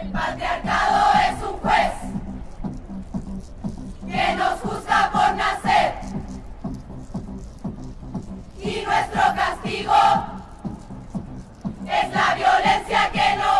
El 0.00 0.10
patriarcado 0.12 1.12
es 1.28 1.42
un 1.42 1.58
juez 1.58 1.92
que 4.06 4.34
nos 4.36 4.60
juzga 4.60 5.10
por 5.10 5.34
nacer. 5.34 5.94
Y 8.60 8.84
nuestro 8.84 9.22
castigo 9.34 9.94
es 11.86 12.14
la 12.14 12.34
violencia 12.34 13.10
que 13.12 13.36
no 13.36 13.57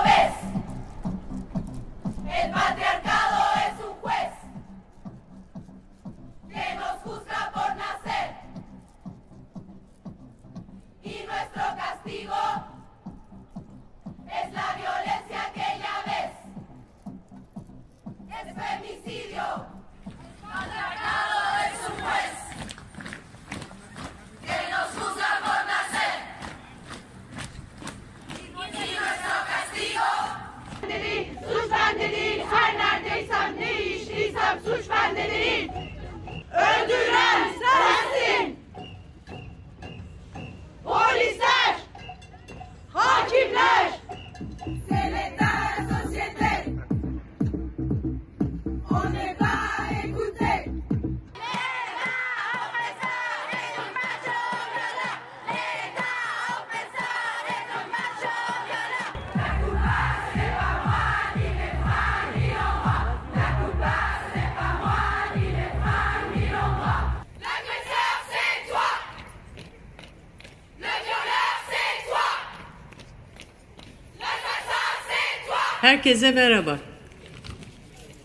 Herkese 75.88 76.30
merhaba. 76.30 76.78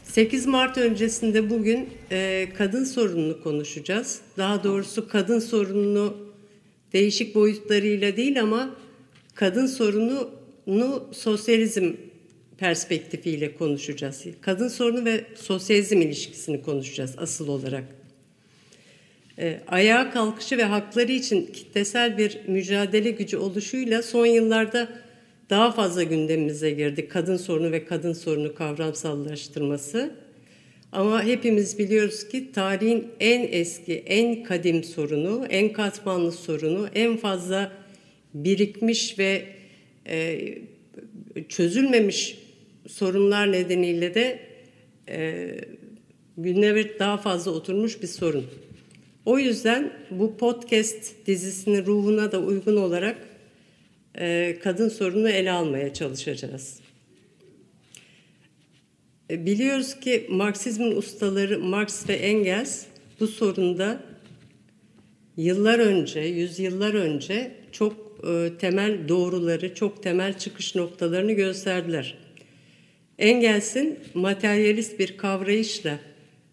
8 0.03 0.45
Mart 0.45 0.77
öncesinde 0.77 1.49
bugün 1.49 1.89
e, 2.11 2.47
kadın 2.57 2.83
sorununu 2.83 3.43
konuşacağız. 3.43 4.21
Daha 4.37 4.63
doğrusu 4.63 5.07
kadın 5.07 5.39
sorununu 5.39 6.17
değişik 6.93 7.35
boyutlarıyla 7.35 8.17
değil 8.17 8.41
ama 8.41 8.75
kadın 9.35 9.65
sorununu 9.65 11.09
sosyalizm 11.11 11.93
perspektifiyle 12.57 13.55
konuşacağız. 13.55 14.23
Kadın 14.41 14.67
sorunu 14.67 15.05
ve 15.05 15.25
sosyalizm 15.35 16.01
ilişkisini 16.01 16.61
konuşacağız 16.61 17.15
asıl 17.17 17.47
olarak. 17.47 17.83
E, 19.39 19.59
ayağa 19.67 20.11
kalkışı 20.11 20.57
ve 20.57 20.63
hakları 20.63 21.11
için 21.11 21.45
kitlesel 21.45 22.17
bir 22.17 22.39
mücadele 22.47 23.11
gücü 23.11 23.37
oluşuyla 23.37 24.03
son 24.03 24.25
yıllarda 24.25 25.02
daha 25.49 25.71
fazla 25.71 26.03
gündemimize 26.03 26.71
girdi 26.71 27.07
kadın 27.07 27.37
sorunu 27.37 27.71
ve 27.71 27.85
kadın 27.85 28.13
sorunu 28.13 28.55
kavramsallaştırması. 28.55 30.11
Ama 30.91 31.23
hepimiz 31.23 31.79
biliyoruz 31.79 32.27
ki 32.27 32.51
tarihin 32.51 33.07
en 33.19 33.47
eski, 33.51 33.93
en 33.93 34.43
kadim 34.43 34.83
sorunu, 34.83 35.45
en 35.49 35.73
katmanlı 35.73 36.31
sorunu, 36.31 36.87
en 36.95 37.17
fazla 37.17 37.71
birikmiş 38.33 39.19
ve 39.19 39.45
e, 40.07 40.39
çözülmemiş 41.49 42.37
sorunlar 42.87 43.51
nedeniyle 43.51 44.15
de 44.15 44.39
e, 45.09 45.51
gündeme 46.37 46.99
daha 46.99 47.17
fazla 47.17 47.51
oturmuş 47.51 48.01
bir 48.01 48.07
sorun. 48.07 48.45
O 49.25 49.39
yüzden 49.39 49.93
bu 50.11 50.37
podcast 50.37 51.27
dizisinin 51.27 51.85
ruhuna 51.85 52.31
da 52.31 52.39
uygun 52.39 52.77
olarak 52.77 53.17
kadın 54.63 54.89
sorununu 54.89 55.29
ele 55.29 55.51
almaya 55.51 55.93
çalışacağız. 55.93 56.79
E, 59.29 59.45
Biliyoruz 59.45 59.99
ki 59.99 60.27
Marksizmin 60.29 60.95
ustaları 60.95 61.59
Marx 61.59 62.09
ve 62.09 62.13
Engels 62.13 62.85
bu 63.19 63.27
sorunda 63.27 64.03
yıllar 65.37 65.79
önce, 65.79 66.19
yüzyıllar 66.19 66.93
önce 66.93 67.51
çok 67.71 67.93
e, 68.27 68.51
temel 68.59 69.07
doğruları, 69.07 69.75
çok 69.75 70.03
temel 70.03 70.37
çıkış 70.37 70.75
noktalarını 70.75 71.31
gösterdiler. 71.31 72.17
Engels'in 73.19 73.99
materyalist 74.13 74.99
bir 74.99 75.17
kavrayışla 75.17 75.99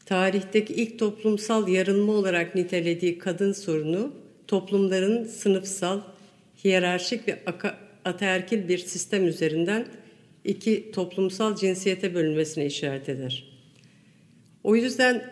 tarihteki 0.06 0.75
ilk 0.75 0.98
toplumsal 0.98 1.69
yarılma 1.69 2.12
olarak 2.12 2.54
nitelediği 2.54 3.19
kadın 3.19 3.53
sorunu 3.53 4.12
toplumların 4.47 5.25
sınıfsal, 5.25 6.00
hiyerarşik 6.65 7.28
ve 7.28 7.38
ataerkil 8.04 8.69
bir 8.69 8.78
sistem 8.78 9.26
üzerinden 9.26 9.87
iki 10.44 10.91
toplumsal 10.93 11.56
cinsiyete 11.56 12.15
bölünmesine 12.15 12.66
işaret 12.66 13.09
eder. 13.09 13.44
O 14.65 14.76
yüzden 14.76 15.25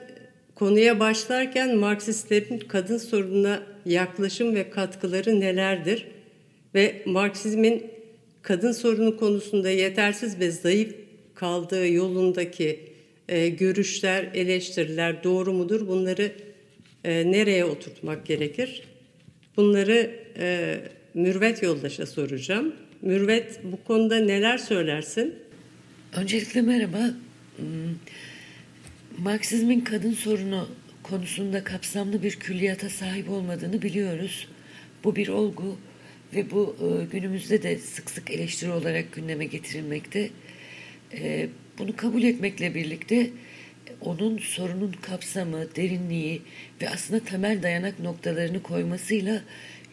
konuya 0.55 1.01
başlarken 1.01 1.77
Marksistlerin 1.77 2.59
kadın 2.59 2.99
sorununa 2.99 3.63
yaklaşım 3.87 4.55
ve 4.55 4.71
katkıları 4.71 5.41
nelerdir 5.41 6.07
ve 6.75 7.03
Marksizmin 7.07 7.87
kadın 8.43 8.73
sorunu 8.73 9.17
konusunda 9.17 9.71
yetersiz 9.71 10.41
ve 10.41 10.51
zayıf 10.51 10.95
kaldığı 11.35 11.93
yolundaki 11.93 12.81
e, 13.29 13.49
görüşler, 13.49 14.31
eleştiriler 14.35 15.25
doğru 15.25 15.53
mudur? 15.53 15.89
Bunları 15.89 16.33
e, 17.05 17.33
nereye 17.33 17.65
oturtmak 17.65 18.27
gerekir? 18.27 18.83
Bunları 19.57 20.11
e, 20.39 20.79
Mürvet 21.19 21.63
Yoldaş'a 21.63 22.07
soracağım. 22.07 22.75
Mürvet 23.03 23.61
bu 23.65 23.85
konuda 23.85 24.17
neler 24.17 24.59
söylersin? 24.59 25.35
Öncelikle 26.17 26.63
merhaba. 26.63 27.11
Hmm, 27.57 27.67
Marksizmin 29.19 29.81
kadın 29.81 30.13
sorunu 30.13 30.69
konusunda 31.03 31.65
kapsamlı 31.65 32.23
bir 32.23 32.37
külliyata 32.37 32.89
sahip 32.89 33.31
olmadığını 33.31 33.83
biliyoruz. 33.83 34.49
Bu 35.05 35.17
bir 35.17 35.29
olgu 35.29 35.77
ve 36.35 36.51
bu 36.51 36.77
e, 36.81 37.05
günümüzde 37.05 37.63
de 37.63 37.79
sık 37.79 38.11
sık 38.11 38.31
eleştiri 38.31 38.71
olarak 38.71 39.13
gündeme 39.13 39.45
getirilmekte. 39.45 40.31
E, 41.13 41.49
Bunu 41.79 41.97
kabul 41.97 42.23
etmekle 42.23 42.75
birlikte 42.75 43.31
onun 44.01 44.39
sorunun 44.39 44.93
kapsamı, 45.03 45.75
derinliği 45.77 46.43
ve 46.83 46.91
aslında 46.91 47.25
temel 47.25 47.63
dayanak 47.63 48.01
noktalarını 48.01 48.63
koymasıyla 48.63 49.43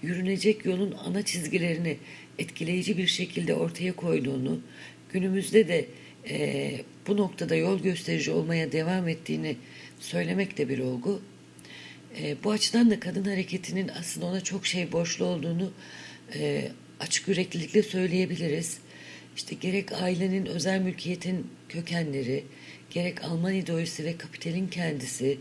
yürünecek 0.06 0.66
yolun 0.66 0.96
ana 1.06 1.26
çizgilerini 1.26 1.98
etkileyici 2.40 2.98
bir 2.98 3.08
şekilde 3.08 3.54
ortaya 3.54 3.96
koyduğunu, 3.96 4.62
günümüzde 5.14 5.68
de 5.68 5.86
e, 6.30 6.72
bu 7.08 7.18
noktada 7.18 7.56
yol 7.56 7.80
gösterici 7.80 8.32
olmaya 8.32 8.72
devam 8.72 9.08
ettiğini 9.08 9.56
söylemek 10.00 10.58
de 10.58 10.70
bir 10.70 10.80
olgu. 10.80 11.22
E, 12.22 12.36
bu 12.44 12.52
açıdan 12.52 12.92
da 12.92 13.00
kadın 13.00 13.24
hareketinin 13.24 13.88
aslında 14.00 14.26
ona 14.26 14.42
çok 14.42 14.66
şey 14.66 14.92
borçlu 14.92 15.26
olduğunu 15.26 15.72
e, 16.36 16.72
açık 17.00 17.28
yüreklilikle 17.28 17.84
söyleyebiliriz. 17.84 18.78
İşte 19.36 19.56
gerek 19.56 19.92
ailenin 19.92 20.46
özel 20.46 20.82
mülkiyetin 20.82 21.48
kökenleri, 21.70 22.44
gerek 22.90 23.24
Alman 23.24 23.54
ideolojisi 23.54 24.06
ve 24.06 24.18
kapitalin 24.18 24.68
kendisi 24.68 25.38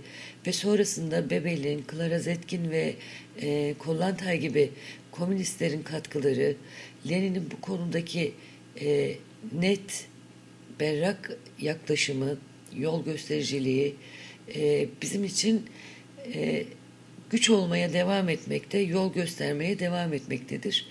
ve 0.46 0.52
sonrasında 0.52 1.30
Bebel'in, 1.30 1.84
Clara 1.90 2.18
Zetkin 2.18 2.70
ve 2.70 2.94
e, 3.42 3.74
Kollantay 3.78 4.40
gibi 4.40 4.70
komünistlerin 5.10 5.82
katkıları, 5.82 6.56
Lenin'in 7.08 7.50
bu 7.50 7.60
konudaki 7.60 8.34
e, 8.80 9.14
net, 9.52 10.06
berrak 10.80 11.38
yaklaşımı, 11.60 12.38
yol 12.76 13.04
göstericiliği 13.04 13.94
e, 14.54 14.88
bizim 15.02 15.24
için 15.24 15.66
e, 16.34 16.64
güç 17.30 17.50
olmaya 17.50 17.92
devam 17.92 18.28
etmekte, 18.28 18.78
yol 18.78 19.14
göstermeye 19.14 19.78
devam 19.78 20.12
etmektedir. 20.12 20.86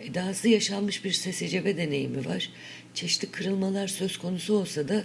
E, 0.00 0.14
dahası 0.14 0.48
yaşanmış 0.48 1.04
bir 1.04 1.12
SSCB 1.12 1.76
deneyimi 1.76 2.26
var. 2.26 2.50
Çeşitli 2.94 3.30
kırılmalar 3.30 3.88
söz 3.88 4.18
konusu 4.18 4.54
olsa 4.54 4.88
da 4.88 5.04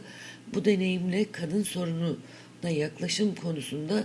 bu 0.54 0.66
deneyimle 0.66 1.32
kadın 1.32 1.64
sorununa 1.64 2.70
yaklaşım 2.70 3.36
konusunda 3.36 4.04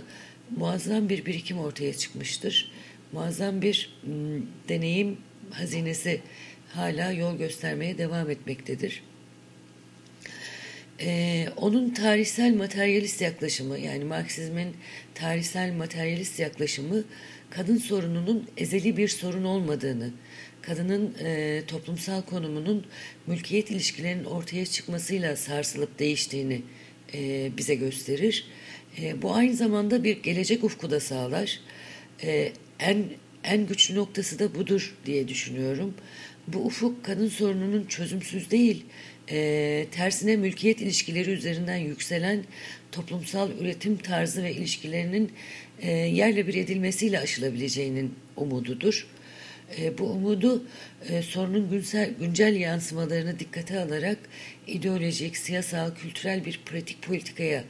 muazzam 0.57 1.09
bir 1.09 1.25
birikim 1.25 1.59
ortaya 1.59 1.93
çıkmıştır. 1.93 2.71
Muazzam 3.11 3.61
bir 3.61 3.89
m, 4.03 4.41
deneyim 4.69 5.17
hazinesi 5.51 6.21
hala 6.69 7.11
yol 7.11 7.37
göstermeye 7.37 7.97
devam 7.97 8.29
etmektedir. 8.29 9.03
Ee, 10.99 11.47
onun 11.57 11.89
tarihsel 11.89 12.55
materyalist 12.55 13.21
yaklaşımı 13.21 13.79
yani 13.79 14.03
Marksizmin 14.03 14.75
tarihsel 15.15 15.73
materyalist 15.73 16.39
yaklaşımı 16.39 17.03
kadın 17.49 17.77
sorununun 17.77 18.47
ezeli 18.57 18.97
bir 18.97 19.07
sorun 19.07 19.43
olmadığını, 19.43 20.11
kadının 20.61 21.15
e, 21.23 21.61
toplumsal 21.67 22.21
konumunun 22.21 22.85
mülkiyet 23.27 23.71
ilişkilerinin 23.71 24.23
ortaya 24.23 24.65
çıkmasıyla 24.65 25.35
sarsılıp 25.35 25.99
değiştiğini 25.99 26.61
e, 27.13 27.51
bize 27.57 27.75
gösterir. 27.75 28.47
E, 29.01 29.21
bu 29.21 29.33
aynı 29.35 29.55
zamanda 29.55 30.03
bir 30.03 30.23
gelecek 30.23 30.63
ufku 30.63 30.91
da 30.91 30.99
sağlar. 30.99 31.59
E, 32.23 32.51
en 32.79 33.05
en 33.43 33.67
güçlü 33.67 33.95
noktası 33.95 34.39
da 34.39 34.55
budur 34.55 34.95
diye 35.05 35.27
düşünüyorum. 35.27 35.93
Bu 36.47 36.65
ufuk 36.65 37.05
kadın 37.05 37.27
sorununun 37.27 37.85
çözümsüz 37.85 38.51
değil, 38.51 38.85
e, 39.31 39.87
tersine 39.91 40.35
mülkiyet 40.35 40.81
ilişkileri 40.81 41.31
üzerinden 41.31 41.77
yükselen 41.77 42.43
toplumsal 42.91 43.51
üretim 43.59 43.97
tarzı 43.97 44.43
ve 44.43 44.53
ilişkilerinin 44.53 45.31
e, 45.79 45.91
yerle 45.91 46.47
bir 46.47 46.53
edilmesiyle 46.53 47.19
aşılabileceğinin 47.19 48.15
umududur. 48.35 49.07
E, 49.79 49.97
bu 49.97 50.03
umudu 50.03 50.63
e, 51.09 51.21
sorunun 51.21 51.69
güncel, 51.69 52.13
güncel 52.19 52.55
yansımalarını 52.55 53.39
dikkate 53.39 53.79
alarak 53.79 54.17
ideolojik, 54.67 55.37
siyasal, 55.37 55.95
kültürel 55.95 56.45
bir 56.45 56.61
pratik 56.65 57.01
politikaya 57.01 57.63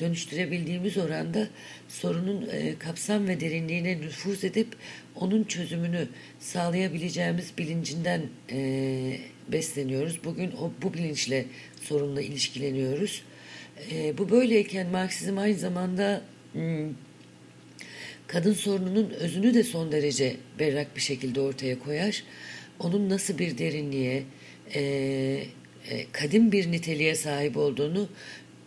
dönüştürebildiğimiz 0.00 0.96
oranda 0.96 1.48
sorunun 1.88 2.48
e, 2.52 2.78
kapsam 2.78 3.28
ve 3.28 3.40
derinliğine 3.40 4.00
nüfuz 4.00 4.44
edip 4.44 4.68
onun 5.16 5.44
çözümünü 5.44 6.08
sağlayabileceğimiz 6.40 7.52
bilincinden 7.58 8.22
e, 8.52 9.18
besleniyoruz. 9.48 10.24
Bugün 10.24 10.50
o 10.50 10.72
bu 10.82 10.94
bilinçle 10.94 11.44
sorunla 11.82 12.22
ilişkileniyoruz. 12.22 13.22
E, 13.92 14.18
bu 14.18 14.30
böyleyken 14.30 14.86
Marksizm 14.86 15.38
aynı 15.38 15.58
zamanda 15.58 16.22
hmm, 16.52 16.94
kadın 18.26 18.52
sorununun 18.52 19.10
özünü 19.10 19.54
de 19.54 19.62
son 19.62 19.92
derece 19.92 20.36
berrak 20.58 20.96
bir 20.96 21.00
şekilde 21.00 21.40
ortaya 21.40 21.78
koyar. 21.78 22.24
Onun 22.80 23.08
nasıl 23.08 23.38
bir 23.38 23.58
derinliğe, 23.58 24.22
e, 24.74 24.80
e, 25.90 26.06
kadim 26.12 26.52
bir 26.52 26.72
niteliğe 26.72 27.14
sahip 27.14 27.56
olduğunu 27.56 28.08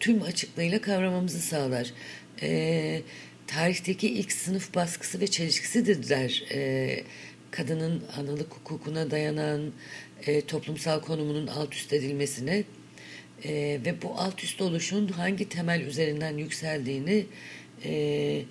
tüm 0.02 0.22
açıklığıyla 0.22 0.82
kavramamızı 0.82 1.40
sağlar. 1.40 1.94
E, 2.42 3.02
tarihteki 3.48 4.10
ilk 4.10 4.32
sınıf 4.32 4.76
baskısı 4.76 5.22
ve 5.22 5.28
çelişkisidir 5.28 6.10
der. 6.10 6.44
E, 6.52 7.04
kadının 7.52 8.04
analık 8.18 8.54
hukukuna 8.54 9.12
dayanan 9.12 9.72
e, 10.28 10.42
toplumsal 10.42 11.02
konumunun 11.02 11.48
alt 11.48 11.76
üst 11.76 11.94
edilmesine 11.94 12.64
e, 13.44 13.80
ve 13.86 14.02
bu 14.02 14.14
alt 14.18 14.44
üst 14.44 14.62
oluşun 14.62 15.08
hangi 15.08 15.50
temel 15.50 15.82
üzerinden 15.82 16.38
yükseldiğini 16.38 17.26
e, 17.86 18.42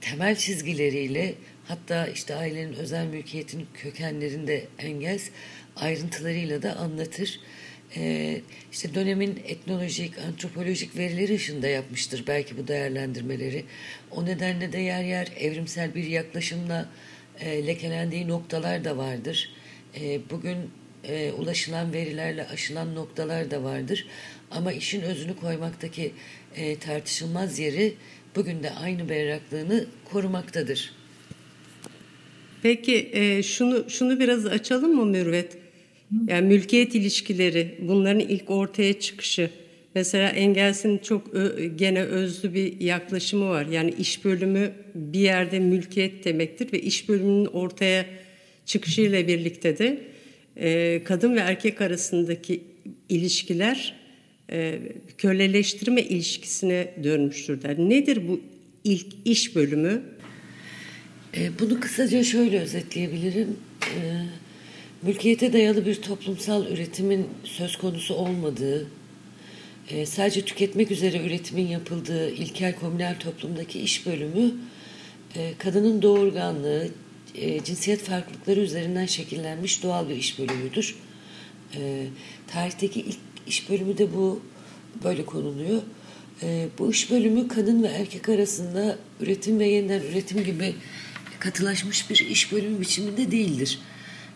temel 0.00 0.36
çizgileriyle 0.36 1.34
hatta 1.68 2.06
işte 2.06 2.34
ailenin 2.34 2.72
özel 2.72 3.06
mülkiyetin 3.06 3.66
kökenlerinde 3.74 4.66
engels 4.78 5.28
ayrıntılarıyla 5.76 6.62
da 6.62 6.76
anlatır. 6.76 7.40
Ee, 7.96 8.40
işte 8.72 8.94
dönemin 8.94 9.42
etnolojik, 9.46 10.18
antropolojik 10.18 10.96
verileri 10.96 11.34
ışığında 11.34 11.68
yapmıştır 11.68 12.24
belki 12.26 12.58
bu 12.58 12.68
değerlendirmeleri. 12.68 13.64
O 14.10 14.26
nedenle 14.26 14.72
de 14.72 14.78
yer 14.78 15.04
yer 15.04 15.28
evrimsel 15.38 15.94
bir 15.94 16.04
yaklaşımla 16.04 16.88
e, 17.40 17.66
lekelendiği 17.66 18.28
noktalar 18.28 18.84
da 18.84 18.96
vardır. 18.96 19.52
E, 20.00 20.20
bugün 20.30 20.56
e, 21.04 21.32
ulaşılan 21.32 21.92
verilerle 21.92 22.46
aşılan 22.46 22.94
noktalar 22.94 23.50
da 23.50 23.62
vardır. 23.64 24.06
Ama 24.50 24.72
işin 24.72 25.00
özünü 25.00 25.36
koymaktaki 25.36 26.12
e, 26.56 26.78
tartışılmaz 26.78 27.58
yeri 27.58 27.94
bugün 28.36 28.62
de 28.62 28.70
aynı 28.70 29.08
berraklığını 29.08 29.86
korumaktadır. 30.12 30.92
Peki 32.62 33.10
e, 33.12 33.42
şunu 33.42 33.90
şunu 33.90 34.20
biraz 34.20 34.46
açalım 34.46 34.94
mı 34.94 35.06
Mürvet? 35.06 35.59
Yani 36.28 36.48
mülkiyet 36.48 36.94
ilişkileri, 36.94 37.74
bunların 37.80 38.20
ilk 38.20 38.50
ortaya 38.50 39.00
çıkışı. 39.00 39.50
Mesela 39.94 40.28
Engels'in 40.28 40.98
çok 40.98 41.34
ö, 41.34 41.64
gene 41.64 42.02
özlü 42.02 42.54
bir 42.54 42.80
yaklaşımı 42.80 43.48
var. 43.48 43.66
Yani 43.66 43.94
iş 43.98 44.24
bölümü 44.24 44.72
bir 44.94 45.20
yerde 45.20 45.58
mülkiyet 45.58 46.24
demektir 46.24 46.72
ve 46.72 46.80
iş 46.80 47.08
bölümünün 47.08 47.46
ortaya 47.46 48.06
çıkışıyla 48.66 49.28
birlikte 49.28 49.78
de 49.78 49.98
e, 50.56 51.00
kadın 51.04 51.36
ve 51.36 51.40
erkek 51.40 51.80
arasındaki 51.80 52.60
ilişkiler 53.08 53.94
e, 54.50 54.78
köleleştirme 55.18 56.02
ilişkisine 56.02 56.94
dönmüştür 57.04 57.62
der. 57.62 57.78
Nedir 57.78 58.28
bu 58.28 58.40
ilk 58.84 59.06
iş 59.24 59.56
bölümü? 59.56 60.02
E, 61.36 61.50
bunu 61.60 61.80
kısaca 61.80 62.24
şöyle 62.24 62.60
özetleyebilirim. 62.60 63.56
E, 63.82 64.00
mülkiyete 65.02 65.52
dayalı 65.52 65.86
bir 65.86 66.02
toplumsal 66.02 66.66
üretimin 66.66 67.28
söz 67.44 67.76
konusu 67.76 68.14
olmadığı, 68.14 68.86
e, 69.90 70.06
sadece 70.06 70.44
tüketmek 70.44 70.90
üzere 70.90 71.26
üretimin 71.26 71.66
yapıldığı 71.66 72.30
ilkel 72.30 72.74
komünel 72.74 73.18
toplumdaki 73.18 73.80
iş 73.80 74.06
bölümü, 74.06 74.54
e, 75.36 75.54
kadının 75.58 76.02
doğurganlığı, 76.02 76.88
e, 77.34 77.64
cinsiyet 77.64 78.02
farklılıkları 78.02 78.60
üzerinden 78.60 79.06
şekillenmiş 79.06 79.82
doğal 79.82 80.08
bir 80.08 80.16
iş 80.16 80.38
bölümüdür. 80.38 80.96
Tarihteki 82.46 83.00
ilk 83.00 83.18
iş 83.46 83.70
bölümü 83.70 83.98
de 83.98 84.14
bu 84.14 84.40
böyle 85.04 85.24
konuluyor. 85.24 85.82
Bu 86.78 86.90
iş 86.90 87.10
bölümü 87.10 87.48
kadın 87.48 87.82
ve 87.82 87.86
erkek 87.86 88.28
arasında 88.28 88.98
üretim 89.20 89.58
ve 89.58 89.68
yeniden 89.68 90.00
üretim 90.00 90.44
gibi 90.44 90.74
katılaşmış 91.38 92.10
bir 92.10 92.18
iş 92.18 92.52
bölümü 92.52 92.80
biçiminde 92.80 93.30
değildir. 93.30 93.78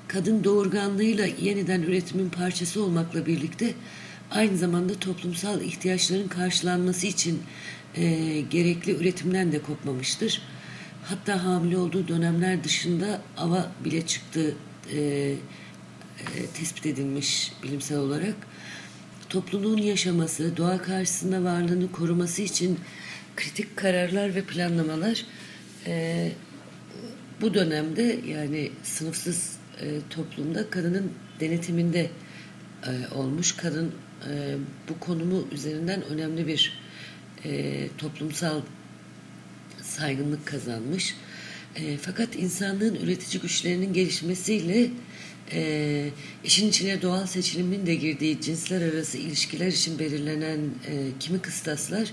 Kadın 0.08 0.44
doğurganlığıyla 0.44 1.26
yeniden 1.40 1.82
üretimin 1.82 2.30
parçası 2.30 2.82
olmakla 2.82 3.26
birlikte 3.26 3.74
aynı 4.30 4.56
zamanda 4.56 4.94
toplumsal 4.94 5.60
ihtiyaçların 5.60 6.28
karşılanması 6.28 7.06
için 7.06 7.42
e, 7.96 8.40
gerekli 8.40 8.96
üretimden 8.96 9.52
de 9.52 9.62
kopmamıştır. 9.62 10.42
Hatta 11.04 11.44
hamile 11.44 11.78
olduğu 11.78 12.08
dönemler 12.08 12.64
dışında 12.64 13.20
ava 13.36 13.72
bile 13.84 14.06
çıktığı 14.06 14.54
e, 14.92 14.98
e, 14.98 15.36
tespit 16.54 16.86
edilmiş 16.86 17.52
bilimsel 17.62 17.98
olarak. 17.98 18.34
Topluluğun 19.28 19.79
yaşaması, 19.79 20.56
doğa 20.56 20.82
karşısında 20.82 21.44
varlığını 21.44 21.93
koruması 21.93 22.43
için 22.43 22.79
kritik 23.36 23.76
kararlar 23.76 24.34
ve 24.34 24.43
planlamalar 24.43 25.24
e, 25.86 26.32
bu 27.40 27.55
dönemde 27.55 28.19
yani 28.29 28.70
sınıfsız 28.82 29.56
e, 29.81 29.86
toplumda 30.10 30.70
kadının 30.70 31.12
denetiminde 31.40 32.10
e, 32.86 33.14
olmuş. 33.14 33.52
Kadın 33.52 33.93
e, 34.31 34.54
bu 34.88 35.00
konumu 35.00 35.48
üzerinden 35.52 36.02
önemli 36.04 36.46
bir 36.46 36.78
e, 37.44 37.88
toplumsal 37.98 38.60
saygınlık 39.82 40.46
kazanmış. 40.46 41.14
E, 41.76 41.96
fakat 41.96 42.36
insanlığın 42.36 42.94
üretici 42.94 43.43
güçlerinin 43.43 43.93
gelişmesiyle 43.93 44.90
e, 45.52 46.08
işin 46.44 46.69
içine 46.69 47.02
doğal 47.02 47.26
seçilimin 47.26 47.86
de 47.86 47.94
girdiği 47.94 48.40
cinsler 48.40 48.93
arası 48.93 49.19
ilişkiler 49.19 49.66
için 49.66 49.98
belirlenen 49.98 50.58
e, 50.88 51.08
kimi 51.20 51.38
kıstaslar 51.43 52.10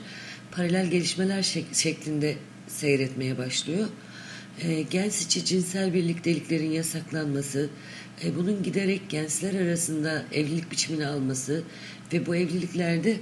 paralel 0.51 0.87
gelişmeler 0.87 1.39
şek- 1.43 1.75
şeklinde 1.75 2.35
seyretmeye 2.67 3.37
başlıyor. 3.37 3.87
E, 4.59 4.81
gens 4.81 5.25
içi 5.25 5.45
cinsel 5.45 5.93
birlikteliklerin 5.93 6.71
yasaklanması, 6.71 7.69
e, 8.23 8.35
bunun 8.35 8.63
giderek 8.63 9.09
gençler 9.09 9.61
arasında 9.61 10.25
evlilik 10.33 10.71
biçimini 10.71 11.07
alması 11.07 11.63
ve 12.13 12.25
bu 12.25 12.35
evliliklerde 12.35 13.17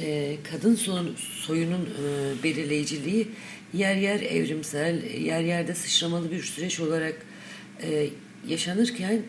e, 0.00 0.36
kadın 0.50 0.74
son, 0.74 1.10
soyunun 1.16 1.80
e, 1.84 2.42
belirleyiciliği 2.42 3.28
yer 3.74 3.96
yer 3.96 4.20
evrimsel, 4.20 5.02
yer 5.04 5.40
yerde 5.40 5.74
sıçramalı 5.74 6.30
bir 6.30 6.42
süreç 6.42 6.80
olarak 6.80 7.14
e, 7.82 8.08
yaşanırken 8.48 9.22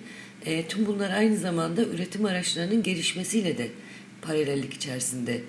e, 0.46 0.68
tüm 0.68 0.86
bunlar 0.86 1.12
aynı 1.12 1.38
zamanda 1.38 1.84
üretim 1.84 2.26
araçlarının 2.26 2.84
gelişmesiyle 2.84 3.58
de 3.58 3.68
paralellik 4.22 4.74
içerisinde 4.74 5.42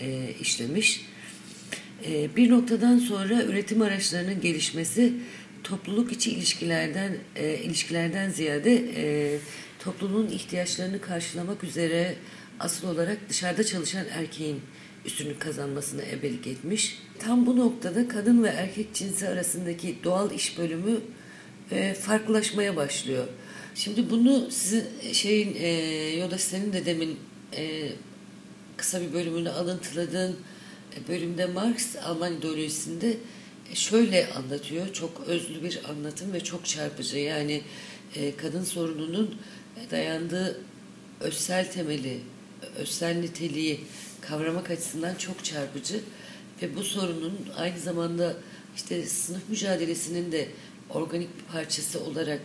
e, 0.00 0.34
işlemiş. 0.40 1.00
E, 2.06 2.36
bir 2.36 2.50
noktadan 2.50 2.98
sonra 2.98 3.42
üretim 3.42 3.82
araçlarının 3.82 4.40
gelişmesi 4.40 5.12
topluluk 5.64 6.12
içi 6.12 6.30
ilişkilerden 6.30 7.16
e, 7.36 7.58
ilişkilerden 7.58 8.30
ziyade 8.30 8.74
e, 8.96 9.38
topluluğun 9.78 10.28
ihtiyaçlarını 10.28 11.00
karşılamak 11.00 11.64
üzere 11.64 12.16
asıl 12.60 12.88
olarak 12.88 13.18
dışarıda 13.28 13.64
çalışan 13.64 14.06
erkeğin 14.12 14.60
üstünlük 15.04 15.40
kazanmasına 15.40 16.02
ebelik 16.02 16.46
etmiş. 16.46 16.98
Tam 17.18 17.46
bu 17.46 17.56
noktada 17.56 18.08
kadın 18.08 18.42
ve 18.42 18.48
erkek 18.48 18.94
cinsi 18.94 19.28
arasındaki 19.28 19.96
doğal 20.04 20.30
iş 20.30 20.58
bölümü 20.58 21.00
e, 21.70 21.94
farklılaşmaya 21.94 22.76
başlıyor. 22.76 23.26
Şimdi 23.74 24.10
bunu 24.10 24.50
sizin 24.50 24.84
şeyin 25.12 25.54
e, 25.54 25.68
Yoda 26.16 26.38
senin 26.38 26.72
de 26.72 26.86
demin 26.86 27.18
e, 27.56 27.92
kısa 28.76 29.00
bir 29.00 29.12
bölümünü 29.12 29.50
alıntıladığın 29.50 30.36
e, 30.96 31.08
bölümde 31.08 31.46
Marx 31.46 31.96
Alman 31.96 32.36
ideolojisinde 32.36 33.10
e, 33.10 33.16
şöyle 33.74 34.32
anlatıyor. 34.32 34.92
Çok 34.92 35.22
özlü 35.26 35.62
bir 35.62 35.80
anlatım 35.90 36.32
ve 36.32 36.40
çok 36.44 36.66
çarpıcı. 36.66 37.18
Yani 37.18 37.62
e, 38.16 38.36
kadın 38.36 38.64
sorununun 38.64 39.34
dayandığı 39.90 40.60
özsel 41.20 41.72
temeli, 41.72 42.20
özsel 42.76 43.16
niteliği 43.16 43.80
kavramak 44.20 44.70
açısından 44.70 45.14
çok 45.14 45.44
çarpıcı 45.44 46.00
ve 46.62 46.76
bu 46.76 46.82
sorunun 46.82 47.38
aynı 47.56 47.78
zamanda 47.78 48.36
işte 48.76 49.06
sınıf 49.06 49.42
mücadelesinin 49.48 50.32
de 50.32 50.48
organik 50.90 51.28
bir 51.38 51.52
parçası 51.52 52.04
olarak 52.04 52.40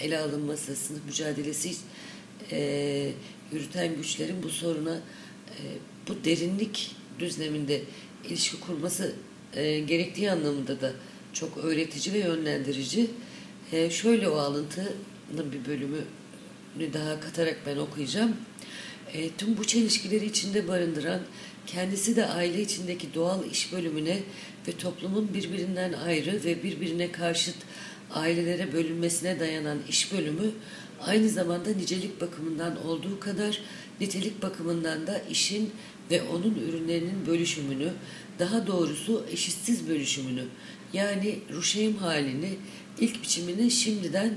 ele 0.00 0.18
alınması, 0.18 0.76
sınıf 0.76 1.00
mücadelesi 1.06 1.76
e, 2.50 3.12
yürüten 3.52 3.96
güçlerin 3.96 4.42
bu 4.42 4.48
soruna 4.48 4.96
e, 5.50 5.60
bu 6.08 6.24
derinlik 6.24 6.96
düzleminde 7.18 7.82
ilişki 8.24 8.60
kurması 8.60 9.14
e, 9.54 9.80
gerektiği 9.80 10.30
anlamında 10.30 10.80
da 10.80 10.92
çok 11.32 11.56
öğretici 11.56 12.14
ve 12.14 12.18
yönlendirici. 12.18 13.10
E, 13.72 13.90
şöyle 13.90 14.28
o 14.28 14.36
alıntının 14.36 15.52
bir 15.52 15.70
bölümü 15.70 16.00
daha 16.92 17.20
katarak 17.20 17.56
ben 17.66 17.76
okuyacağım. 17.76 18.36
E, 19.12 19.30
tüm 19.30 19.56
bu 19.56 19.64
çelişkileri 19.64 20.26
içinde 20.26 20.68
barındıran, 20.68 21.20
kendisi 21.66 22.16
de 22.16 22.26
aile 22.26 22.62
içindeki 22.62 23.14
doğal 23.14 23.50
iş 23.50 23.72
bölümüne 23.72 24.18
ve 24.68 24.72
toplumun 24.72 25.34
birbirinden 25.34 25.92
ayrı 25.92 26.44
ve 26.44 26.62
birbirine 26.62 27.12
karşıt 27.12 27.56
ailelere 28.14 28.72
bölünmesine 28.72 29.40
dayanan 29.40 29.78
iş 29.88 30.12
bölümü 30.12 30.50
aynı 31.00 31.28
zamanda 31.28 31.70
nicelik 31.70 32.20
bakımından 32.20 32.86
olduğu 32.86 33.20
kadar 33.20 33.60
nitelik 34.00 34.42
bakımından 34.42 35.06
da 35.06 35.18
işin 35.30 35.70
ve 36.10 36.22
onun 36.22 36.54
ürünlerinin 36.54 37.26
bölüşümünü, 37.26 37.92
daha 38.38 38.66
doğrusu 38.66 39.26
eşitsiz 39.32 39.88
bölüşümünü 39.88 40.44
yani 40.92 41.38
ruşeym 41.52 41.96
halini, 41.96 42.50
ilk 43.00 43.22
biçimini 43.22 43.70
şimdiden 43.70 44.34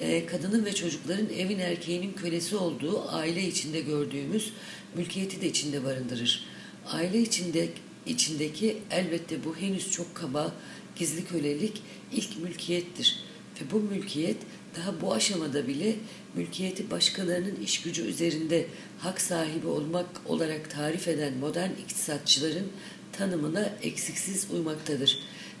e, 0.00 0.26
kadının 0.26 0.64
ve 0.64 0.74
çocukların 0.74 1.28
evin 1.28 1.58
erkeğinin 1.58 2.12
kölesi 2.12 2.56
olduğu 2.56 3.08
aile 3.08 3.48
içinde 3.48 3.80
gördüğümüz 3.80 4.52
mülkiyeti 4.94 5.40
de 5.40 5.48
içinde 5.48 5.84
barındırır. 5.84 6.44
Aile 6.86 7.20
içinde 7.20 7.68
içindeki 8.06 8.78
elbette 8.90 9.44
bu 9.44 9.56
henüz 9.56 9.90
çok 9.90 10.14
kaba, 10.14 10.52
gizli 10.96 11.24
kölelik 11.24 11.82
ilk 12.12 12.38
mülkiyettir. 12.42 13.18
Ve 13.60 13.70
bu 13.70 13.80
mülkiyet 13.80 14.36
daha 14.76 15.00
bu 15.00 15.12
aşamada 15.12 15.68
bile 15.68 15.96
mülkiyeti 16.34 16.90
başkalarının 16.90 17.56
iş 17.64 17.82
gücü 17.82 18.02
üzerinde 18.02 18.66
hak 18.98 19.20
sahibi 19.20 19.66
olmak 19.66 20.06
olarak 20.26 20.70
tarif 20.70 21.08
eden 21.08 21.34
modern 21.34 21.70
iktisatçıların 21.70 22.66
tanımına 23.12 23.72
eksiksiz 23.82 24.46
uymaktadır. 24.50 25.18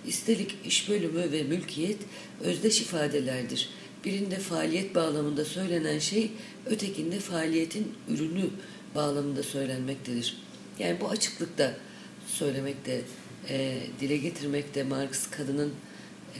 Üstelik 0.08 0.54
iş 0.64 0.88
bölümü 0.88 1.32
ve 1.32 1.42
mülkiyet 1.42 1.98
özdeş 2.40 2.80
ifadelerdir. 2.80 3.68
Birinde 4.04 4.38
faaliyet 4.38 4.94
bağlamında 4.94 5.44
söylenen 5.44 5.98
şey, 5.98 6.30
ötekinde 6.66 7.20
faaliyetin 7.20 7.92
ürünü 8.08 8.50
bağlamında 8.94 9.42
söylenmektedir. 9.42 10.36
Yani 10.78 11.00
bu 11.00 11.08
açıklıkta 11.08 11.76
söylemekte, 12.26 13.00
e, 13.48 13.78
dile 14.00 14.16
getirmekte 14.16 14.82
Marx 14.82 15.30
kadının 15.30 15.72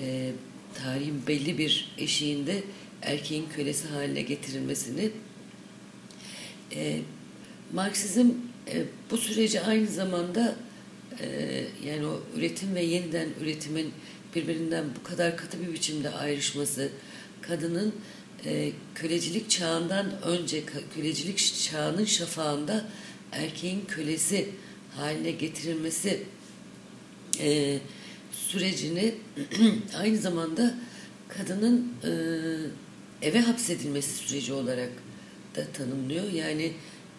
e, 0.00 0.32
tarihin 0.74 1.26
belli 1.26 1.58
bir 1.58 1.94
eşiğinde 1.98 2.62
erkeğin 3.02 3.48
kölesi 3.56 3.88
haline 3.88 4.22
getirilmesini 4.22 5.10
e, 6.74 7.00
Marksizm 7.72 8.30
e, 8.72 8.84
bu 9.10 9.16
süreci 9.16 9.60
aynı 9.60 9.86
zamanda 9.86 10.56
e, 11.20 11.64
yani 11.86 12.06
o 12.06 12.20
üretim 12.36 12.74
ve 12.74 12.82
yeniden 12.82 13.28
üretimin 13.40 13.92
birbirinden 14.34 14.84
bu 15.00 15.08
kadar 15.08 15.36
katı 15.36 15.60
bir 15.60 15.72
biçimde 15.72 16.10
ayrışması, 16.10 16.88
kadının 17.42 17.94
e, 18.44 18.72
kölecilik 18.94 19.50
çağından 19.50 20.22
önce 20.22 20.62
kölecilik 20.94 21.54
çağının 21.70 22.04
şafağında 22.04 22.84
erkeğin 23.32 23.84
kölesi 23.84 24.48
haline 24.96 25.30
getirilmesi 25.30 26.22
e, 27.40 27.78
sürecini 28.32 29.14
aynı 29.98 30.18
zamanda 30.18 30.74
kadının 31.28 31.92
e, 32.04 32.10
eve 33.28 33.40
hapsedilmesi 33.40 34.12
süreci 34.14 34.52
olarak 34.52 34.90
da 35.56 35.66
tanımlıyor. 35.72 36.32
Yani 36.32 36.72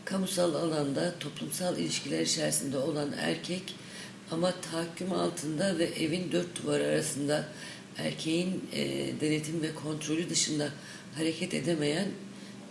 kamusal 0.05 0.55
alanda 0.55 1.19
toplumsal 1.19 1.77
ilişkiler 1.77 2.21
içerisinde 2.21 2.77
olan 2.77 3.09
erkek 3.19 3.75
ama 4.33 4.53
tahakküm 4.61 5.13
altında 5.13 5.77
ve 5.77 5.83
evin 5.83 6.31
dört 6.31 6.63
duvar 6.63 6.79
arasında 6.79 7.47
erkeğin 7.97 8.69
e, 8.73 9.11
denetim 9.21 9.61
ve 9.61 9.75
kontrolü 9.75 10.29
dışında 10.29 10.69
hareket 11.15 11.53
edemeyen 11.53 12.07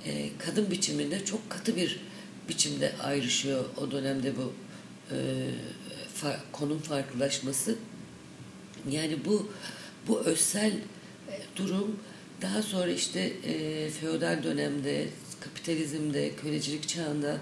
e, 0.07 0.29
kadın 0.39 0.71
biçiminde 0.71 1.25
çok 1.25 1.51
katı 1.51 1.77
bir 1.77 2.01
biçimde 2.49 2.93
ayrışıyor 3.03 3.65
o 3.77 3.91
dönemde 3.91 4.33
bu 4.37 4.53
e, 5.15 5.17
fa, 6.15 6.41
konum 6.53 6.79
farklılaşması. 6.79 7.77
Yani 8.91 9.25
bu 9.25 9.53
bu 10.09 10.21
özsel 10.21 10.73
e, 10.73 10.77
durum 11.57 12.01
daha 12.43 12.63
sonra 12.63 12.91
işte 12.91 13.21
e, 13.21 13.89
feodal 13.91 14.43
dönemde, 14.43 15.09
kapitalizmde, 15.41 16.37
kölecilik 16.37 16.89
çağında 16.89 17.39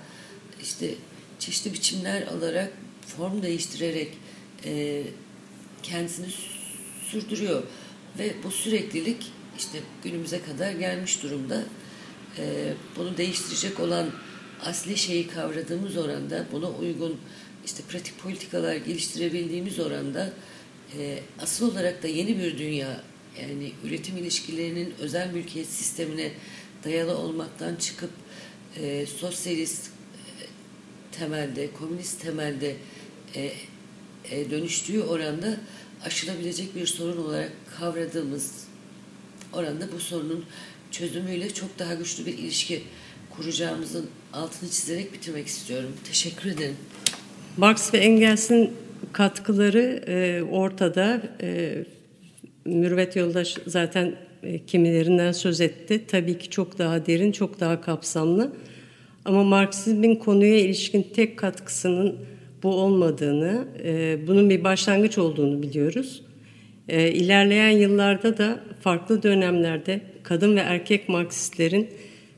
işte 0.62 0.94
çeşitli 1.38 1.72
biçimler 1.72 2.22
alarak, 2.22 2.72
form 3.16 3.42
değiştirerek 3.42 4.08
e, 4.64 5.02
kendisini 5.82 6.26
sürdürüyor. 7.10 7.62
Ve 8.18 8.34
bu 8.44 8.50
süreklilik 8.50 9.32
işte 9.58 9.78
günümüze 10.04 10.42
kadar 10.42 10.72
gelmiş 10.72 11.22
durumda. 11.22 11.64
E, 12.38 12.72
bunu 12.96 13.16
değiştirecek 13.16 13.80
olan 13.80 14.06
asli 14.64 14.96
şeyi 14.96 15.28
kavradığımız 15.28 15.96
oranda, 15.96 16.46
buna 16.52 16.70
uygun 16.70 17.16
işte 17.64 17.82
pratik 17.88 18.18
politikalar 18.18 18.76
geliştirebildiğimiz 18.76 19.78
oranda 19.78 20.32
e, 20.98 21.18
asıl 21.40 21.72
olarak 21.72 22.02
da 22.02 22.08
yeni 22.08 22.38
bir 22.38 22.58
dünya 22.58 23.00
yani 23.40 23.72
üretim 23.84 24.16
ilişkilerinin 24.16 24.94
özel 25.00 25.32
mülkiyet 25.32 25.68
sistemine 25.68 26.32
dayalı 26.84 27.18
olmaktan 27.18 27.76
çıkıp 27.76 28.10
e, 28.76 29.06
sosyalist 29.06 29.86
e, 29.86 29.90
temelde, 31.12 31.72
komünist 31.72 32.22
temelde 32.22 32.76
e, 33.36 33.52
e, 34.30 34.50
dönüştüğü 34.50 35.02
oranda 35.02 35.56
aşılabilecek 36.04 36.76
bir 36.76 36.86
sorun 36.86 37.24
olarak 37.24 37.52
kavradığımız 37.78 38.64
oranda 39.52 39.92
bu 39.92 40.00
sorunun 40.00 40.44
çözümüyle 40.90 41.54
çok 41.54 41.78
daha 41.78 41.94
güçlü 41.94 42.26
bir 42.26 42.38
ilişki 42.38 42.82
kuracağımızın 43.30 44.06
altını 44.32 44.70
çizerek 44.70 45.12
bitirmek 45.12 45.46
istiyorum. 45.46 45.92
Teşekkür 46.04 46.50
ederim. 46.50 46.76
Marx 47.56 47.94
ve 47.94 47.98
Engels'in 47.98 48.72
katkıları 49.12 50.02
e, 50.06 50.42
ortada. 50.42 51.22
E, 51.42 51.84
Mürvet 52.64 53.16
Yoldaş 53.16 53.56
zaten 53.66 54.16
e, 54.42 54.66
kimilerinden 54.66 55.32
söz 55.32 55.60
etti. 55.60 56.04
Tabii 56.08 56.38
ki 56.38 56.50
çok 56.50 56.78
daha 56.78 57.06
derin, 57.06 57.32
çok 57.32 57.60
daha 57.60 57.80
kapsamlı. 57.80 58.52
Ama 59.24 59.44
Marksizmin 59.44 60.16
konuya 60.16 60.58
ilişkin 60.58 61.06
tek 61.14 61.38
katkısının 61.38 62.16
bu 62.62 62.68
olmadığını, 62.68 63.64
e, 63.84 64.18
bunun 64.26 64.50
bir 64.50 64.64
başlangıç 64.64 65.18
olduğunu 65.18 65.62
biliyoruz. 65.62 66.22
E, 66.88 67.12
ilerleyen 67.12 67.70
yıllarda 67.70 68.38
da 68.38 68.60
farklı 68.80 69.22
dönemlerde 69.22 70.00
kadın 70.22 70.56
ve 70.56 70.60
erkek 70.60 71.08
Marksistlerin 71.08 71.88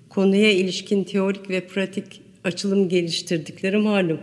konuya 0.09 0.51
ilişkin 0.51 1.05
teorik 1.05 1.51
ve 1.51 1.61
pratik 1.61 2.23
açılım 2.45 2.89
geliştirdikleri 2.89 3.77
malum. 3.77 4.19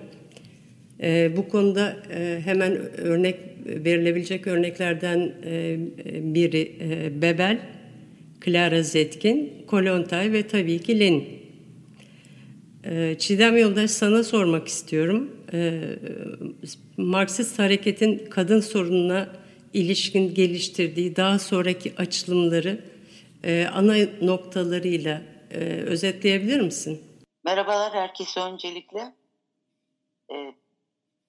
E, 1.01 1.31
bu 1.37 1.49
konuda 1.49 1.97
e, 2.13 2.41
hemen 2.45 2.77
örnek 2.97 3.35
verilebilecek 3.65 4.47
örneklerden 4.47 5.31
e, 5.45 5.77
biri 6.21 6.71
e, 6.81 7.21
Bebel, 7.21 7.59
Clara 8.45 8.83
Zetkin, 8.83 9.53
Kolontay 9.67 10.33
ve 10.33 10.47
tabii 10.47 10.79
ki 10.79 10.99
Lenin. 10.99 11.23
E, 12.83 13.15
Çiğdem 13.19 13.57
Yoldaş 13.57 13.91
sana 13.91 14.23
sormak 14.23 14.67
istiyorum. 14.67 15.29
E, 15.53 15.81
Marksist 16.97 17.59
hareketin 17.59 18.29
kadın 18.29 18.59
sorununa 18.59 19.29
ilişkin 19.73 20.33
geliştirdiği 20.33 21.15
daha 21.15 21.39
sonraki 21.39 21.93
açılımları 21.97 22.85
e, 23.43 23.65
ana 23.73 23.95
noktalarıyla 24.21 25.21
e, 25.51 25.59
özetleyebilir 25.63 26.61
misin? 26.61 27.03
Merhabalar 27.45 27.93
herkese 27.93 28.39
öncelikle. 28.39 29.15
E, 30.31 30.35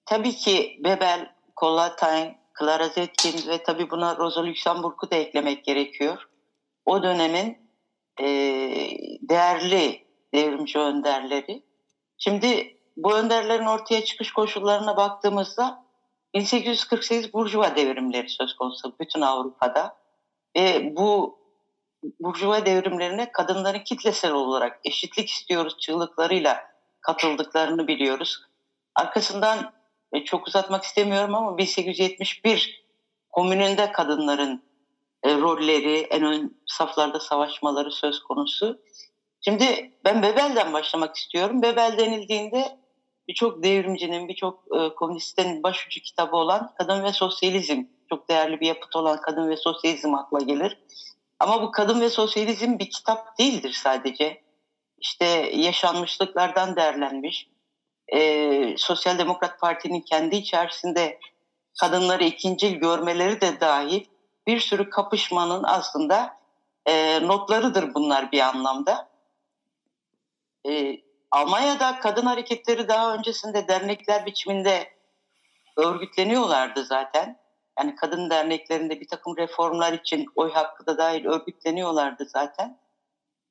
tabii 0.05 0.35
ki 0.35 0.79
Bebel, 0.83 1.29
Collatine, 1.57 2.35
Clara 2.59 2.87
Zetkin 2.87 3.49
ve 3.49 3.63
tabii 3.63 3.89
buna 3.89 4.17
Rosa 4.17 4.45
Luxemburg'u 4.45 5.11
da 5.11 5.15
eklemek 5.15 5.65
gerekiyor. 5.65 6.17
O 6.85 7.03
dönemin 7.03 7.57
e, 8.19 8.27
değerli 9.21 10.05
devrimci 10.33 10.79
önderleri. 10.79 11.63
Şimdi 12.17 12.77
bu 12.97 13.13
önderlerin 13.13 13.65
ortaya 13.65 14.03
çıkış 14.03 14.31
koşullarına 14.33 14.97
baktığımızda 14.97 15.83
1848 16.33 17.33
Burjuva 17.33 17.75
devrimleri 17.75 18.29
söz 18.29 18.55
konusu 18.55 18.95
bütün 18.99 19.21
Avrupa'da. 19.21 19.97
Ve 20.55 20.95
bu 20.95 21.39
Burjuva 22.19 22.65
devrimlerine 22.65 23.31
kadınların 23.31 23.79
kitlesel 23.79 24.31
olarak 24.31 24.79
eşitlik 24.83 25.29
istiyoruz 25.29 25.77
çığlıklarıyla 25.79 26.71
katıldıklarını 27.01 27.87
biliyoruz. 27.87 28.37
Arkasından 28.95 29.73
e, 30.13 30.23
çok 30.23 30.47
uzatmak 30.47 30.83
istemiyorum 30.83 31.35
ama 31.35 31.57
1871 31.57 32.85
komününde 33.29 33.91
kadınların 33.91 34.63
e, 35.23 35.37
rolleri, 35.37 35.97
en 35.97 36.23
ön 36.23 36.57
saflarda 36.65 37.19
savaşmaları 37.19 37.91
söz 37.91 38.23
konusu. 38.23 38.81
Şimdi 39.41 39.91
ben 40.05 40.23
Bebel'den 40.23 40.73
başlamak 40.73 41.15
istiyorum. 41.15 41.61
Bebel 41.61 41.97
denildiğinde 41.97 42.80
birçok 43.31 43.63
devrimcinin, 43.63 44.27
birçok 44.27 44.63
e, 44.75 44.95
komünistin 44.95 45.63
başucu 45.63 46.01
kitabı 46.01 46.35
olan 46.35 46.73
Kadın 46.77 47.03
ve 47.03 47.13
Sosyalizm, 47.13 47.83
çok 48.09 48.29
değerli 48.29 48.59
bir 48.59 48.67
yapıt 48.67 48.95
olan 48.95 49.21
Kadın 49.21 49.49
ve 49.49 49.57
Sosyalizm 49.57 50.15
akla 50.15 50.39
gelir. 50.39 50.77
Ama 51.39 51.61
bu 51.61 51.71
Kadın 51.71 52.01
ve 52.01 52.09
Sosyalizm 52.09 52.79
bir 52.79 52.89
kitap 52.89 53.39
değildir 53.39 53.71
sadece. 53.71 54.41
İşte 54.97 55.25
yaşanmışlıklardan 55.53 56.75
değerlenmiş. 56.75 57.47
E, 58.13 58.77
Sosyal 58.77 59.17
Demokrat 59.17 59.59
Parti'nin 59.59 60.01
kendi 60.01 60.35
içerisinde 60.35 61.19
kadınları 61.79 62.23
ikincil 62.23 62.75
görmeleri 62.75 63.41
de 63.41 63.59
dahil 63.59 64.05
bir 64.47 64.59
sürü 64.59 64.89
kapışmanın 64.89 65.63
aslında 65.63 66.37
e, 66.85 67.21
notlarıdır 67.27 67.93
bunlar 67.93 68.31
bir 68.31 68.39
anlamda. 68.39 69.09
E, 70.69 71.01
Almanya'da 71.31 71.99
kadın 71.99 72.25
hareketleri 72.25 72.87
daha 72.87 73.15
öncesinde 73.15 73.67
dernekler 73.67 74.25
biçiminde 74.25 74.89
örgütleniyorlardı 75.77 76.85
zaten. 76.85 77.41
Yani 77.79 77.95
kadın 77.95 78.29
derneklerinde 78.29 78.99
bir 78.99 79.07
takım 79.07 79.37
reformlar 79.37 79.93
için 79.93 80.25
oy 80.35 80.51
hakkı 80.51 80.85
da 80.85 80.97
dahil 80.97 81.25
örgütleniyorlardı 81.25 82.25
zaten. 82.25 82.79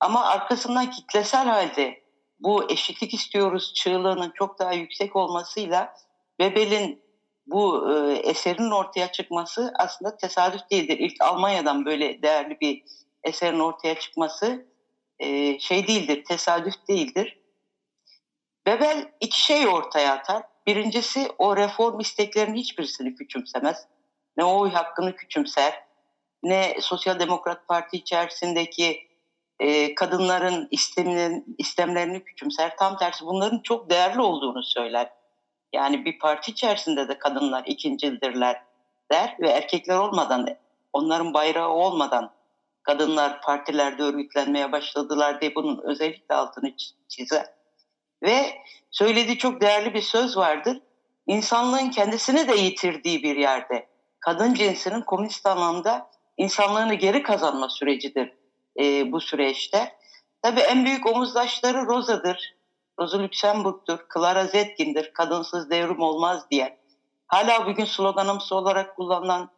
Ama 0.01 0.25
arkasından 0.25 0.91
kitlesel 0.91 1.47
halde 1.47 2.03
bu 2.41 2.71
eşitlik 2.71 3.15
istiyoruz 3.15 3.73
çığlığının 3.75 4.33
çok 4.35 4.59
daha 4.59 4.73
yüksek 4.73 5.17
olmasıyla 5.17 5.95
Bebel'in 6.39 7.03
bu 7.47 7.93
e, 7.93 8.13
eserin 8.13 8.71
ortaya 8.71 9.13
çıkması 9.13 9.73
aslında 9.79 10.17
tesadüf 10.17 10.61
değildir. 10.71 10.99
İlk 10.99 11.23
Almanya'dan 11.23 11.85
böyle 11.85 12.23
değerli 12.23 12.61
bir 12.61 12.83
eserin 13.23 13.61
ortaya 13.61 13.99
çıkması 13.99 14.67
e, 15.19 15.59
şey 15.59 15.87
değildir, 15.87 16.25
tesadüf 16.25 16.75
değildir. 16.89 17.40
Bebel 18.67 19.13
iki 19.21 19.41
şey 19.41 19.69
ortaya 19.69 20.13
atar. 20.13 20.43
Birincisi 20.67 21.29
o 21.39 21.57
reform 21.57 22.01
isteklerinin 22.01 22.57
hiçbirisini 22.57 23.15
küçümsemez. 23.15 23.87
Ne 24.37 24.45
oy 24.45 24.71
hakkını 24.71 25.17
küçümser, 25.17 25.85
ne 26.43 26.77
Sosyal 26.81 27.19
Demokrat 27.19 27.69
Parti 27.69 27.97
içerisindeki 27.97 29.09
e, 29.61 29.95
kadınların 29.95 30.69
istemlerini, 30.71 31.45
istemlerini 31.59 32.25
küçümser. 32.25 32.77
Tam 32.77 32.97
tersi 32.97 33.27
bunların 33.27 33.59
çok 33.63 33.91
değerli 33.91 34.21
olduğunu 34.21 34.63
söyler. 34.63 35.13
Yani 35.73 36.05
bir 36.05 36.19
parti 36.19 36.51
içerisinde 36.51 37.09
de 37.09 37.19
kadınlar 37.19 37.65
ikincildirler 37.67 38.63
der 39.13 39.37
ve 39.41 39.49
erkekler 39.49 39.97
olmadan, 39.97 40.57
onların 40.93 41.35
bayrağı 41.35 41.69
olmadan 41.69 42.33
kadınlar 42.83 43.41
partilerde 43.43 44.03
örgütlenmeye 44.03 44.73
başladılar 44.73 45.41
diye 45.41 45.55
bunun 45.55 45.81
özellikle 45.85 46.35
altını 46.35 46.73
çizer. 47.09 47.47
Ve 48.23 48.55
söylediği 48.91 49.39
çok 49.39 49.61
değerli 49.61 49.95
bir 49.95 50.03
söz 50.03 50.37
vardır. 50.37 50.81
İnsanlığın 51.27 51.91
kendisini 51.91 52.49
de 52.49 52.55
yitirdiği 52.55 53.23
bir 53.23 53.37
yerde 53.37 53.89
kadın 54.21 54.55
cinsinin 54.55 55.01
komünist 55.01 55.47
anlamda 55.47 56.11
insanlığını 56.37 56.95
geri 56.95 57.23
kazanma 57.23 57.69
sürecidir 57.69 58.33
e, 58.81 59.13
bu 59.13 59.21
süreçte. 59.21 59.93
Tabii 60.43 60.61
en 60.61 60.85
büyük 60.85 61.07
omuzdaşları 61.07 61.87
Rosa'dır. 61.87 62.55
Rosa 63.01 63.23
Luxemburg'dur, 63.23 63.99
Clara 64.15 64.47
Zetkin'dir, 64.47 65.13
kadınsız 65.13 65.71
devrim 65.71 66.01
olmaz 66.01 66.51
diye. 66.51 66.79
Hala 67.27 67.67
bugün 67.67 67.85
sloganımsı 67.85 68.55
olarak 68.55 68.97
kullanılan 68.97 69.51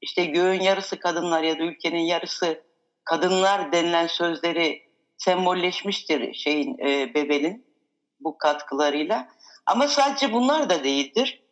işte 0.00 0.24
göğün 0.24 0.60
yarısı 0.60 0.98
kadınlar 0.98 1.42
ya 1.42 1.58
da 1.58 1.62
ülkenin 1.62 2.00
yarısı 2.00 2.62
kadınlar 3.04 3.72
denilen 3.72 4.06
sözleri 4.06 4.82
sembolleşmiştir 5.18 6.34
şeyin 6.34 6.78
e, 6.78 7.14
Bebel'in 7.14 7.69
bu 8.20 8.38
katkılarıyla. 8.38 9.28
Ama 9.66 9.88
sadece 9.88 10.32
bunlar 10.32 10.70
da 10.70 10.84
değildir. 10.84 11.42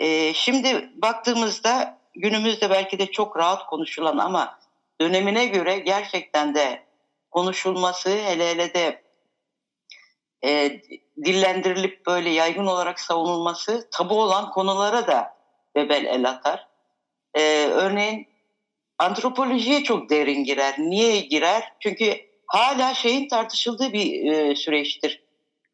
E, 0.00 0.34
şimdi 0.34 0.90
baktığımızda 0.94 1.98
günümüzde 2.14 2.70
belki 2.70 2.98
de 2.98 3.06
çok 3.06 3.36
rahat 3.36 3.66
konuşulan 3.66 4.18
ama 4.18 4.58
dönemine 5.00 5.46
göre 5.46 5.78
gerçekten 5.78 6.54
de 6.54 6.86
konuşulması 7.30 8.10
hele 8.10 8.50
hele 8.50 8.74
de 8.74 9.02
e, 10.44 10.80
dillendirilip 11.24 12.06
böyle 12.06 12.30
yaygın 12.30 12.66
olarak 12.66 13.00
savunulması 13.00 13.88
tabu 13.92 14.22
olan 14.22 14.50
konulara 14.50 15.06
da 15.06 15.36
Bebel 15.74 16.04
el 16.04 16.28
atar. 16.28 16.68
E, 17.34 17.66
örneğin 17.66 18.26
antropolojiye 18.98 19.84
çok 19.84 20.10
derin 20.10 20.44
girer. 20.44 20.74
Niye 20.78 21.20
girer? 21.20 21.72
Çünkü 21.80 22.16
hala 22.46 22.94
şeyin 22.94 23.28
tartışıldığı 23.28 23.92
bir 23.92 24.32
e, 24.32 24.56
süreçtir. 24.56 25.25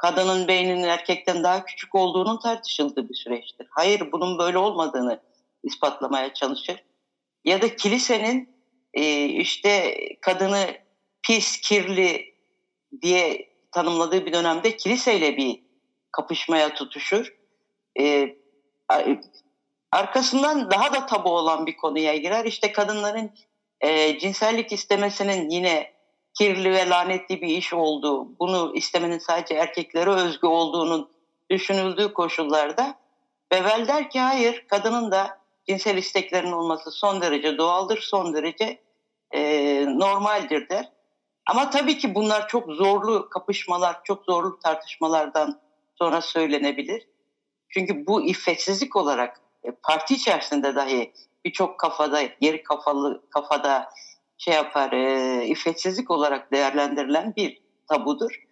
Kadının 0.02 0.48
beyninin 0.48 0.82
erkekten 0.82 1.44
daha 1.44 1.64
küçük 1.64 1.94
olduğunun 1.94 2.38
tartışıldığı 2.38 3.08
bir 3.08 3.14
süreçtir. 3.14 3.66
Hayır 3.70 4.12
bunun 4.12 4.38
böyle 4.38 4.58
olmadığını 4.58 5.20
ispatlamaya 5.62 6.34
çalışır. 6.34 6.84
Ya 7.44 7.62
da 7.62 7.76
kilisenin 7.76 8.56
e, 8.94 9.24
işte 9.24 9.96
kadını 10.20 10.66
pis, 11.22 11.60
kirli 11.60 12.34
diye 13.02 13.52
tanımladığı 13.72 14.26
bir 14.26 14.32
dönemde 14.32 14.76
kiliseyle 14.76 15.36
bir 15.36 15.62
kapışmaya 16.12 16.74
tutuşur. 16.74 17.34
E, 18.00 18.36
arkasından 19.92 20.70
daha 20.70 20.92
da 20.92 21.06
tabu 21.06 21.30
olan 21.30 21.66
bir 21.66 21.76
konuya 21.76 22.16
girer. 22.16 22.44
İşte 22.44 22.72
kadınların 22.72 23.30
e, 23.80 24.18
cinsellik 24.18 24.72
istemesinin 24.72 25.50
yine 25.50 25.92
kirli 26.34 26.72
ve 26.72 26.88
lanetli 26.88 27.42
bir 27.42 27.48
iş 27.48 27.72
olduğu, 27.72 28.38
bunu 28.38 28.72
istemenin 28.74 29.18
sadece 29.18 29.54
erkeklere 29.54 30.10
özgü 30.10 30.46
olduğunun 30.46 31.10
düşünüldüğü 31.50 32.12
koşullarda 32.12 33.02
Bevel 33.52 33.88
der 33.88 34.10
ki 34.10 34.20
hayır 34.20 34.66
kadının 34.68 35.10
da 35.10 35.38
cinsel 35.68 35.96
isteklerinin 35.96 36.52
olması 36.52 36.90
son 36.90 37.20
derece 37.20 37.58
doğaldır, 37.58 38.00
son 38.00 38.34
derece 38.34 38.82
e, 39.30 39.40
normaldir 39.88 40.68
der. 40.68 40.92
Ama 41.46 41.70
tabii 41.70 41.98
ki 41.98 42.14
bunlar 42.14 42.48
çok 42.48 42.70
zorlu 42.70 43.28
kapışmalar, 43.28 44.04
çok 44.04 44.24
zorlu 44.24 44.58
tartışmalardan 44.58 45.60
sonra 45.94 46.20
söylenebilir. 46.20 47.08
Çünkü 47.68 48.06
bu 48.06 48.22
iffetsizlik 48.22 48.96
olarak 48.96 49.40
e, 49.64 49.70
parti 49.70 50.14
içerisinde 50.14 50.74
dahi 50.74 51.12
birçok 51.44 51.80
kafada, 51.80 52.22
geri 52.22 52.62
kafalı 52.62 53.22
kafada 53.30 53.88
şey 54.44 54.54
yapar, 54.54 54.92
e, 54.92 55.46
iffetsizlik 55.46 56.10
olarak 56.10 56.52
değerlendirilen 56.52 57.36
bir 57.36 57.62
tabudur. 57.88 58.42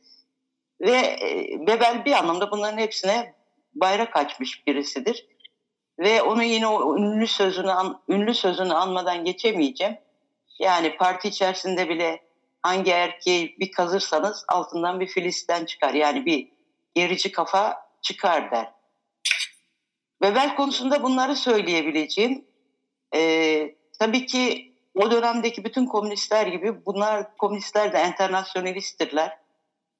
Ve 0.80 0.96
e, 0.96 1.48
Bebel 1.66 2.04
bir 2.04 2.12
anlamda 2.12 2.50
bunların 2.50 2.78
hepsine 2.78 3.34
bayrak 3.74 4.16
açmış 4.16 4.66
birisidir. 4.66 5.26
Ve 5.98 6.22
onu 6.22 6.42
yine 6.42 6.66
o 6.66 6.96
ünlü 6.98 7.26
sözünü 7.26 7.72
ünlü 8.08 8.34
sözünü 8.34 8.74
anmadan 8.74 9.24
geçemeyeceğim. 9.24 9.96
Yani 10.58 10.96
parti 10.96 11.28
içerisinde 11.28 11.88
bile 11.88 12.22
hangi 12.62 12.90
erkeği 12.90 13.56
bir 13.58 13.72
kazırsanız 13.72 14.44
altından 14.48 15.00
bir 15.00 15.06
filisten 15.06 15.64
çıkar. 15.64 15.94
Yani 15.94 16.26
bir 16.26 16.52
gerici 16.94 17.32
kafa 17.32 17.90
çıkar 18.02 18.50
der. 18.50 18.72
Bebel 20.22 20.56
konusunda 20.56 21.02
bunları 21.02 21.36
söyleyebileceğim. 21.36 22.44
Ee, 23.14 23.74
tabii 23.98 24.26
ki 24.26 24.69
o 24.94 25.10
dönemdeki 25.10 25.64
bütün 25.64 25.86
komünistler 25.86 26.46
gibi 26.46 26.86
bunlar 26.86 27.36
komünistler 27.36 27.92
de 27.92 27.98
enternasyonalisttirler. 27.98 29.38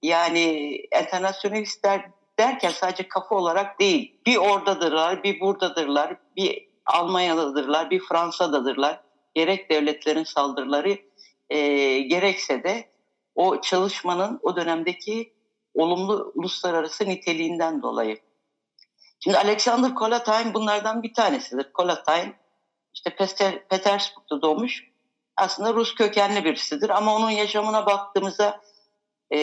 Yani 0.02 0.74
enternasyonalistler 0.92 2.10
derken 2.38 2.70
sadece 2.70 3.08
kafa 3.08 3.34
olarak 3.34 3.80
değil. 3.80 4.16
Bir 4.26 4.36
oradadırlar, 4.36 5.22
bir 5.22 5.40
buradadırlar, 5.40 6.16
bir 6.36 6.68
Almanya'dadırlar, 6.86 7.90
bir 7.90 8.00
Fransa'dadırlar. 8.00 9.00
Gerek 9.34 9.70
devletlerin 9.70 10.24
saldırıları 10.24 10.98
e, 11.50 11.58
gerekse 11.98 12.62
de 12.62 12.88
o 13.34 13.60
çalışmanın 13.60 14.40
o 14.42 14.56
dönemdeki 14.56 15.32
olumlu 15.74 16.32
uluslararası 16.34 17.04
niteliğinden 17.04 17.82
dolayı. 17.82 18.18
Şimdi 19.20 19.38
Alexander 19.38 19.94
Kolatain 19.94 20.54
bunlardan 20.54 21.02
bir 21.02 21.14
tanesidir. 21.14 21.72
Kolatain 21.72 22.34
işte 22.94 23.16
Petersburg'da 23.68 24.42
doğmuş. 24.42 24.90
Aslında 25.36 25.74
Rus 25.74 25.94
kökenli 25.94 26.44
birisidir 26.44 26.90
ama 26.90 27.16
onun 27.16 27.30
yaşamına 27.30 27.86
baktığımızda 27.86 28.60
e, 29.34 29.38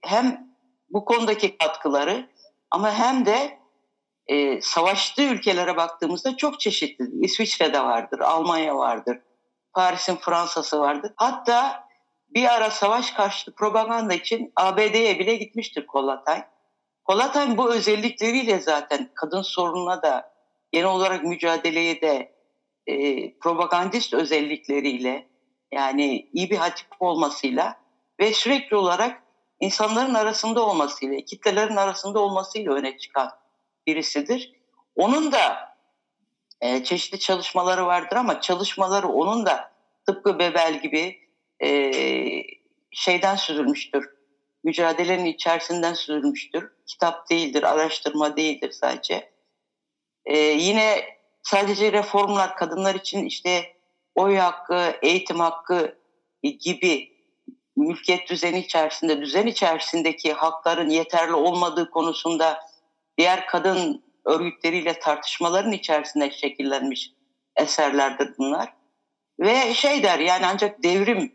hem 0.00 0.54
bu 0.90 1.04
konudaki 1.04 1.58
katkıları 1.58 2.30
ama 2.70 2.92
hem 2.92 3.26
de 3.26 3.58
e, 4.26 4.60
savaştığı 4.60 5.22
ülkelere 5.22 5.76
baktığımızda 5.76 6.36
çok 6.36 6.60
çeşitli. 6.60 7.24
İsviçre'de 7.24 7.80
vardır, 7.80 8.18
Almanya 8.18 8.76
vardır, 8.76 9.18
Paris'in 9.72 10.16
Fransa'sı 10.16 10.80
vardır. 10.80 11.12
Hatta 11.16 11.88
bir 12.34 12.54
ara 12.54 12.70
savaş 12.70 13.10
karşıtı 13.10 13.54
propaganda 13.54 14.14
için 14.14 14.52
ABD'ye 14.56 15.18
bile 15.18 15.34
gitmiştir 15.34 15.86
Kolatay. 15.86 16.44
Kolatay 17.04 17.56
bu 17.56 17.74
özellikleriyle 17.74 18.60
zaten 18.60 19.10
kadın 19.14 19.42
sorununa 19.42 20.02
da 20.02 20.34
genel 20.72 20.86
olarak 20.86 21.24
mücadeleye 21.24 22.00
de 22.00 22.33
e, 22.86 23.38
propagandist 23.38 24.14
özellikleriyle 24.14 25.28
yani 25.72 26.28
iyi 26.32 26.50
bir 26.50 26.56
hatip 26.56 26.86
olmasıyla 27.00 27.76
ve 28.20 28.32
sürekli 28.32 28.76
olarak 28.76 29.22
insanların 29.60 30.14
arasında 30.14 30.66
olmasıyla, 30.66 31.20
kitlelerin 31.20 31.76
arasında 31.76 32.18
olmasıyla 32.20 32.72
öne 32.72 32.98
çıkan 32.98 33.30
birisidir. 33.86 34.52
Onun 34.96 35.32
da 35.32 35.74
e, 36.60 36.84
çeşitli 36.84 37.18
çalışmaları 37.18 37.86
vardır 37.86 38.16
ama 38.16 38.40
çalışmaları 38.40 39.08
onun 39.08 39.46
da 39.46 39.72
tıpkı 40.06 40.38
Bebel 40.38 40.80
gibi 40.82 41.18
e, 41.64 41.90
şeyden 42.90 43.36
süzülmüştür. 43.36 44.10
Mücadelenin 44.64 45.24
içerisinden 45.24 45.94
süzülmüştür. 45.94 46.72
Kitap 46.86 47.30
değildir, 47.30 47.62
araştırma 47.62 48.36
değildir 48.36 48.70
sadece. 48.70 49.32
E, 50.24 50.38
yine 50.38 51.04
sadece 51.44 51.92
reformlar 51.92 52.56
kadınlar 52.56 52.94
için 52.94 53.24
işte 53.24 53.76
oy 54.14 54.36
hakkı, 54.36 54.96
eğitim 55.02 55.40
hakkı 55.40 55.98
gibi 56.42 57.14
mülkiyet 57.76 58.28
düzeni 58.30 58.58
içerisinde, 58.58 59.20
düzen 59.20 59.46
içerisindeki 59.46 60.32
hakların 60.32 60.88
yeterli 60.88 61.34
olmadığı 61.34 61.90
konusunda 61.90 62.60
diğer 63.18 63.46
kadın 63.46 64.04
örgütleriyle 64.24 64.98
tartışmaların 64.98 65.72
içerisinde 65.72 66.30
şekillenmiş 66.30 67.12
eserlerdir 67.56 68.34
bunlar. 68.38 68.72
Ve 69.40 69.74
şey 69.74 70.02
der 70.02 70.18
yani 70.18 70.46
ancak 70.46 70.82
devrim 70.82 71.32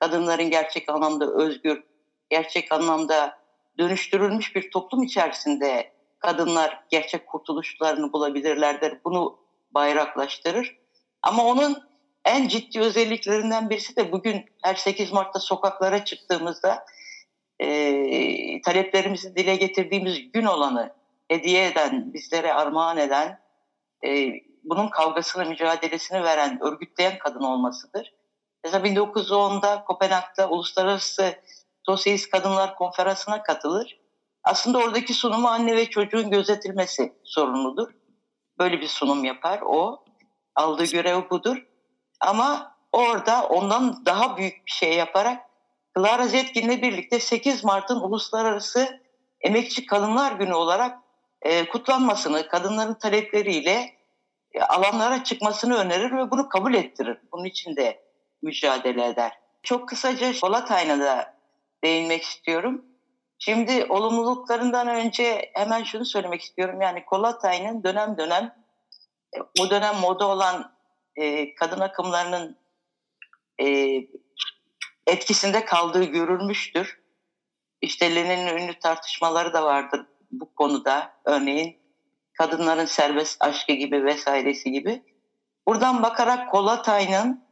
kadınların 0.00 0.50
gerçek 0.50 0.88
anlamda 0.88 1.32
özgür, 1.32 1.82
gerçek 2.30 2.72
anlamda 2.72 3.38
dönüştürülmüş 3.78 4.56
bir 4.56 4.70
toplum 4.70 5.02
içerisinde 5.02 5.95
kadınlar 6.18 6.84
gerçek 6.90 7.26
kurtuluşlarını 7.26 8.12
bulabilirlerdir. 8.12 8.98
Bunu 9.04 9.38
bayraklaştırır. 9.70 10.76
Ama 11.22 11.44
onun 11.44 11.82
en 12.24 12.48
ciddi 12.48 12.80
özelliklerinden 12.80 13.70
birisi 13.70 13.96
de 13.96 14.12
bugün 14.12 14.44
her 14.62 14.74
8 14.74 15.12
Mart'ta 15.12 15.38
sokaklara 15.38 16.04
çıktığımızda 16.04 16.84
e, 17.60 18.60
taleplerimizi 18.60 19.36
dile 19.36 19.56
getirdiğimiz 19.56 20.32
gün 20.32 20.44
olanı 20.44 20.94
hediye 21.28 21.66
eden, 21.66 22.14
bizlere 22.14 22.52
armağan 22.52 22.96
eden, 22.98 23.40
e, 24.06 24.32
bunun 24.64 24.88
kavgasını, 24.88 25.44
mücadelesini 25.44 26.22
veren, 26.22 26.58
örgütleyen 26.62 27.18
kadın 27.18 27.42
olmasıdır. 27.42 28.14
Mesela 28.64 28.86
1910'da 28.86 29.84
Kopenhag'da 29.84 30.48
Uluslararası 30.48 31.34
Sosyalist 31.86 32.30
Kadınlar 32.30 32.74
Konferansı'na 32.74 33.42
katılır. 33.42 34.00
Aslında 34.46 34.78
oradaki 34.78 35.14
sunumu 35.14 35.48
anne 35.48 35.76
ve 35.76 35.90
çocuğun 35.90 36.30
gözetilmesi 36.30 37.12
sorumludur. 37.24 37.88
Böyle 38.58 38.80
bir 38.80 38.88
sunum 38.88 39.24
yapar 39.24 39.60
o. 39.66 40.04
Aldığı 40.54 40.84
görev 40.84 41.30
budur. 41.30 41.66
Ama 42.20 42.76
orada 42.92 43.48
ondan 43.48 44.06
daha 44.06 44.36
büyük 44.36 44.66
bir 44.66 44.70
şey 44.70 44.94
yaparak 44.94 45.42
Clara 45.96 46.26
Zetkin'le 46.26 46.82
birlikte 46.82 47.20
8 47.20 47.64
Mart'ın 47.64 48.00
Uluslararası 48.00 49.00
Emekçi 49.40 49.86
Kadınlar 49.86 50.32
Günü 50.32 50.54
olarak 50.54 50.98
e, 51.42 51.68
kutlanmasını, 51.68 52.48
kadınların 52.48 52.94
talepleriyle 52.94 53.94
e, 54.52 54.60
alanlara 54.60 55.24
çıkmasını 55.24 55.76
önerir 55.76 56.16
ve 56.16 56.30
bunu 56.30 56.48
kabul 56.48 56.74
ettirir. 56.74 57.18
Bunun 57.32 57.44
için 57.44 57.76
de 57.76 58.04
mücadele 58.42 59.06
eder. 59.06 59.32
Çok 59.62 59.88
kısaca 59.88 60.32
Polatay'ına 60.40 61.00
da 61.00 61.36
değinmek 61.84 62.22
istiyorum. 62.22 62.84
Şimdi 63.38 63.86
olumluluklarından 63.88 64.88
önce 64.88 65.50
hemen 65.54 65.84
şunu 65.84 66.04
söylemek 66.04 66.40
istiyorum. 66.40 66.80
Yani 66.80 67.04
Kolatay'ın 67.04 67.84
dönem 67.84 68.18
dönem 68.18 68.54
e, 69.36 69.38
o 69.60 69.70
dönem 69.70 69.96
moda 69.96 70.28
olan 70.28 70.76
e, 71.16 71.54
kadın 71.54 71.80
akımlarının 71.80 72.58
e, 73.60 73.96
etkisinde 75.06 75.64
kaldığı 75.64 76.04
görülmüştür. 76.04 77.00
İşte 77.80 78.14
Lenin'in 78.14 78.56
ünlü 78.56 78.78
tartışmaları 78.78 79.52
da 79.52 79.64
vardır 79.64 80.06
bu 80.30 80.54
konuda. 80.54 81.12
Örneğin 81.24 81.78
kadınların 82.32 82.84
serbest 82.84 83.42
aşkı 83.42 83.72
gibi 83.72 84.04
vesairesi 84.04 84.72
gibi. 84.72 85.02
Buradan 85.68 86.02
bakarak 86.02 86.50
Kolatay'ın 86.50 87.46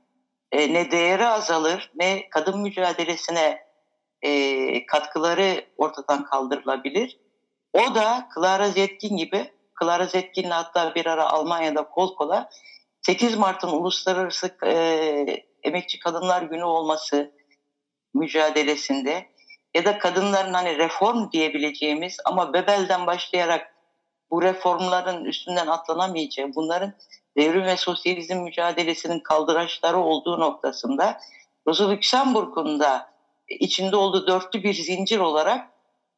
e, 0.52 0.72
ne 0.72 0.90
değeri 0.90 1.26
azalır 1.26 1.92
ne 1.94 2.28
kadın 2.30 2.60
mücadelesine 2.60 3.63
e, 4.24 4.86
katkıları 4.86 5.64
ortadan 5.76 6.24
kaldırılabilir. 6.24 7.18
O 7.72 7.94
da 7.94 8.28
Clara 8.34 8.68
Zetkin 8.68 9.16
gibi, 9.16 9.52
Clara 9.82 10.06
Zetkin'le 10.06 10.50
hatta 10.50 10.94
bir 10.94 11.06
ara 11.06 11.30
Almanya'da 11.30 11.88
kol 11.88 12.16
kola 12.16 12.50
8 13.02 13.36
Mart'ın 13.36 13.68
Uluslararası 13.68 14.56
e, 14.66 14.74
Emekçi 15.62 15.98
Kadınlar 15.98 16.42
Günü 16.42 16.64
olması 16.64 17.32
mücadelesinde 18.14 19.26
ya 19.74 19.84
da 19.84 19.98
kadınların 19.98 20.54
hani 20.54 20.78
reform 20.78 21.30
diyebileceğimiz 21.32 22.16
ama 22.24 22.52
Bebel'den 22.52 23.06
başlayarak 23.06 23.74
bu 24.30 24.42
reformların 24.42 25.24
üstünden 25.24 25.66
atlanamayacağı, 25.66 26.54
bunların 26.54 26.92
devrim 27.36 27.64
ve 27.64 27.76
sosyalizm 27.76 28.36
mücadelesinin 28.36 29.20
kaldıraçları 29.20 29.98
olduğu 29.98 30.40
noktasında 30.40 31.20
Rosa 31.66 31.90
Luxemburg'un 31.90 32.80
da 32.80 33.13
içinde 33.60 33.96
olduğu 33.96 34.26
dörtlü 34.26 34.62
bir 34.62 34.74
zincir 34.74 35.18
olarak 35.18 35.68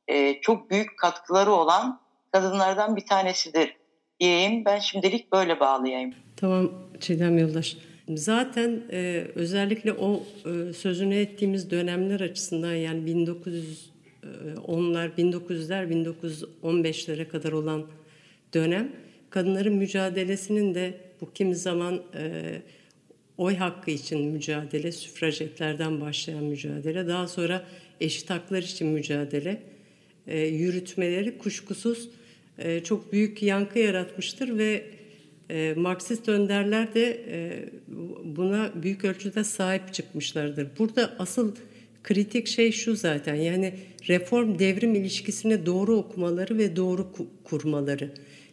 e, 0.08 0.40
çok 0.40 0.70
büyük 0.70 0.98
katkıları 0.98 1.52
olan 1.52 2.00
kadınlardan 2.32 2.96
bir 2.96 3.06
tanesidir 3.06 3.76
diyeyim. 4.20 4.64
Ben 4.64 4.78
şimdilik 4.78 5.32
böyle 5.32 5.60
bağlayayım. 5.60 6.14
Tamam 6.36 6.70
Çiğdem 7.00 7.38
Yoldaş. 7.38 7.76
Zaten 8.14 8.82
e, 8.92 9.26
özellikle 9.34 9.92
o 9.92 10.22
e, 10.44 10.72
sözünü 10.72 11.14
ettiğimiz 11.14 11.70
dönemler 11.70 12.20
açısından 12.20 12.74
yani 12.74 13.10
1910'lar, 13.10 15.10
1900'ler, 15.18 16.14
1915'lere 16.62 17.28
kadar 17.28 17.52
olan 17.52 17.86
dönem 18.54 18.92
kadınların 19.30 19.74
mücadelesinin 19.74 20.74
de 20.74 21.00
bu 21.20 21.32
kimi 21.32 21.54
zaman 21.54 22.02
e, 22.14 22.42
oy 23.38 23.56
hakkı 23.56 23.90
için 23.90 24.20
mücadele, 24.20 24.92
süfrajetlerden 24.92 26.00
başlayan 26.00 26.44
mücadele, 26.44 27.06
daha 27.06 27.28
sonra 27.28 27.64
eşit 28.00 28.30
haklar 28.30 28.62
için 28.62 28.88
mücadele 28.88 29.62
e, 30.26 30.40
yürütmeleri 30.40 31.38
kuşkusuz 31.38 32.08
e, 32.58 32.84
çok 32.84 33.12
büyük 33.12 33.42
yankı 33.42 33.78
yaratmıştır 33.78 34.58
ve 34.58 34.84
e, 35.50 35.74
Marksist 35.76 36.28
önderler 36.28 36.94
de 36.94 37.24
e, 37.30 37.68
buna 38.24 38.72
büyük 38.82 39.04
ölçüde 39.04 39.44
sahip 39.44 39.94
çıkmışlardır. 39.94 40.68
Burada 40.78 41.14
asıl 41.18 41.54
kritik 42.02 42.46
şey 42.46 42.72
şu 42.72 42.96
zaten 42.96 43.34
yani 43.34 43.74
reform 44.08 44.58
devrim 44.58 44.94
ilişkisini 44.94 45.66
doğru 45.66 45.96
okumaları 45.96 46.58
ve 46.58 46.76
doğru 46.76 47.06
kurmaları. 47.44 48.10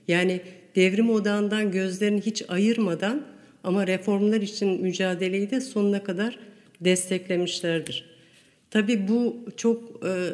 Yani 0.07 0.41
devrim 0.75 1.09
odağından 1.09 1.71
gözlerini 1.71 2.21
hiç 2.21 2.43
ayırmadan 2.47 3.32
ama 3.63 3.87
reformlar 3.87 4.41
için 4.41 4.81
mücadeleyi 4.81 5.51
de 5.51 5.61
sonuna 5.61 6.03
kadar 6.03 6.39
desteklemişlerdir. 6.81 8.13
Tabii 8.71 9.07
bu 9.07 9.45
çok 9.57 10.05
e, 10.05 10.29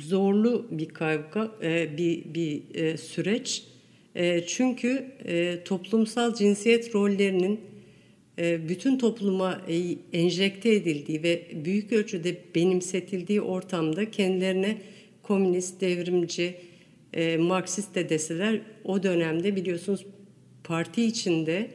zorlu 0.00 0.66
bir 0.70 0.88
kavga, 0.88 1.50
e, 1.62 1.96
bir, 1.96 2.34
bir 2.34 2.74
e, 2.74 2.96
süreç. 2.96 3.64
E, 4.14 4.46
çünkü 4.46 5.06
e, 5.24 5.58
toplumsal 5.64 6.34
cinsiyet 6.34 6.94
rollerinin 6.94 7.60
e, 8.38 8.68
bütün 8.68 8.98
topluma 8.98 9.62
e, 9.68 9.96
enjekte 10.18 10.74
edildiği 10.74 11.22
ve 11.22 11.46
büyük 11.64 11.92
ölçüde 11.92 12.36
benimsetildiği 12.54 13.40
ortamda 13.40 14.10
kendilerine 14.10 14.78
komünist, 15.22 15.80
devrimci, 15.80 16.54
e, 17.14 17.36
Marksist 17.36 17.94
de 17.94 18.08
deseler 18.08 18.60
o 18.84 19.02
dönemde 19.02 19.56
biliyorsunuz 19.56 20.06
parti 20.64 21.04
içinde 21.04 21.70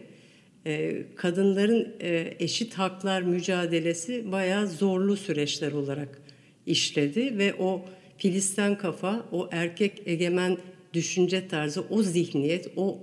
kadınların 1.16 1.94
e, 2.02 2.34
eşit 2.40 2.74
haklar 2.74 3.22
mücadelesi 3.22 4.32
bayağı 4.32 4.68
zorlu 4.68 5.18
süreçler 5.18 5.72
olarak 5.72 6.22
işledi 6.66 7.38
ve 7.38 7.54
o 7.60 7.86
Filistin 8.18 8.76
kafa, 8.76 9.26
o 9.32 9.50
erkek 9.52 10.02
egemen 10.06 10.58
düşünce 10.94 11.48
tarzı, 11.48 11.82
o 11.90 12.04
zihniyet, 12.04 12.68
o, 12.76 13.00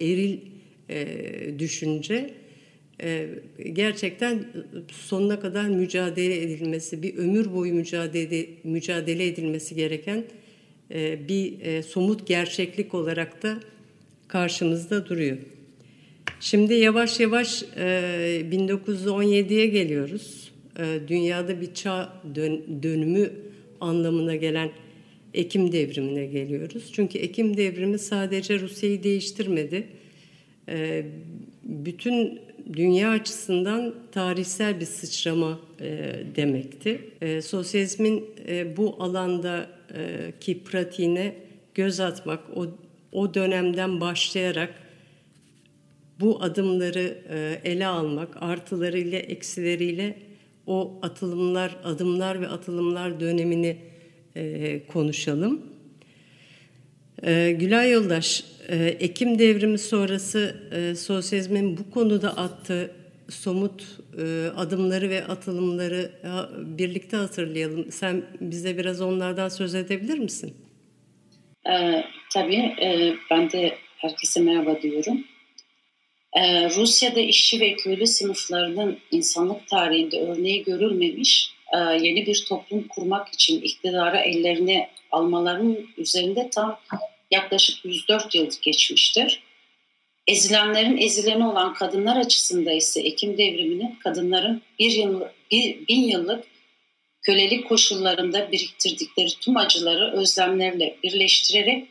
eril 0.00 0.38
e, 0.88 1.58
düşünce 1.58 2.30
e, 3.02 3.28
gerçekten 3.72 4.44
sonuna 4.92 5.40
kadar 5.40 5.68
mücadele 5.68 6.42
edilmesi, 6.42 7.02
bir 7.02 7.16
ömür 7.16 7.54
boyu 7.54 7.74
mücadele 7.74 8.46
mücadele 8.64 9.26
edilmesi 9.26 9.74
gereken 9.74 10.24
bir 11.28 11.82
somut 11.82 12.26
gerçeklik 12.26 12.94
olarak 12.94 13.42
da 13.42 13.60
karşımızda 14.28 15.08
duruyor. 15.08 15.36
Şimdi 16.40 16.74
yavaş 16.74 17.20
yavaş 17.20 17.62
e, 17.76 18.42
1917'ye 18.52 19.66
geliyoruz. 19.66 20.52
E, 20.78 21.00
dünyada 21.08 21.60
bir 21.60 21.74
çağ 21.74 22.12
dön, 22.34 22.82
dönümü 22.82 23.32
anlamına 23.80 24.36
gelen 24.36 24.70
Ekim 25.34 25.72
devrimine 25.72 26.26
geliyoruz. 26.26 26.90
Çünkü 26.92 27.18
Ekim 27.18 27.56
devrimi 27.56 27.98
sadece 27.98 28.60
Rusya'yı 28.60 29.02
değiştirmedi. 29.02 29.86
E, 30.68 31.06
bütün 31.64 32.40
dünya 32.72 33.10
açısından 33.10 33.94
tarihsel 34.12 34.80
bir 34.80 34.84
sıçrama 34.84 35.60
e, 35.80 36.14
demekti. 36.36 37.00
E, 37.20 37.42
sosyalizmin 37.42 38.24
e, 38.48 38.76
bu 38.76 38.96
alandaki 38.98 40.52
e, 40.52 40.58
pratiğine 40.64 41.34
göz 41.74 42.00
atmak, 42.00 42.40
o, 42.56 42.66
o 43.12 43.34
dönemden 43.34 44.00
başlayarak 44.00 44.87
bu 46.20 46.42
adımları 46.42 47.18
e, 47.30 47.70
ele 47.70 47.86
almak, 47.86 48.42
artılarıyla 48.42 49.18
eksileriyle 49.18 50.14
o 50.66 50.98
atılımlar, 51.02 51.76
adımlar 51.84 52.40
ve 52.40 52.48
atılımlar 52.48 53.20
dönemini 53.20 53.76
e, 54.36 54.80
konuşalım. 54.86 55.62
E, 57.22 57.52
Gülay 57.52 57.90
Yoldaş, 57.90 58.44
Ekim 59.00 59.38
devrimi 59.38 59.78
sonrası 59.78 60.56
sosyalizmin 60.98 61.78
bu 61.78 61.90
konuda 61.90 62.36
attığı 62.36 62.90
somut 63.30 63.98
adımları 64.56 65.10
ve 65.10 65.24
atılımları 65.24 66.10
birlikte 66.78 67.16
hatırlayalım. 67.16 67.92
Sen 67.92 68.22
bize 68.40 68.78
biraz 68.78 69.00
onlardan 69.00 69.48
söz 69.48 69.74
edebilir 69.74 70.18
misin? 70.18 70.54
E, 71.70 72.04
tabii, 72.34 72.74
ben 73.30 73.50
de 73.50 73.74
herkese 73.96 74.40
merhaba 74.40 74.82
diyorum. 74.82 75.24
Ee, 76.36 76.70
Rusya'da 76.70 77.20
işçi 77.20 77.60
ve 77.60 77.76
köylü 77.76 78.06
sınıflarının 78.06 78.98
insanlık 79.10 79.68
tarihinde 79.68 80.20
örneği 80.20 80.64
görülmemiş 80.64 81.50
e, 81.74 81.78
yeni 81.78 82.26
bir 82.26 82.44
toplum 82.48 82.88
kurmak 82.88 83.28
için 83.34 83.60
iktidarı 83.60 84.16
ellerine 84.16 84.90
almalarının 85.10 85.88
üzerinde 85.96 86.50
tam 86.50 86.80
yaklaşık 87.30 87.84
104 87.84 88.34
yıl 88.34 88.50
geçmiştir. 88.62 89.42
Ezilenlerin 90.26 90.96
ezileni 90.96 91.46
olan 91.46 91.74
kadınlar 91.74 92.16
açısında 92.16 92.72
ise 92.72 93.00
Ekim 93.00 93.38
devriminin 93.38 93.98
kadınların 94.04 94.62
bir, 94.78 94.90
yıl, 94.90 95.20
bir 95.50 95.88
bin 95.88 96.02
yıllık 96.02 96.44
kölelik 97.22 97.68
koşullarında 97.68 98.52
biriktirdikleri 98.52 99.28
tüm 99.40 99.56
acıları 99.56 100.12
özlemlerle 100.12 100.96
birleştirerek 101.02 101.88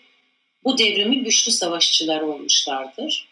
bu 0.64 0.78
devrimin 0.78 1.24
güçlü 1.24 1.52
savaşçıları 1.52 2.28
olmuşlardır. 2.28 3.28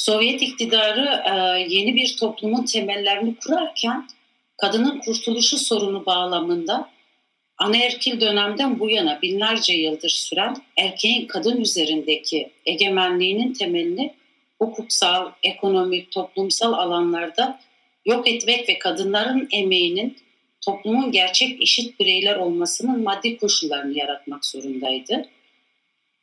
Sovyet 0.00 0.42
iktidarı 0.42 1.22
e, 1.26 1.60
yeni 1.74 1.94
bir 1.94 2.16
toplumun 2.16 2.64
temellerini 2.64 3.34
kurarken 3.36 4.08
kadının 4.56 4.98
kurtuluşu 4.98 5.58
sorunu 5.58 6.06
bağlamında 6.06 6.90
anaerkil 7.58 8.20
dönemden 8.20 8.80
bu 8.80 8.90
yana 8.90 9.22
binlerce 9.22 9.74
yıldır 9.74 10.08
süren 10.08 10.56
erkeğin 10.76 11.26
kadın 11.26 11.60
üzerindeki 11.60 12.50
egemenliğinin 12.66 13.52
temelini 13.52 14.14
hukuksal, 14.58 15.32
ekonomik, 15.42 16.12
toplumsal 16.12 16.72
alanlarda 16.72 17.60
yok 18.06 18.28
etmek 18.28 18.68
ve 18.68 18.78
kadınların 18.78 19.48
emeğinin 19.52 20.16
toplumun 20.60 21.12
gerçek 21.12 21.62
eşit 21.62 22.00
bireyler 22.00 22.36
olmasının 22.36 23.02
maddi 23.02 23.36
koşullarını 23.36 23.98
yaratmak 23.98 24.44
zorundaydı. 24.44 25.28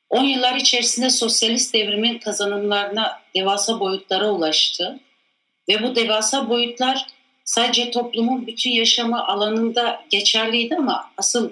10 0.10 0.24
yıllar 0.24 0.56
içerisinde 0.56 1.10
sosyalist 1.10 1.74
devrimin 1.74 2.18
kazanımlarına 2.18 3.22
devasa 3.36 3.80
boyutlara 3.80 4.32
ulaştı 4.32 5.00
ve 5.70 5.84
bu 5.84 5.96
devasa 5.96 6.50
boyutlar 6.50 7.08
sadece 7.46 7.92
toplumun 7.92 8.48
bütün 8.48 8.72
yaşamı 8.72 9.28
alanında 9.28 10.06
geçerliydi 10.10 10.76
ama 10.76 11.12
asıl 11.18 11.52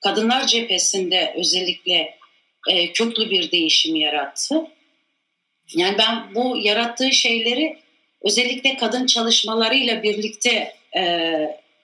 kadınlar 0.00 0.46
cephesinde 0.46 1.34
özellikle 1.36 2.18
e, 2.68 2.92
köklü 2.92 3.30
bir 3.30 3.50
değişim 3.50 3.96
yarattı. 3.96 4.66
Yani 5.74 5.98
ben 5.98 6.34
bu 6.34 6.56
yarattığı 6.56 7.12
şeyleri 7.12 7.78
özellikle 8.22 8.76
kadın 8.76 9.06
çalışmalarıyla 9.06 10.02
birlikte 10.02 10.74
e, 10.96 11.32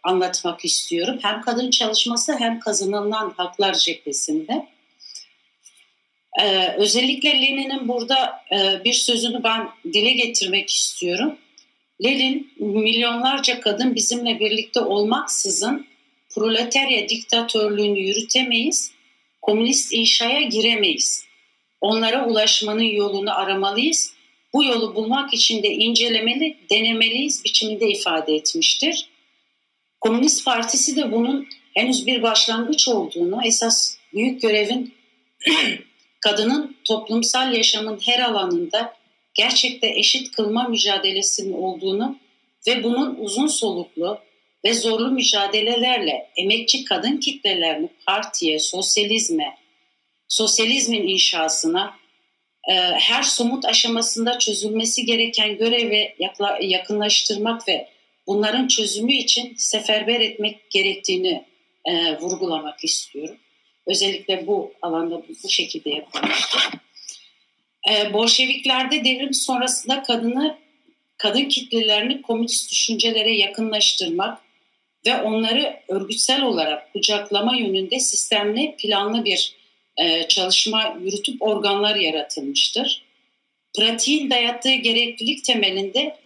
anlatmak 0.02 0.64
istiyorum. 0.64 1.18
Hem 1.22 1.40
kadın 1.40 1.70
çalışması 1.70 2.38
hem 2.38 2.61
kazanılan 2.61 3.35
haklar 3.37 3.74
cephesinde. 3.74 4.66
Ee, 6.40 6.75
özellikle 6.77 7.31
Lenin'in 7.31 7.88
burada 7.88 8.44
e, 8.53 8.85
bir 8.85 8.92
sözünü 8.92 9.42
ben 9.44 9.68
dile 9.92 10.12
getirmek 10.12 10.70
istiyorum. 10.70 11.37
Lenin 12.05 12.53
milyonlarca 12.59 13.61
kadın 13.61 13.94
bizimle 13.94 14.40
birlikte 14.40 14.81
olmaksızın 14.81 15.87
proletarya 16.35 17.09
diktatörlüğünü 17.09 17.99
yürütemeyiz, 17.99 18.92
komünist 19.42 19.92
inşaya 19.92 20.42
giremeyiz. 20.42 21.25
Onlara 21.81 22.27
ulaşmanın 22.27 22.83
yolunu 22.83 23.38
aramalıyız. 23.38 24.12
Bu 24.53 24.64
yolu 24.64 24.94
bulmak 24.94 25.35
için 25.35 25.62
de 25.62 25.68
incelemeli, 25.68 26.57
denemeliyiz 26.70 27.44
biçiminde 27.44 27.88
ifade 27.88 28.35
etmiştir. 28.35 29.09
Komünist 30.01 30.44
Partisi 30.44 30.96
de 30.96 31.12
bunun 31.12 31.46
henüz 31.75 32.07
bir 32.07 32.22
başlangıç 32.22 32.88
olduğunu, 32.88 33.40
esas 33.46 33.96
büyük 34.12 34.42
görevin 34.42 34.94
kadının 36.20 36.76
toplumsal 36.85 37.52
yaşamın 37.52 38.00
her 38.07 38.20
alanında 38.20 38.92
gerçekte 39.35 39.88
eşit 39.88 40.31
kılma 40.31 40.68
mücadelesinin 40.68 41.52
olduğunu 41.52 42.18
ve 42.66 42.85
bunun 42.85 43.16
uzun 43.18 43.46
soluklu 43.46 44.18
ve 44.64 44.74
zorlu 44.74 45.11
mücadelelerle 45.11 46.31
emekçi 46.37 46.85
kadın 46.85 47.16
kitlelerini 47.16 47.88
partiye, 48.07 48.59
sosyalizme, 48.59 49.57
sosyalizmin 50.29 51.09
inşasına 51.09 51.94
e, 52.68 52.72
her 52.79 53.22
somut 53.22 53.64
aşamasında 53.64 54.38
çözülmesi 54.38 55.05
gereken 55.05 55.59
göreve 55.59 56.16
yakınlaştırmak 56.61 57.68
ve 57.68 57.88
bunların 58.26 58.68
çözümü 58.68 59.12
için 59.12 59.55
seferber 59.57 60.20
etmek 60.20 60.70
gerektiğini 60.70 61.44
e, 61.85 62.18
vurgulamak 62.18 62.85
istiyorum. 62.85 63.37
Özellikle 63.87 64.46
bu 64.46 64.72
alanda 64.83 65.22
bu 65.44 65.49
şekilde 65.49 65.90
yapılmıştı. 65.90 66.59
Ee, 67.90 68.12
Bolşeviklerde 68.12 69.05
devrim 69.05 69.35
sonrasında 69.35 70.03
kadını, 70.03 70.59
kadın 71.16 71.44
kitlelerini 71.44 72.22
komünist 72.22 72.70
düşüncelere 72.70 73.37
yakınlaştırmak 73.37 74.38
ve 75.07 75.22
onları 75.22 75.81
örgütsel 75.88 76.42
olarak 76.42 76.92
kucaklama 76.92 77.57
yönünde 77.57 78.01
sistemli, 78.01 78.75
planlı 78.79 79.25
bir 79.25 79.57
e, 79.96 80.29
çalışma 80.29 80.96
yürütüp 81.03 81.42
organlar 81.42 81.96
yaratılmıştır. 81.96 83.03
Pratiğin 83.79 84.31
dayattığı 84.31 84.75
gereklilik 84.75 85.44
temelinde 85.44 86.16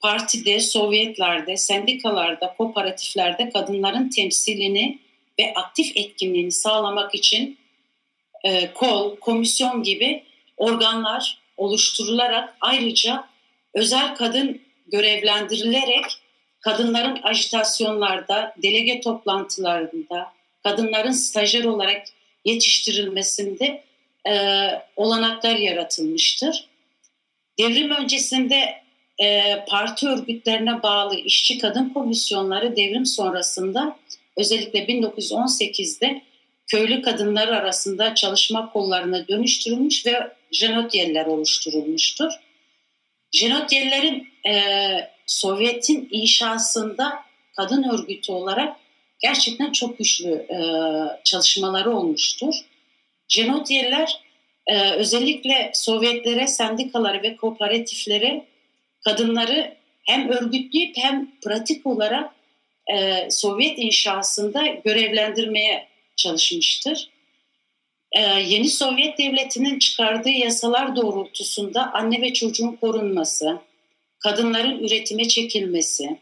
partide, 0.00 0.60
Sovyetlerde, 0.60 1.56
sendikalarda, 1.56 2.54
kooperatiflerde 2.58 3.50
kadınların 3.50 4.08
temsilini 4.08 4.98
ve 5.42 5.54
aktif 5.54 5.96
etkinliğini 5.96 6.52
sağlamak 6.52 7.14
için 7.14 7.58
e, 8.44 8.72
kol, 8.72 9.16
komisyon 9.16 9.82
gibi 9.82 10.24
organlar 10.56 11.38
oluşturularak 11.56 12.56
ayrıca 12.60 13.24
özel 13.74 14.14
kadın 14.14 14.60
görevlendirilerek 14.86 16.04
kadınların 16.60 17.20
ajitasyonlarda, 17.22 18.54
delege 18.62 19.00
toplantılarında, 19.00 20.32
kadınların 20.62 21.12
stajyer 21.12 21.64
olarak 21.64 22.02
yetiştirilmesinde 22.44 23.84
e, 24.28 24.34
olanaklar 24.96 25.56
yaratılmıştır. 25.56 26.66
Devrim 27.58 27.90
öncesinde 27.90 28.82
e, 29.22 29.64
parti 29.68 30.08
örgütlerine 30.08 30.82
bağlı 30.82 31.16
işçi 31.16 31.58
kadın 31.58 31.88
komisyonları 31.88 32.76
devrim 32.76 33.06
sonrasında 33.06 33.96
özellikle 34.36 34.84
1918'de 34.84 36.22
köylü 36.66 37.02
kadınlar 37.02 37.48
arasında 37.48 38.14
çalışma 38.14 38.72
kollarına 38.72 39.28
dönüştürülmüş 39.28 40.06
ve 40.06 40.32
jenotyeller 40.52 41.26
oluşturulmuştur. 41.26 42.32
Jenotyellerin 43.32 44.28
e, 44.48 44.62
Sovyet'in 45.26 46.08
inşasında 46.10 47.12
kadın 47.56 47.82
örgütü 47.82 48.32
olarak 48.32 48.76
gerçekten 49.22 49.72
çok 49.72 49.98
güçlü 49.98 50.30
e, 50.30 50.58
çalışmaları 51.24 51.96
olmuştur. 51.96 52.54
Jenotyeller 53.28 54.20
e, 54.66 54.90
özellikle 54.90 55.70
Sovyetlere, 55.74 56.46
sendikaları 56.46 57.22
ve 57.22 57.36
kooperatiflere 57.36 58.46
kadınları 59.04 59.74
hem 60.04 60.28
örgütleyip 60.28 60.96
hem 60.96 61.30
pratik 61.44 61.86
olarak 61.86 62.34
e, 62.94 63.28
Sovyet 63.30 63.78
inşasında 63.78 64.66
görevlendirmeye 64.66 65.88
çalışmıştır. 66.16 67.10
e, 68.12 68.20
yeni 68.40 68.68
Sovyet 68.68 69.18
Devleti'nin 69.18 69.78
çıkardığı 69.78 70.30
yasalar 70.30 70.96
doğrultusunda 70.96 71.92
anne 71.92 72.20
ve 72.20 72.32
çocuğun 72.32 72.72
korunması, 72.72 73.58
kadınların 74.18 74.84
üretime 74.84 75.28
çekilmesi, 75.28 76.18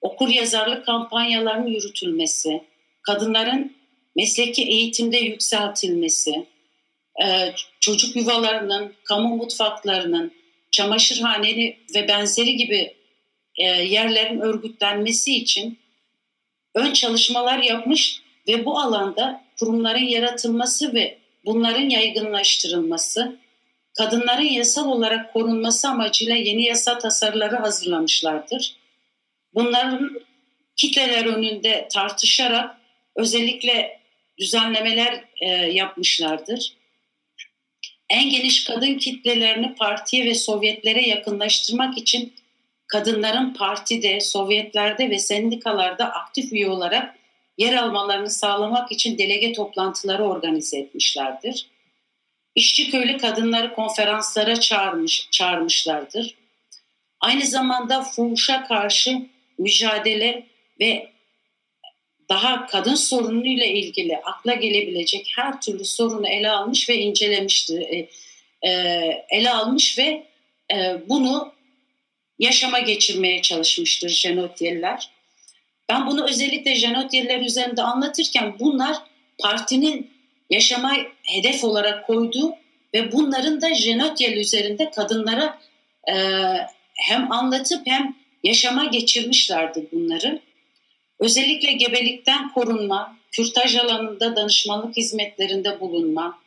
okur 0.00 0.28
yazarlık 0.28 0.86
kampanyalarının 0.86 1.66
yürütülmesi, 1.66 2.62
kadınların 3.02 3.76
mesleki 4.16 4.64
eğitimde 4.64 5.18
yükseltilmesi, 5.18 6.46
e, 7.24 7.52
çocuk 7.80 8.16
yuvalarının, 8.16 8.94
kamu 9.04 9.36
mutfaklarının, 9.36 10.32
çamaşırhaneli 10.70 11.76
ve 11.94 12.08
benzeri 12.08 12.56
gibi 12.56 12.94
e, 13.58 13.64
yerlerin 13.64 14.40
örgütlenmesi 14.40 15.36
için 15.36 15.78
ön 16.74 16.92
çalışmalar 16.92 17.58
yapmış 17.58 18.22
ve 18.48 18.64
bu 18.64 18.78
alanda 18.78 19.44
kurumların 19.58 20.04
yaratılması 20.04 20.94
ve 20.94 21.18
bunların 21.44 21.88
yaygınlaştırılması, 21.88 23.36
kadınların 23.98 24.42
yasal 24.52 24.88
olarak 24.88 25.32
korunması 25.32 25.88
amacıyla 25.88 26.34
yeni 26.34 26.64
yasa 26.64 26.98
tasarıları 26.98 27.56
hazırlamışlardır. 27.56 28.76
Bunların 29.54 30.10
kitleler 30.76 31.24
önünde 31.24 31.88
tartışarak 31.92 32.76
özellikle 33.16 34.00
düzenlemeler 34.38 35.24
e, 35.40 35.48
yapmışlardır. 35.50 36.72
En 38.10 38.30
geniş 38.30 38.64
kadın 38.64 38.94
kitlelerini 38.94 39.74
partiye 39.74 40.24
ve 40.24 40.34
Sovyetlere 40.34 41.08
yakınlaştırmak 41.08 41.98
için 41.98 42.32
kadınların 42.88 43.54
partide, 43.54 44.20
Sovyetlerde 44.20 45.10
ve 45.10 45.18
sendikalarda 45.18 46.04
aktif 46.12 46.52
üye 46.52 46.68
olarak 46.68 47.14
yer 47.58 47.74
almalarını 47.74 48.30
sağlamak 48.30 48.92
için 48.92 49.18
delege 49.18 49.52
toplantıları 49.52 50.24
organize 50.24 50.78
etmişlerdir. 50.78 51.66
İşçi 52.54 52.90
köylü 52.90 53.18
kadınları 53.18 53.74
konferanslara 53.74 54.60
çağırmış, 54.60 55.28
çağırmışlardır. 55.30 56.34
Aynı 57.20 57.46
zamanda 57.46 58.02
fuhuşa 58.02 58.64
karşı 58.64 59.18
mücadele 59.58 60.46
ve 60.80 61.08
daha 62.28 62.66
kadın 62.66 62.94
sorunuyla 62.94 63.66
ilgili 63.66 64.16
akla 64.16 64.54
gelebilecek 64.54 65.32
her 65.36 65.60
türlü 65.60 65.84
sorunu 65.84 66.28
ele 66.28 66.50
almış 66.50 66.88
ve 66.88 66.96
incelemiştir. 66.96 67.80
E, 67.80 68.08
e, 68.68 68.70
ele 69.30 69.50
almış 69.50 69.98
ve 69.98 70.26
e, 70.72 70.96
bunu 71.08 71.57
yaşama 72.38 72.78
geçirmeye 72.78 73.42
çalışmıştır 73.42 74.08
Jenotyeliler. 74.08 75.10
Ben 75.88 76.06
bunu 76.06 76.28
özellikle 76.28 76.74
Jenotyeliler 76.74 77.40
üzerinde 77.40 77.82
anlatırken 77.82 78.54
bunlar 78.58 78.96
partinin 79.42 80.10
yaşama 80.50 80.92
hedef 81.22 81.64
olarak 81.64 82.06
koyduğu 82.06 82.54
ve 82.94 83.12
bunların 83.12 83.60
da 83.60 83.74
Jenotyel 83.74 84.36
üzerinde 84.36 84.90
kadınlara 84.90 85.58
e, 86.12 86.14
hem 86.94 87.32
anlatıp 87.32 87.86
hem 87.86 88.16
yaşama 88.44 88.84
geçirmişlerdi 88.84 89.88
bunları. 89.92 90.40
Özellikle 91.20 91.72
gebelikten 91.72 92.52
korunma, 92.52 93.16
kürtaj 93.32 93.76
alanında 93.76 94.36
danışmanlık 94.36 94.96
hizmetlerinde 94.96 95.80
bulunma, 95.80 96.38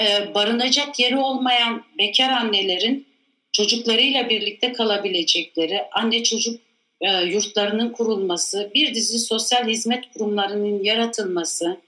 e, 0.00 0.34
barınacak 0.34 0.98
yeri 0.98 1.16
olmayan 1.16 1.84
bekar 1.98 2.28
annelerin 2.30 3.09
çocuklarıyla 3.52 4.28
birlikte 4.28 4.72
kalabilecekleri, 4.72 5.82
anne 5.92 6.22
çocuk 6.22 6.60
e, 7.00 7.24
yurtlarının 7.24 7.92
kurulması, 7.92 8.70
bir 8.74 8.94
dizi 8.94 9.18
sosyal 9.18 9.68
hizmet 9.68 10.12
kurumlarının 10.12 10.84
yaratılması, 10.84 11.80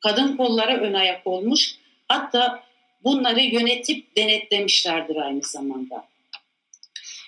kadın 0.00 0.36
kollara 0.36 0.76
ön 0.76 0.94
ayak 0.94 1.26
olmuş, 1.26 1.74
hatta 2.08 2.62
bunları 3.04 3.40
yönetip 3.40 4.16
denetlemişlerdir 4.16 5.16
aynı 5.16 5.42
zamanda. 5.42 6.04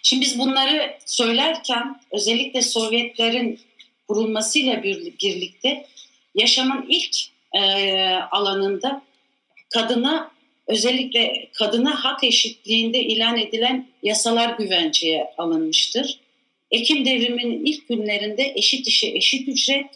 Şimdi 0.02 0.24
biz 0.24 0.38
bunları 0.38 0.98
söylerken 1.06 2.00
özellikle 2.12 2.62
Sovyetlerin 2.62 3.60
kurulmasıyla 4.08 4.82
birlikte 4.82 5.86
yaşamın 6.34 6.86
ilk 6.88 7.16
e, 7.54 8.10
alanında 8.30 9.02
kadına 9.74 10.30
özellikle 10.68 11.48
kadına 11.52 12.04
hak 12.04 12.24
eşitliğinde 12.24 13.02
ilan 13.02 13.38
edilen 13.38 13.88
yasalar 14.02 14.58
güvenceye 14.58 15.24
alınmıştır. 15.38 16.20
Ekim 16.70 17.04
devriminin 17.04 17.64
ilk 17.64 17.88
günlerinde 17.88 18.52
eşit 18.56 18.86
işe 18.86 19.06
eşit 19.06 19.48
ücret 19.48 19.86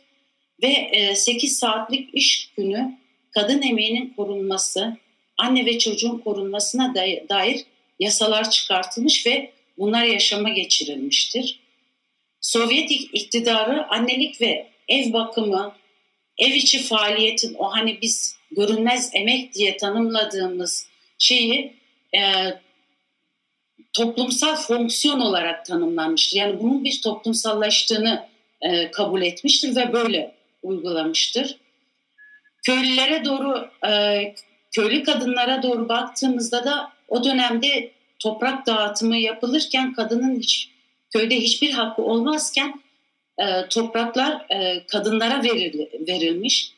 ve 0.63 1.15
8 1.15 1.53
e, 1.53 1.55
saatlik 1.55 2.15
iş 2.15 2.51
günü 2.57 2.99
kadın 3.31 3.63
emeğinin 3.63 4.13
korunması, 4.17 4.97
anne 5.39 5.67
ve 5.67 5.79
çocuğun 5.79 6.19
korunmasına 6.19 6.95
dair 7.29 7.65
yasalar 8.01 8.51
çıkartılmış 8.51 9.27
ve 9.27 9.51
bunlar 9.79 10.05
yaşama 10.05 10.49
geçirilmiştir. 10.49 11.61
Sovyet 12.41 12.91
iktidarı 12.91 13.89
annelik 13.89 14.41
ve 14.41 14.67
ev 14.89 15.13
bakımı, 15.13 15.75
ev 16.39 16.55
içi 16.55 16.83
faaliyetin 16.83 17.55
o 17.55 17.65
hani 17.73 17.99
biz 18.03 18.37
görünmez 18.57 19.11
emek 19.15 19.55
diye 19.55 19.77
tanımladığımız 19.77 20.89
şeyi 21.19 21.77
e, 22.15 22.21
toplumsal 23.93 24.57
fonksiyon 24.57 25.21
olarak 25.21 25.65
tanımlanmıştır. 25.65 26.37
Yani 26.37 26.61
bunun 26.61 26.85
bir 26.85 27.01
toplumsallaştığını 27.03 28.27
e, 28.61 28.91
kabul 28.91 29.23
etmiştir 29.23 29.77
ve 29.77 29.93
böyle 29.93 30.35
uygulamıştır. 30.63 31.57
Köylülere 32.63 33.25
doğru, 33.25 33.71
e, 33.89 34.35
köylü 34.73 35.03
kadınlara 35.03 35.63
doğru 35.63 35.89
baktığımızda 35.89 36.65
da 36.65 36.93
o 37.09 37.25
dönemde 37.25 37.91
toprak 38.19 38.67
dağıtımı 38.67 39.17
yapılırken 39.17 39.93
kadının 39.93 40.39
hiç 40.39 40.71
köyde 41.13 41.37
hiçbir 41.37 41.71
hakkı 41.71 42.03
olmazken 42.03 42.83
e, 43.39 43.69
topraklar 43.69 44.47
e, 44.51 44.87
kadınlara 44.87 45.43
veril, 45.43 45.79
verilmiş. 46.09 46.73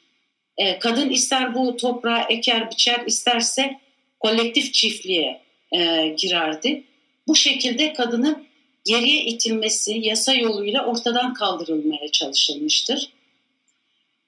E, 0.58 0.78
kadın 0.78 1.10
ister 1.10 1.54
bu 1.54 1.76
toprağı 1.76 2.24
eker 2.28 2.70
biçer 2.70 3.06
isterse 3.06 3.80
kolektif 4.20 4.72
çiftliğe 4.72 5.40
e, 5.72 6.08
girerdi. 6.18 6.84
Bu 7.28 7.36
şekilde 7.36 7.92
kadının 7.92 8.46
geriye 8.84 9.24
itilmesi 9.24 9.98
yasa 10.02 10.34
yoluyla 10.34 10.86
ortadan 10.86 11.34
kaldırılmaya 11.34 12.08
çalışılmıştır. 12.12 13.08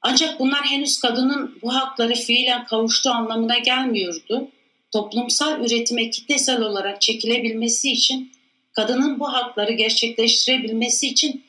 Ancak 0.03 0.41
bunlar 0.41 0.65
henüz 0.65 1.01
kadının 1.01 1.59
bu 1.62 1.75
hakları 1.75 2.15
fiilen 2.15 2.65
kavuştuğu 2.65 3.11
anlamına 3.11 3.59
gelmiyordu. 3.59 4.49
Toplumsal 4.93 5.61
üretime 5.61 6.11
kitlesel 6.11 6.62
olarak 6.62 7.01
çekilebilmesi 7.01 7.93
için 7.93 8.33
kadının 8.73 9.21
bu 9.21 9.33
hakları 9.33 9.73
gerçekleştirebilmesi 9.73 11.09
için 11.09 11.45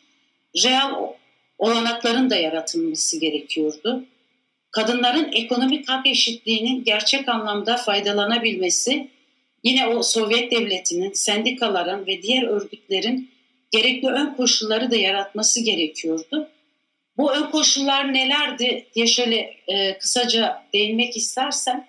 real 0.63 1.13
olanakların 1.57 2.29
da 2.29 2.35
yaratılması 2.35 3.19
gerekiyordu. 3.19 4.05
Kadınların 4.77 5.31
ekonomik 5.31 5.89
hak 5.89 6.07
eşitliğinin 6.07 6.83
gerçek 6.83 7.29
anlamda 7.29 7.77
faydalanabilmesi 7.77 9.07
yine 9.63 9.87
o 9.87 10.03
Sovyet 10.03 10.51
devletinin, 10.51 11.13
sendikaların 11.13 12.07
ve 12.07 12.21
diğer 12.21 12.43
örgütlerin 12.43 13.31
gerekli 13.71 14.07
ön 14.07 14.33
koşulları 14.33 14.91
da 14.91 14.95
yaratması 14.95 15.63
gerekiyordu. 15.63 16.49
Bu 17.17 17.31
ön 17.31 17.43
koşullar 17.43 18.13
nelerdi 18.13 18.87
diye 18.95 19.07
şöyle 19.07 19.55
e, 19.67 19.97
kısaca 19.97 20.63
değinmek 20.73 21.17
istersem, 21.17 21.87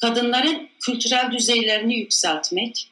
kadınların 0.00 0.68
kültürel 0.80 1.32
düzeylerini 1.32 1.98
yükseltmek, 1.98 2.88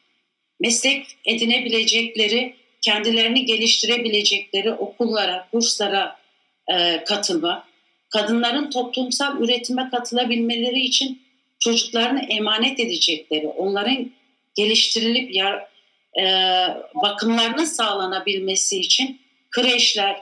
meslek 0.61 1.07
edinebilecekleri, 1.25 2.57
kendilerini 2.81 3.45
geliştirebilecekleri 3.45 4.73
okullara, 4.73 5.49
kurslara 5.53 6.17
e, 6.69 7.05
katılmak, 7.05 7.74
kadınların 8.15 8.71
toplumsal 8.71 9.41
üretime 9.41 9.91
katılabilmeleri 9.91 10.81
için 10.81 11.23
çocuklarını 11.59 12.21
emanet 12.21 12.81
edecekleri, 12.81 13.49
onların 13.49 14.11
geliştirilip 14.55 15.35
yar, 15.35 15.67
e, 16.21 16.25
bakımlarının 16.95 17.65
sağlanabilmesi 17.65 18.81
için 18.81 19.21
kreşler, 19.51 20.17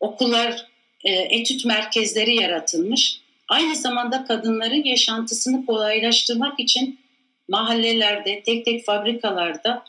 okullar, 0.00 0.66
e, 1.04 1.12
etüt 1.12 1.64
merkezleri 1.64 2.36
yaratılmış. 2.36 3.20
Aynı 3.48 3.76
zamanda 3.76 4.24
kadınların 4.24 4.84
yaşantısını 4.84 5.66
kolaylaştırmak 5.66 6.60
için 6.60 7.00
mahallelerde, 7.48 8.42
tek 8.42 8.64
tek 8.64 8.84
fabrikalarda 8.84 9.84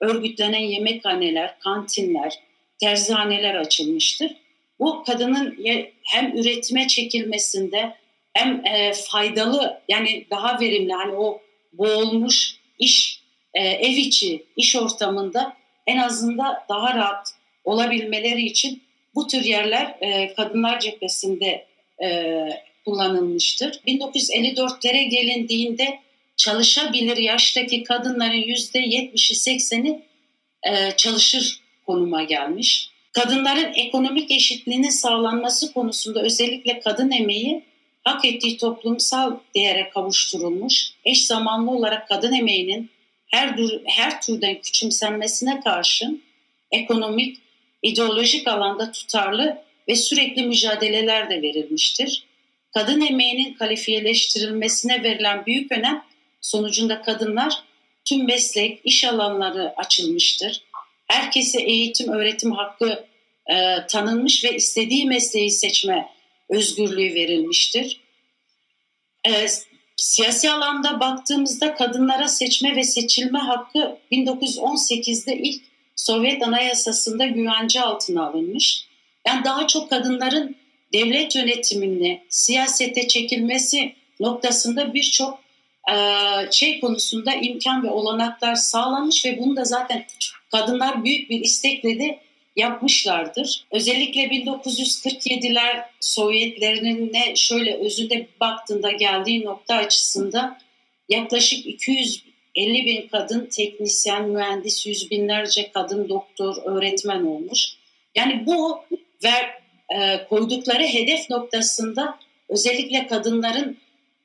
örgütlenen 0.00 0.58
yemekhaneler, 0.58 1.58
kantinler, 1.58 2.38
terzihaneler 2.80 3.54
açılmıştır. 3.54 4.45
Bu 4.80 5.04
kadının 5.04 5.58
hem 6.02 6.36
üretime 6.36 6.86
çekilmesinde 6.86 7.96
hem 8.34 8.66
e, 8.66 8.92
faydalı 8.92 9.80
yani 9.88 10.26
daha 10.30 10.60
verimli 10.60 10.92
hani 10.92 11.12
o 11.12 11.40
boğulmuş 11.72 12.56
iş 12.78 13.22
e, 13.54 13.60
ev 13.60 13.96
içi 13.96 14.44
iş 14.56 14.76
ortamında 14.76 15.56
en 15.86 15.96
azından 15.96 16.54
daha 16.68 16.94
rahat 16.94 17.28
olabilmeleri 17.64 18.42
için 18.42 18.82
bu 19.14 19.26
tür 19.26 19.44
yerler 19.44 19.96
e, 20.00 20.34
kadınlar 20.34 20.80
cephesinde 20.80 21.66
kullanılmıştır. 22.84 23.80
1954'lere 23.86 25.02
gelindiğinde 25.08 25.98
çalışabilir 26.36 27.16
yaştaki 27.16 27.82
kadınların 27.82 28.42
%70'i 28.42 29.56
80'i 29.56 30.02
e, 30.62 30.96
çalışır 30.96 31.60
konuma 31.86 32.22
gelmiş. 32.22 32.90
Kadınların 33.16 33.72
ekonomik 33.74 34.30
eşitliğinin 34.30 34.90
sağlanması 34.90 35.72
konusunda 35.72 36.22
özellikle 36.22 36.80
kadın 36.80 37.10
emeği 37.10 37.62
hak 38.04 38.24
ettiği 38.24 38.56
toplumsal 38.56 39.36
değere 39.54 39.90
kavuşturulmuş. 39.94 40.90
Eş 41.04 41.26
zamanlı 41.26 41.70
olarak 41.70 42.08
kadın 42.08 42.32
emeğinin 42.32 42.90
her, 43.26 43.56
her 43.86 44.22
türden 44.22 44.60
küçümsenmesine 44.60 45.60
karşın 45.60 46.22
ekonomik, 46.70 47.36
ideolojik 47.82 48.48
alanda 48.48 48.92
tutarlı 48.92 49.58
ve 49.88 49.96
sürekli 49.96 50.46
mücadeleler 50.46 51.30
de 51.30 51.42
verilmiştir. 51.42 52.24
Kadın 52.74 53.00
emeğinin 53.00 53.54
kalifiyeleştirilmesine 53.54 55.02
verilen 55.02 55.46
büyük 55.46 55.72
önem 55.72 56.02
sonucunda 56.40 57.02
kadınlar 57.02 57.62
tüm 58.04 58.26
meslek, 58.26 58.80
iş 58.84 59.04
alanları 59.04 59.74
açılmıştır. 59.76 60.62
Herkese 61.06 61.62
eğitim, 61.62 62.08
öğretim 62.08 62.52
hakkı 62.52 63.06
e, 63.46 63.86
tanınmış 63.86 64.44
ve 64.44 64.56
istediği 64.56 65.06
mesleği 65.06 65.50
seçme 65.50 66.08
özgürlüğü 66.48 67.14
verilmiştir. 67.14 68.00
E, 69.28 69.46
siyasi 69.96 70.50
alanda 70.50 71.00
baktığımızda 71.00 71.74
kadınlara 71.74 72.28
seçme 72.28 72.76
ve 72.76 72.84
seçilme 72.84 73.38
hakkı 73.38 73.98
1918'de 74.12 75.36
ilk 75.36 75.62
Sovyet 75.96 76.42
Anayasası'nda 76.42 77.26
güvence 77.26 77.80
altına 77.80 78.26
alınmış. 78.26 78.86
Yani 79.26 79.44
daha 79.44 79.66
çok 79.66 79.90
kadınların 79.90 80.56
devlet 80.92 81.36
yönetimini, 81.36 82.22
siyasete 82.28 83.08
çekilmesi 83.08 83.94
noktasında 84.20 84.94
birçok 84.94 85.38
şey 86.50 86.80
konusunda 86.80 87.34
imkan 87.34 87.84
ve 87.84 87.90
olanaklar 87.90 88.54
sağlanmış 88.54 89.24
ve 89.24 89.38
bunu 89.38 89.56
da 89.56 89.64
zaten 89.64 90.04
kadınlar 90.50 91.04
büyük 91.04 91.30
bir 91.30 91.40
istekle 91.40 91.98
de 91.98 92.18
yapmışlardır. 92.56 93.64
Özellikle 93.70 94.22
1947'ler 94.22 95.84
Sovyetlerinin 96.00 97.12
ne 97.12 97.36
şöyle 97.36 97.76
özünde 97.76 98.26
baktığında 98.40 98.90
geldiği 98.90 99.44
nokta 99.44 99.74
açısında 99.74 100.58
yaklaşık 101.08 101.66
250 101.66 102.22
bin 102.56 103.08
kadın 103.08 103.46
teknisyen, 103.46 104.28
mühendis, 104.28 104.86
yüz 104.86 105.10
binlerce 105.10 105.70
kadın 105.72 106.08
doktor, 106.08 106.56
öğretmen 106.64 107.24
olmuş. 107.24 107.72
Yani 108.14 108.46
bu 108.46 108.78
ver, 109.24 109.62
e, 109.88 110.26
koydukları 110.28 110.82
hedef 110.82 111.30
noktasında 111.30 112.18
özellikle 112.48 113.06
kadınların 113.06 113.78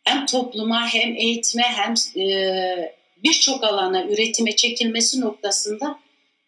hem 0.03 0.25
topluma 0.25 0.87
hem 0.87 1.15
eğitime 1.15 1.63
hem 1.63 1.93
e, 2.21 2.95
birçok 3.23 3.63
alana 3.63 4.03
üretime 4.03 4.55
çekilmesi 4.55 5.21
noktasında 5.21 5.99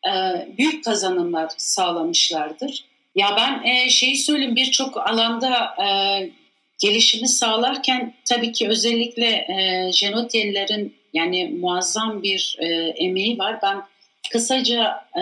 e, 0.08 0.12
büyük 0.58 0.84
kazanımlar 0.84 1.49
sağlamışlardır. 1.58 2.86
Ya 3.16 3.34
ben 3.38 3.64
e, 3.70 3.89
şeyi 3.89 4.18
söyleyeyim 4.18 4.56
birçok 4.56 4.97
alanda 4.97 5.76
e, 5.86 5.88
gelişimi 6.82 7.28
sağlarken 7.28 8.14
tabii 8.26 8.51
ki 8.51 8.70
özellikle 8.70 9.28
e, 9.28 9.89
Jenotyelilerin 9.93 10.95
yani 11.14 11.47
muazzam 11.60 12.24
bir 12.24 12.58
e, 12.60 12.66
emeği 12.97 13.39
var. 13.39 13.60
Ben 13.64 13.84
kısaca 14.32 15.06
e, 15.18 15.22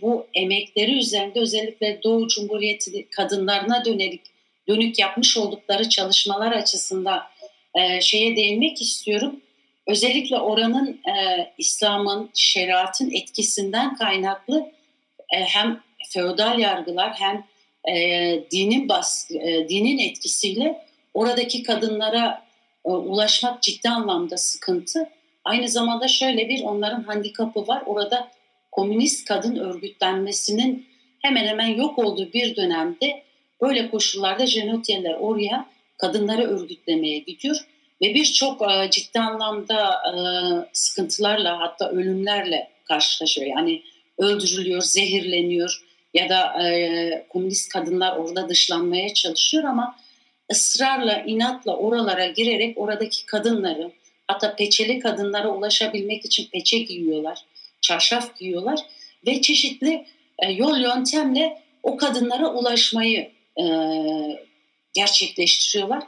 bu 0.00 0.26
emekleri 0.34 0.98
üzerinde 0.98 1.40
özellikle 1.40 2.00
Doğu 2.02 2.28
Cumhuriyeti 2.28 3.08
kadınlarına 3.10 3.84
dönelik 3.84 4.22
dönük 4.68 4.98
yapmış 4.98 5.36
oldukları 5.36 5.88
çalışmalar 5.88 6.52
açısından 6.52 7.22
e, 7.74 8.00
şeye 8.00 8.36
değinmek 8.36 8.82
istiyorum. 8.82 9.40
Özellikle 9.86 10.38
oranın 10.38 10.88
e, 10.88 11.52
İslam'ın, 11.58 12.30
şeriatın 12.34 13.10
etkisinden 13.10 13.96
kaynaklı 13.96 14.72
e, 15.34 15.36
hem 15.36 15.80
feodal 16.08 16.58
yargılar 16.58 17.14
hem 17.18 17.44
e, 17.94 18.44
dinin 18.50 18.88
bas, 18.88 19.30
e, 19.30 19.68
dinin 19.68 19.98
etkisiyle 19.98 20.86
oradaki 21.14 21.62
kadınlara 21.62 22.42
e, 22.84 22.88
ulaşmak 22.88 23.62
ciddi 23.62 23.88
anlamda 23.88 24.36
sıkıntı. 24.36 25.10
Aynı 25.44 25.68
zamanda 25.68 26.08
şöyle 26.08 26.48
bir 26.48 26.62
onların 26.62 27.02
handikapı 27.02 27.66
var. 27.66 27.82
Orada 27.86 28.30
komünist 28.72 29.28
kadın 29.28 29.56
örgütlenmesinin 29.56 30.86
hemen 31.22 31.46
hemen 31.46 31.66
yok 31.66 31.98
olduğu 31.98 32.32
bir 32.32 32.56
dönemde 32.56 33.22
böyle 33.60 33.90
koşullarda 33.90 34.46
Jenotyeler 34.46 35.14
oraya 35.14 35.66
kadınları 36.00 36.42
örgütlemeye 36.42 37.18
gidiyor 37.18 37.56
ve 38.02 38.14
birçok 38.14 38.62
e, 38.62 38.90
ciddi 38.90 39.20
anlamda 39.20 39.92
e, 39.92 40.14
sıkıntılarla 40.72 41.60
hatta 41.60 41.90
ölümlerle 41.90 42.70
karşılaşıyor. 42.84 43.46
Yani 43.46 43.82
öldürülüyor, 44.18 44.82
zehirleniyor 44.82 45.82
ya 46.14 46.28
da 46.28 46.68
e, 46.68 47.26
komünist 47.28 47.72
kadınlar 47.72 48.16
orada 48.16 48.48
dışlanmaya 48.48 49.14
çalışıyor 49.14 49.64
ama 49.64 49.96
ısrarla, 50.52 51.22
inatla 51.26 51.76
oralara 51.76 52.26
girerek 52.26 52.78
oradaki 52.78 53.26
kadınları 53.26 53.90
hatta 54.26 54.56
peçeli 54.56 54.98
kadınlara 54.98 55.48
ulaşabilmek 55.48 56.24
için 56.24 56.48
peçe 56.52 56.78
giyiyorlar, 56.78 57.38
çarşaf 57.80 58.38
giyiyorlar 58.38 58.80
ve 59.26 59.40
çeşitli 59.40 60.06
yol 60.48 60.78
yöntemle 60.78 61.62
o 61.82 61.96
kadınlara 61.96 62.52
ulaşmayı 62.52 63.30
gerçekleştiriyorlar. 64.94 66.02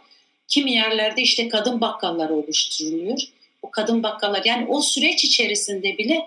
Kimi 0.48 0.72
yerlerde 0.72 1.22
işte 1.22 1.48
kadın 1.48 1.80
bakkalları 1.80 2.34
oluşturuluyor. 2.34 3.18
O 3.62 3.70
kadın 3.70 4.02
bakkallar 4.02 4.42
yani 4.44 4.66
o 4.68 4.82
süreç 4.82 5.24
içerisinde 5.24 5.98
bile 5.98 6.20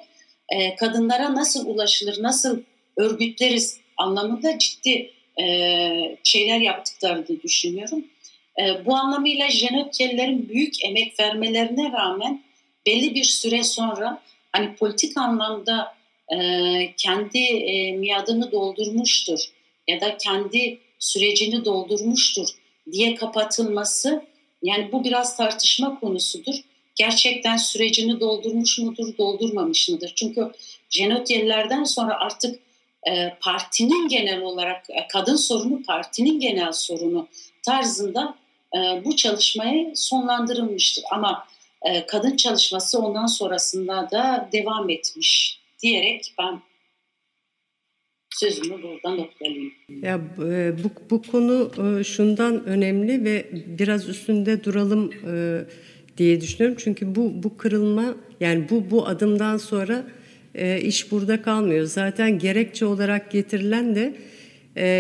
e, 0.50 0.76
kadınlara 0.76 1.36
nasıl 1.36 1.68
ulaşılır, 1.68 2.24
nasıl 2.24 2.62
örgütleriz 2.98 3.80
anlamında 3.98 4.60
ciddi 4.60 5.12
e, 5.42 6.18
şeyler 6.24 6.60
yaptıklarını 6.60 7.42
düşünüyorum. 7.44 8.06
E, 8.60 8.86
bu 8.86 8.96
anlamıyla 8.96 9.50
Jenotkelilerin 9.50 10.50
büyük 10.50 10.86
emek 10.86 11.20
vermelerine 11.20 11.92
rağmen 11.92 12.44
belli 12.86 13.16
bir 13.16 13.24
süre 13.24 13.64
sonra 13.64 14.22
hani 14.52 14.76
politik 14.76 15.18
anlamda 15.18 15.96
e, 16.30 16.38
kendi 16.98 17.38
e, 17.38 17.92
miadını 17.92 18.52
doldurmuştur 18.52 19.40
ya 19.88 20.02
da 20.02 20.18
kendi 20.18 20.80
sürecini 21.06 21.66
doldurmuştur 21.66 22.48
diye 22.92 23.16
kapatılması 23.16 24.26
yani 24.62 24.92
bu 24.92 25.04
biraz 25.04 25.38
tartışma 25.38 26.00
konusudur. 26.00 26.56
Gerçekten 26.96 27.58
sürecini 27.58 28.20
doldurmuş 28.20 28.80
mudur, 28.80 29.18
doldurmamış 29.18 29.90
mıdır? 29.90 30.14
Çünkü 30.16 30.52
Jenotyelilerden 30.90 31.84
sonra 31.84 32.20
artık 32.20 32.60
e, 33.08 33.38
partinin 33.42 34.08
genel 34.08 34.42
olarak 34.42 34.90
e, 34.90 35.08
kadın 35.08 35.36
sorunu 35.36 35.84
partinin 35.84 36.40
genel 36.40 36.72
sorunu 36.72 37.28
tarzında 37.66 38.36
e, 38.76 39.06
bu 39.06 39.16
çalışmayı 39.16 39.92
sonlandırılmıştır. 39.96 41.04
Ama 41.12 41.48
kadın 42.08 42.36
çalışması 42.36 43.00
ondan 43.00 43.26
sonrasında 43.26 44.12
da 44.12 44.50
devam 44.52 44.90
etmiş 44.90 45.60
diyerek 45.82 46.34
ben 46.40 46.62
sözümü 48.36 48.84
burada 48.84 49.16
noktalayayım. 49.16 49.72
Ya 50.02 50.22
e, 50.40 50.74
bu, 50.84 50.90
bu 51.10 51.22
konu 51.22 51.72
e, 51.78 52.04
şundan 52.04 52.66
önemli 52.66 53.26
ve 53.26 53.46
biraz 53.68 54.10
üstünde 54.10 54.64
duralım 54.64 55.12
e, 55.32 55.62
diye 56.18 56.42
düşünüyorum. 56.42 56.78
Çünkü 56.84 57.16
bu 57.16 57.44
bu 57.44 57.58
kırılma 57.58 58.16
yani 58.40 58.70
bu 58.70 58.92
bu 58.92 59.08
adımdan 59.08 59.58
sonra 59.58 60.04
iş 60.82 61.12
burada 61.12 61.42
kalmıyor. 61.42 61.86
Zaten 61.86 62.40
gerekçe 62.40 62.86
olarak 62.86 63.32
getirilen 63.32 63.96
de 63.96 64.16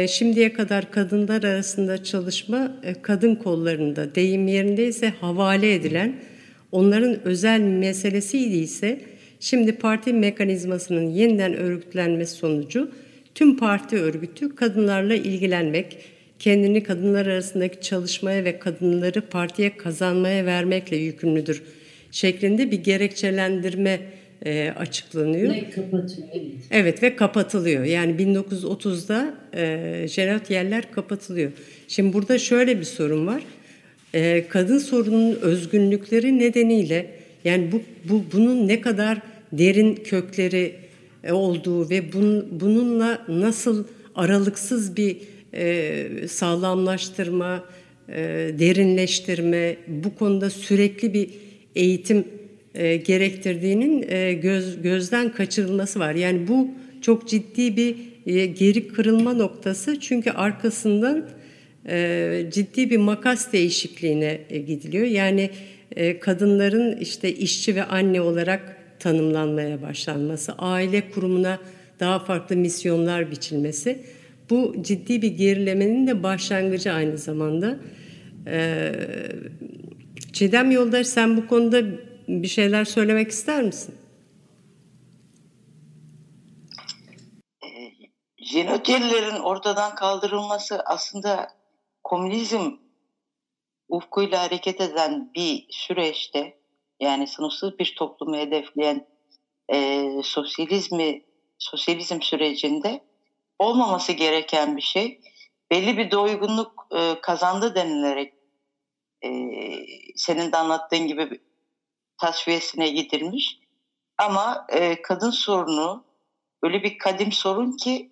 şimdiye 0.08 0.54
kadar 0.54 0.92
kadınlar 0.92 1.44
arasında 1.44 2.04
çalışma 2.04 2.82
kadın 3.02 3.36
kollarında 3.36 4.16
deyim 4.16 4.48
yerindeyse 4.48 5.14
havale 5.22 5.74
edilen 5.74 6.16
onların 6.72 7.28
özel 7.28 7.60
meselesiydi 7.60 8.56
ise 8.56 9.02
şimdi 9.40 9.72
parti 9.72 10.14
mekanizmasının 10.14 11.10
yeniden 11.10 11.54
örgütlenmesi 11.54 12.36
sonucu 12.36 12.92
tüm 13.36 13.58
parti 13.58 13.98
örgütü 13.98 14.56
kadınlarla 14.56 15.16
ilgilenmek, 15.16 15.98
kendini 16.40 16.84
kadınlar 16.84 17.26
arasındaki 17.26 17.82
çalışmaya 17.82 18.44
ve 18.44 18.60
kadınları 18.60 19.22
partiye 19.22 19.78
kazanmaya 19.78 20.46
vermekle 20.46 20.98
yükümlüdür 20.98 21.64
şeklinde 22.12 22.72
bir 22.72 22.84
gerekçelendirme 22.84 24.00
e, 24.46 24.74
açıklanıyor. 24.78 25.54
Ve 25.54 25.70
kapatıyor. 25.70 26.28
Evet. 26.72 27.04
ve 27.04 27.16
kapatılıyor. 27.16 27.84
Yani 27.84 28.12
1930'da 28.12 29.34
e, 29.54 30.08
Jerat 30.08 30.52
yerler 30.52 30.92
kapatılıyor. 30.92 31.52
Şimdi 31.88 32.14
burada 32.14 32.38
şöyle 32.38 32.80
bir 32.80 32.84
sorun 32.84 33.28
var. 33.28 33.44
E, 34.14 34.48
kadın 34.48 34.78
sorununun 34.78 35.36
özgünlükleri 35.42 36.40
nedeniyle 36.40 37.12
yani 37.44 37.72
bu, 37.72 37.82
bu 38.10 38.24
bunun 38.34 38.68
ne 38.68 38.82
kadar 38.82 39.18
derin 39.52 39.96
kökleri 39.96 40.85
olduğu 41.32 41.90
ve 41.90 42.14
bun, 42.14 42.48
bununla 42.52 43.26
nasıl 43.28 43.84
aralıksız 44.16 44.98
bir 44.98 45.18
e, 45.54 46.28
sağlamlaştırma, 46.28 47.64
e, 48.10 48.16
derinleştirme, 48.60 49.78
bu 49.88 50.16
konuda 50.16 50.50
sürekli 50.50 51.14
bir 51.14 51.30
eğitim 51.76 52.26
e, 52.76 52.98
gerektirdiğinin 52.98 54.06
e, 54.10 54.34
göz, 54.34 54.82
gözden 54.82 55.32
kaçırılması 55.32 56.00
var. 56.00 56.16
Yani 56.16 56.48
bu 56.48 56.68
çok 57.02 57.28
ciddi 57.28 57.78
bir 57.78 57.96
e, 58.26 58.46
geri 58.46 58.88
kırılma 58.88 59.34
noktası 59.34 60.00
çünkü 60.00 60.32
arkasından 60.32 61.26
e, 61.90 62.46
ciddi 62.52 62.90
bir 62.90 62.98
makas 62.98 63.54
değişikliğine 63.54 64.40
e, 64.50 64.58
gidiliyor. 64.58 65.06
Yani 65.06 65.50
e, 65.96 66.20
kadınların 66.20 66.98
işte 66.98 67.34
işçi 67.34 67.76
ve 67.76 67.84
anne 67.84 68.22
olarak 68.22 68.75
tanımlanmaya 69.06 69.82
başlanması, 69.82 70.56
aile 70.58 71.12
kurumuna 71.12 71.60
daha 71.99 72.20
farklı 72.20 72.56
misyonlar 72.56 73.32
biçilmesi 73.32 74.06
bu 74.49 74.76
ciddi 74.82 75.22
bir 75.22 75.32
gerilemenin 75.32 76.08
de 76.08 76.24
başlangıcı 76.24 76.93
aynı 76.93 77.18
zamanda. 77.18 77.80
Ee, 78.47 78.91
Çiğdem 80.34 80.72
Yoldaş 80.72 81.08
sen 81.08 81.38
bu 81.38 81.47
konuda 81.47 81.82
bir 82.28 82.47
şeyler 82.47 82.86
söylemek 82.86 83.32
ister 83.32 83.64
misin? 83.64 83.95
Jenotelilerin 88.38 89.39
ortadan 89.39 89.95
kaldırılması 89.95 90.80
aslında 90.86 91.47
komünizm 92.03 92.72
ufkuyla 93.89 94.43
hareket 94.43 94.82
eden 94.82 95.32
bir 95.36 95.66
süreçte 95.70 96.64
yani 97.00 97.28
sınıfsız 97.28 97.80
bir 97.80 97.96
toplumu 97.98 98.38
hedefleyen 98.38 99.08
e, 99.74 100.10
sosyalizmi 100.24 101.22
sosyalizm 101.58 102.22
sürecinde 102.22 103.06
olmaması 103.60 104.12
gereken 104.12 104.78
bir 104.78 104.82
şey. 104.82 105.20
Belli 105.72 105.98
bir 105.98 106.12
doygunluk 106.12 106.88
e, 106.91 107.22
kazandı 107.22 107.76
denilerek 107.76 108.34
e, 109.24 109.30
senin 110.16 110.52
de 110.52 110.58
anlattığın 110.58 111.08
gibi 111.08 111.39
tasfiyesine 112.18 112.89
gidilmiş. 112.89 113.60
Ama 114.18 114.66
e, 114.70 115.02
kadın 115.02 115.32
sorunu 115.32 116.06
öyle 116.64 116.84
bir 116.84 116.98
kadim 116.98 117.32
sorun 117.32 117.78
ki 117.78 118.12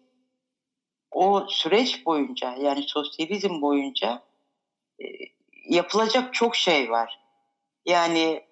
o 1.11 1.45
süreç 1.49 2.05
boyunca 2.05 2.55
yani 2.59 2.83
sosyalizm 2.87 3.61
boyunca 3.61 4.23
e, 5.01 5.05
yapılacak 5.69 6.33
çok 6.33 6.55
şey 6.55 6.89
var. 6.89 7.19
Yani 7.85 8.43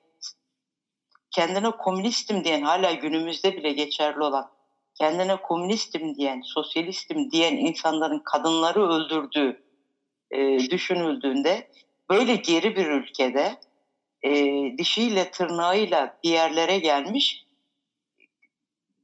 kendine 1.31 1.71
komünistim 1.71 2.43
diyen 2.43 2.61
hala 2.61 2.91
günümüzde 2.91 3.57
bile 3.57 3.71
geçerli 3.71 4.19
olan 4.23 4.45
kendine 4.99 5.35
komünistim 5.35 6.15
diyen, 6.15 6.41
sosyalistim 6.43 7.31
diyen 7.31 7.55
insanların 7.57 8.21
kadınları 8.31 8.89
öldürdüğü 8.89 9.59
e, 10.31 10.59
düşünüldüğünde 10.69 11.67
böyle 12.09 12.35
geri 12.35 12.75
bir 12.75 12.87
ülkede 12.87 13.55
e, 14.23 14.31
dişiyle 14.77 15.31
tırnağıyla 15.31 16.13
bir 16.23 16.29
yerlere 16.29 16.77
gelmiş 16.77 17.45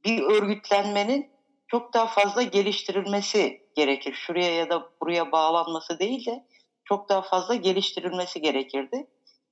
bir 0.04 0.22
örgütlenmenin 0.22 1.30
çok 1.66 1.94
daha 1.94 2.06
fazla 2.06 2.42
geliştirilmesi 2.42 3.58
gerekir. 3.74 4.12
Şuraya 4.12 4.54
ya 4.54 4.70
da 4.70 4.82
buraya 5.02 5.32
bağlanması 5.32 5.98
değil 5.98 6.26
de 6.26 6.40
çok 6.84 7.08
daha 7.08 7.22
fazla 7.22 7.54
geliştirilmesi 7.54 8.40
gerekirdi. 8.40 9.04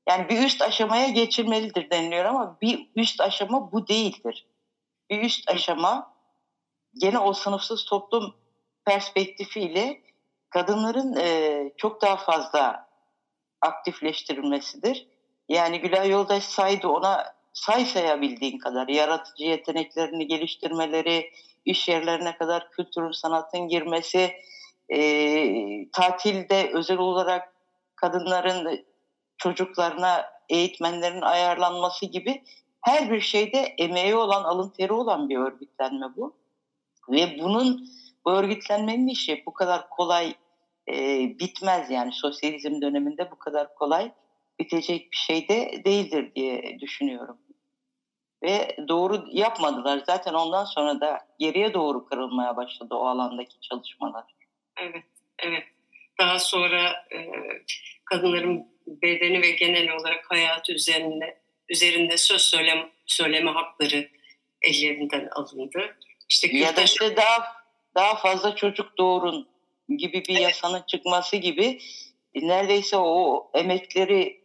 Yani 0.09 0.29
bir 0.29 0.47
üst 0.47 0.63
aşamaya 0.63 1.09
geçilmelidir 1.09 1.91
deniliyor 1.91 2.25
ama 2.25 2.59
bir 2.63 2.91
üst 2.97 3.21
aşama 3.21 3.73
bu 3.73 3.89
değildir. 3.89 4.47
Bir 5.11 5.23
üst 5.23 5.51
aşama 5.51 6.15
gene 7.01 7.19
o 7.19 7.33
sınıfsız 7.33 7.85
toplum 7.85 8.35
perspektifiyle 8.85 10.01
kadınların 10.51 11.17
e, 11.17 11.73
çok 11.77 12.03
daha 12.03 12.17
fazla 12.17 12.89
aktifleştirilmesidir. 13.61 15.07
Yani 15.49 15.81
Gülay 15.81 16.11
Yoldaş 16.11 16.45
saydı 16.45 16.89
ona 16.89 17.37
say 17.53 17.85
sayabildiğin 17.85 18.59
kadar 18.59 18.89
yaratıcı 18.89 19.45
yeteneklerini 19.45 20.27
geliştirmeleri, 20.27 21.31
iş 21.65 21.89
yerlerine 21.89 22.37
kadar 22.37 22.71
kültürün 22.71 23.13
sanatın 23.13 23.69
girmesi, 23.69 24.33
e, 24.89 25.91
tatilde 25.93 26.71
özel 26.75 26.99
olarak 26.99 27.55
kadınların 27.97 28.87
çocuklarına 29.39 30.24
eğitmenlerin 30.49 31.20
ayarlanması 31.20 32.07
gibi 32.07 32.43
her 32.80 33.11
bir 33.11 33.20
şeyde 33.20 33.59
emeği 33.59 34.14
olan, 34.14 34.45
alın 34.45 34.70
teri 34.70 34.93
olan 34.93 35.28
bir 35.28 35.37
örgütlenme 35.37 36.07
bu. 36.16 36.37
Ve 37.09 37.39
bunun 37.39 37.89
bu 38.24 38.32
örgütlenmenin 38.32 39.09
işi 39.09 39.43
bu 39.47 39.53
kadar 39.53 39.89
kolay 39.89 40.34
e, 40.89 40.95
bitmez 41.39 41.91
yani 41.91 42.12
sosyalizm 42.12 42.82
döneminde 42.82 43.30
bu 43.30 43.39
kadar 43.39 43.74
kolay 43.74 44.12
bitecek 44.59 45.12
bir 45.12 45.16
şey 45.16 45.49
de 45.49 45.82
değildir 45.84 46.34
diye 46.34 46.80
düşünüyorum. 46.80 47.39
Ve 48.43 48.76
doğru 48.89 49.24
yapmadılar. 49.30 50.03
Zaten 50.07 50.34
ondan 50.34 50.64
sonra 50.64 51.01
da 51.01 51.18
geriye 51.39 51.74
doğru 51.74 52.05
kırılmaya 52.07 52.57
başladı 52.57 52.95
o 52.95 53.07
alandaki 53.07 53.61
çalışmalar. 53.61 54.24
Evet, 54.76 55.05
evet. 55.39 55.64
Daha 56.19 56.39
sonra 56.39 57.07
e, 57.12 57.19
kadınların 58.05 58.67
bedeni 58.87 59.43
ve 59.43 59.51
genel 59.51 59.91
olarak 59.91 60.31
hayatı 60.31 60.73
üzerinde 60.73 61.39
üzerinde 61.69 62.17
söz 62.17 62.43
söylem, 62.43 62.91
söyleme 63.07 63.51
hakları 63.51 64.09
ellerinden 64.62 65.29
alındı. 65.33 65.97
İşte 66.29 66.57
ya 66.57 66.77
da 66.77 66.83
işte 66.83 67.17
daha 67.17 67.57
daha 67.95 68.17
fazla 68.17 68.57
çocuk 68.57 68.99
doğurun 68.99 69.49
gibi 69.89 70.25
bir 70.29 70.35
evet. 70.35 70.43
yasanın 70.43 70.83
çıkması 70.87 71.37
gibi 71.37 71.79
neredeyse 72.35 72.97
o 72.97 73.51
emekleri 73.55 74.41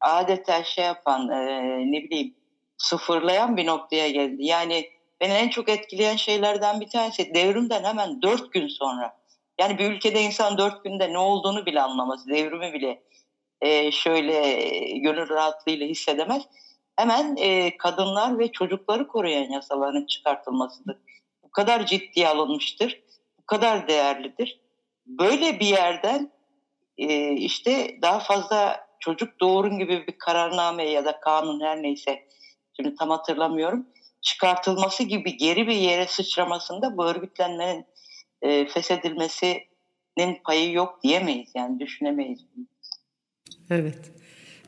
adeta 0.00 0.64
şey 0.64 0.84
yapan 0.84 1.28
e, 1.28 1.60
ne 1.92 2.02
bileyim 2.04 2.34
sıfırlayan 2.78 3.56
bir 3.56 3.66
noktaya 3.66 4.10
geldi. 4.10 4.36
Yani 4.44 4.90
beni 5.20 5.32
en 5.32 5.48
çok 5.48 5.68
etkileyen 5.68 6.16
şeylerden 6.16 6.80
bir 6.80 6.88
tanesi 6.88 7.34
devrimden 7.34 7.84
hemen 7.84 8.22
dört 8.22 8.52
gün 8.52 8.68
sonra. 8.68 9.16
Yani 9.60 9.78
bir 9.78 9.90
ülkede 9.92 10.22
insan 10.22 10.58
dört 10.58 10.84
günde 10.84 11.12
ne 11.12 11.18
olduğunu 11.18 11.66
bile 11.66 11.80
anlamaz. 11.82 12.26
Devrimi 12.26 12.72
bile 12.72 13.02
e, 13.60 13.90
şöyle 13.90 14.46
e, 14.46 14.98
gönül 14.98 15.28
rahatlığıyla 15.28 15.86
hissedemez 15.86 16.42
hemen 16.96 17.36
e, 17.36 17.76
kadınlar 17.76 18.38
ve 18.38 18.52
çocukları 18.52 19.06
koruyan 19.08 19.50
yasaların 19.50 20.06
çıkartılmasıdır. 20.06 20.96
Bu 21.42 21.50
kadar 21.50 21.86
ciddiye 21.86 22.28
alınmıştır, 22.28 23.02
bu 23.38 23.46
kadar 23.46 23.88
değerlidir. 23.88 24.60
Böyle 25.06 25.60
bir 25.60 25.66
yerden 25.66 26.32
e, 26.98 27.32
işte 27.32 27.98
daha 28.02 28.18
fazla 28.18 28.86
çocuk 29.00 29.40
doğurun 29.40 29.78
gibi 29.78 30.06
bir 30.06 30.18
kararname 30.18 30.90
ya 30.90 31.04
da 31.04 31.20
kanun 31.20 31.60
her 31.60 31.82
neyse 31.82 32.28
şimdi 32.76 32.94
tam 32.94 33.10
hatırlamıyorum 33.10 33.86
çıkartılması 34.20 35.02
gibi 35.02 35.36
geri 35.36 35.66
bir 35.66 35.74
yere 35.74 36.06
sıçramasında 36.06 36.96
bu 36.96 37.06
örgütlenmenin 37.06 37.86
e, 38.46 38.66
feshedilmesinin 38.66 40.40
payı 40.44 40.72
yok 40.72 41.02
diyemeyiz 41.02 41.50
yani 41.54 41.80
düşünemeyiz. 41.80 42.40
Evet. 43.70 44.12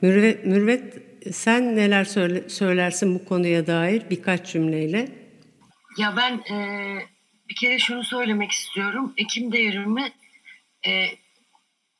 Mürvet, 0.02 0.44
Mürvet 0.44 0.94
sen 1.32 1.76
neler 1.76 2.04
söyle, 2.04 2.48
söylersin 2.48 3.14
bu 3.14 3.24
konuya 3.24 3.66
dair 3.66 4.10
birkaç 4.10 4.52
cümleyle? 4.52 5.08
Ya 5.98 6.14
ben 6.16 6.54
e, 6.54 6.58
bir 7.48 7.54
kere 7.54 7.78
şunu 7.78 8.04
söylemek 8.04 8.50
istiyorum. 8.50 9.14
Ekim 9.16 9.52
devrimi 9.52 10.12
e, 10.86 11.06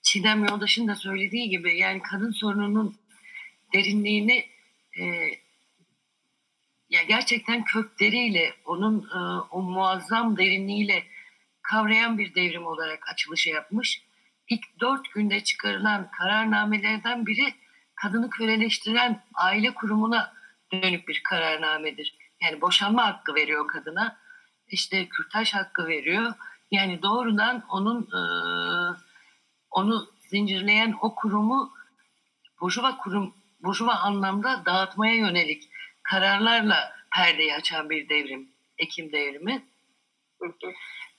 Çiğdem 0.03 0.45
Yoldaş'ın 0.45 0.89
da 0.89 0.95
söylediği 0.95 1.49
gibi 1.49 1.79
yani 1.79 2.03
kadın 2.03 2.33
sorununun 2.33 2.97
derinliğini 3.75 4.45
e, 5.01 5.05
ya 6.91 7.03
gerçekten 7.09 7.65
kökleriyle 7.65 8.55
onun 8.65 9.03
e, 9.03 9.41
o 9.51 9.63
muazzam 9.63 10.37
derinliğiyle 10.37 11.05
kavrayan 11.71 12.19
bir 12.19 12.35
devrim 12.35 12.67
olarak 12.67 13.09
açılışı 13.09 13.51
yapmış. 13.51 14.03
İlk 14.49 14.81
dört 14.81 15.11
günde 15.15 15.45
çıkarılan 15.45 16.11
kararnamelerden 16.11 17.27
biri 17.27 17.55
kadını 17.95 18.31
köleleştiren 18.31 19.25
aile 19.35 19.75
kurumuna 19.75 20.33
dönük 20.73 21.09
bir 21.09 21.23
kararnamedir. 21.23 22.15
Yani 22.41 22.61
boşanma 22.61 23.07
hakkı 23.07 23.35
veriyor 23.35 23.67
kadına. 23.67 24.19
İşte 24.69 25.09
kürtaj 25.09 25.55
hakkı 25.55 25.87
veriyor. 25.87 26.33
Yani 26.71 27.03
doğrudan 27.03 27.65
onun 27.69 28.03
e, 28.03 28.21
onu 29.71 30.11
zincirleyen 30.31 30.95
o 31.01 31.15
kurumu 31.15 31.73
burjuva 32.61 32.97
kurum 32.97 33.35
burjuva 33.63 33.95
anlamda 33.95 34.63
dağıtmaya 34.67 35.15
yönelik 35.15 35.71
kararlarla 36.03 36.93
perdeyi 37.15 37.55
açan 37.55 37.91
bir 37.91 38.09
devrim, 38.09 38.49
Ekim 38.79 39.13
devrimi. 39.13 39.65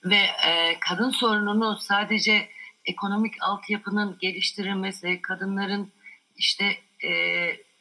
Ve 0.04 0.16
e, 0.46 0.80
kadın 0.80 1.10
sorununu 1.10 1.78
sadece 1.80 2.48
ekonomik 2.84 3.34
altyapının 3.42 4.18
geliştirilmesi, 4.20 5.22
kadınların 5.22 5.92
işte 6.36 6.64
e, 7.04 7.10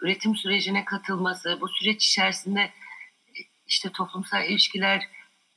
üretim 0.02 0.36
sürecine 0.36 0.86
katılması, 0.86 1.58
bu 1.62 1.68
süreç 1.68 2.08
içerisinde 2.08 2.72
işte 3.68 3.90
toplumsal 3.90 4.46
ilişkiler 4.46 5.04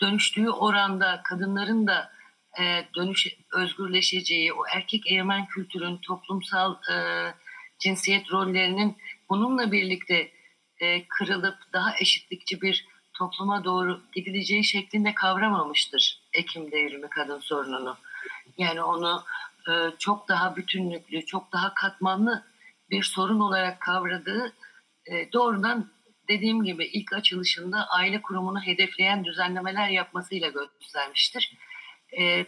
dönüştüğü 0.01 0.51
oranda 0.51 1.21
kadınların 1.25 1.87
da 1.87 2.13
e, 2.61 2.85
dönüş 2.97 3.27
özgürleşeceği, 3.53 4.53
o 4.53 4.63
erkek 4.75 5.07
egemen 5.07 5.47
kültürün, 5.47 5.97
toplumsal 5.97 6.75
e, 6.75 6.95
cinsiyet 7.79 8.31
rollerinin 8.33 8.97
bununla 9.29 9.73
birlikte 9.73 10.33
e, 10.81 11.07
kırılıp 11.09 11.59
daha 11.73 11.97
eşitlikçi 11.99 12.63
bir 12.63 12.87
topluma 13.15 13.65
doğru 13.65 14.03
gidileceği 14.13 14.65
şeklinde 14.65 15.15
kavramamıştır 15.15 16.22
Ekim 16.35 16.73
devrimi 16.73 17.09
kadın 17.09 17.41
sorununu. 17.41 17.97
Yani 18.59 18.83
onu 18.83 19.25
e, 19.69 19.73
çok 19.99 20.29
daha 20.29 20.57
bütünlüklü, 20.57 21.27
çok 21.27 21.53
daha 21.53 21.75
katmanlı 21.75 22.45
bir 22.91 23.03
sorun 23.03 23.41
olarak 23.41 23.81
kavradığı 23.81 24.53
e, 25.07 25.33
doğrudan 25.33 25.91
dediğim 26.29 26.65
gibi 26.65 26.85
ilk 26.85 27.13
açılışında 27.13 27.87
aile 27.89 28.23
kurumunu 28.23 28.61
hedefleyen 28.61 29.25
düzenlemeler 29.25 29.89
yapmasıyla 29.89 30.49
göstermiştir. 30.49 31.53
E, 32.21 32.47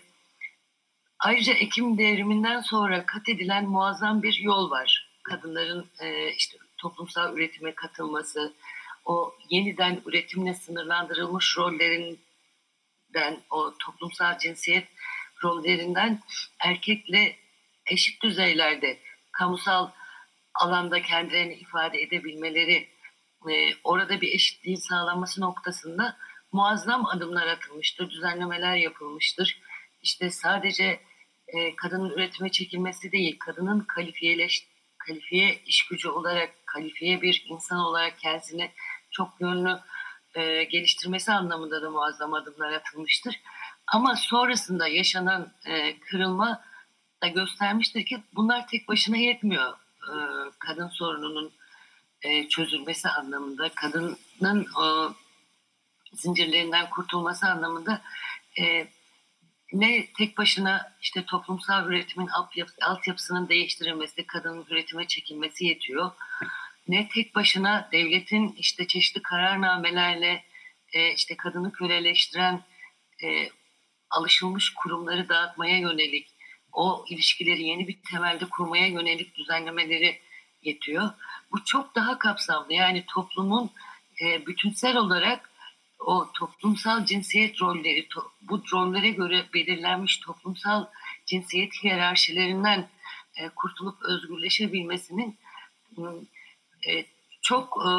ayrıca 1.18 1.52
Ekim 1.52 1.98
devriminden 1.98 2.60
sonra 2.60 3.06
kat 3.06 3.28
edilen 3.28 3.64
muazzam 3.64 4.22
bir 4.22 4.34
yol 4.34 4.70
var. 4.70 5.10
Kadınların 5.22 5.86
e, 6.00 6.32
işte 6.32 6.58
toplumsal 6.76 7.36
üretime 7.36 7.74
katılması, 7.74 8.54
o 9.04 9.34
yeniden 9.50 10.02
üretimle 10.06 10.54
sınırlandırılmış 10.54 11.44
rollerinden, 13.14 13.40
o 13.50 13.74
toplumsal 13.78 14.38
cinsiyet 14.38 14.88
rollerinden 15.44 16.20
erkekle 16.60 17.36
eşit 17.86 18.22
düzeylerde 18.22 18.98
kamusal 19.32 19.90
alanda 20.54 21.02
kendilerini 21.02 21.54
ifade 21.54 22.02
edebilmeleri, 22.02 22.88
e, 23.50 23.74
orada 23.84 24.20
bir 24.20 24.34
eşitliğin 24.34 24.76
sağlanması 24.76 25.40
noktasında 25.40 26.16
muazzam 26.52 27.06
adımlar 27.06 27.46
atılmıştır, 27.46 28.10
düzenlemeler 28.10 28.76
yapılmıştır. 28.76 29.58
İşte 30.02 30.30
sadece 30.30 31.00
e, 31.48 31.76
kadının 31.76 32.10
üretime 32.10 32.50
çekilmesi 32.50 33.12
değil, 33.12 33.38
kadının 33.38 33.80
kalifiyeleş, 33.80 34.66
kalifiye 34.98 35.58
iş 35.66 35.86
gücü 35.86 36.08
olarak, 36.08 36.66
kalifiye 36.66 37.22
bir 37.22 37.46
insan 37.48 37.78
olarak 37.78 38.18
kendisini 38.18 38.70
çok 39.10 39.40
yönlü 39.40 39.78
e, 40.34 40.64
geliştirmesi 40.64 41.32
anlamında 41.32 41.82
da 41.82 41.90
muazzam 41.90 42.34
adımlar 42.34 42.72
atılmıştır. 42.72 43.40
Ama 43.86 44.16
sonrasında 44.16 44.88
yaşanan 44.88 45.52
e, 45.66 46.00
kırılma 46.00 46.64
da 47.22 47.26
göstermiştir 47.26 48.06
ki 48.06 48.22
bunlar 48.34 48.66
tek 48.68 48.88
başına 48.88 49.16
yetmiyor. 49.16 49.72
E, 50.02 50.14
kadın 50.58 50.88
sorununun 50.88 51.52
e, 52.22 52.48
çözülmesi 52.48 53.08
anlamında, 53.08 53.68
kadının 53.74 54.66
o 54.78 55.14
zincirlerinden 56.12 56.90
kurtulması 56.90 57.46
anlamında 57.46 58.02
e, 58.60 58.88
ne 59.72 60.06
tek 60.18 60.38
başına 60.38 60.92
işte 61.00 61.24
toplumsal 61.24 61.86
üretimin 61.86 62.28
altyapısının 62.82 63.48
değiştirilmesi, 63.48 64.26
kadının 64.26 64.66
üretime 64.70 65.06
çekilmesi 65.06 65.64
yetiyor. 65.64 66.10
Ne 66.88 67.08
tek 67.08 67.34
başına 67.34 67.88
devletin 67.92 68.54
işte 68.58 68.86
çeşitli 68.86 69.22
kararnamelerle 69.22 70.44
e, 70.92 71.12
işte 71.14 71.36
kadını 71.36 71.72
köleleştiren 71.72 72.62
e, 73.24 73.48
alışılmış 74.10 74.74
kurumları 74.74 75.28
dağıtmaya 75.28 75.78
yönelik, 75.78 76.28
o 76.72 77.04
ilişkileri 77.08 77.62
yeni 77.62 77.88
bir 77.88 77.98
temelde 78.10 78.44
kurmaya 78.44 78.86
yönelik 78.86 79.34
düzenlemeleri 79.34 80.18
yetiyor. 80.62 81.10
Bu 81.52 81.64
çok 81.64 81.94
daha 81.94 82.18
kapsamlı. 82.18 82.72
Yani 82.72 83.04
toplumun 83.06 83.70
e, 84.22 84.46
bütünsel 84.46 84.96
olarak 84.96 85.50
o 85.98 86.32
toplumsal 86.34 87.04
cinsiyet 87.04 87.60
rolleri, 87.60 88.08
to, 88.08 88.32
bu 88.42 88.62
rollere 88.72 89.10
göre 89.10 89.44
belirlenmiş 89.54 90.18
toplumsal 90.18 90.86
cinsiyet 91.26 91.72
hiyerarşilerinden 91.82 92.88
e, 93.36 93.48
kurtulup 93.48 94.02
özgürleşebilmesinin 94.02 95.38
e, 96.88 97.04
çok 97.42 97.78
e, 97.86 97.90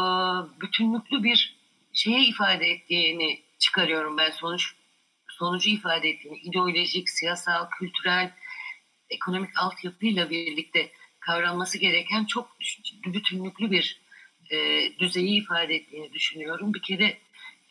bütünlüklü 0.61 1.23
bir 1.23 1.55
şeye 1.93 2.25
ifade 2.25 2.65
ettiğini 2.65 3.41
çıkarıyorum 3.59 4.17
ben 4.17 4.31
sonuç 4.31 4.75
sonucu 5.29 5.69
ifade 5.69 6.09
ettiğini 6.09 6.38
ideolojik, 6.38 7.09
siyasal, 7.09 7.69
kültürel, 7.69 8.31
ekonomik 9.09 9.49
altyapıyla 9.57 10.29
birlikte 10.29 10.91
kavranması 11.19 11.77
gereken 11.77 12.25
çok 12.25 12.57
bütünlüklü 13.05 13.71
bir 13.71 14.01
e, 14.51 14.57
düzeyi 14.99 15.41
ifade 15.41 15.75
ettiğini 15.75 16.13
düşünüyorum. 16.13 16.73
Bir 16.73 16.81
kere 16.81 17.17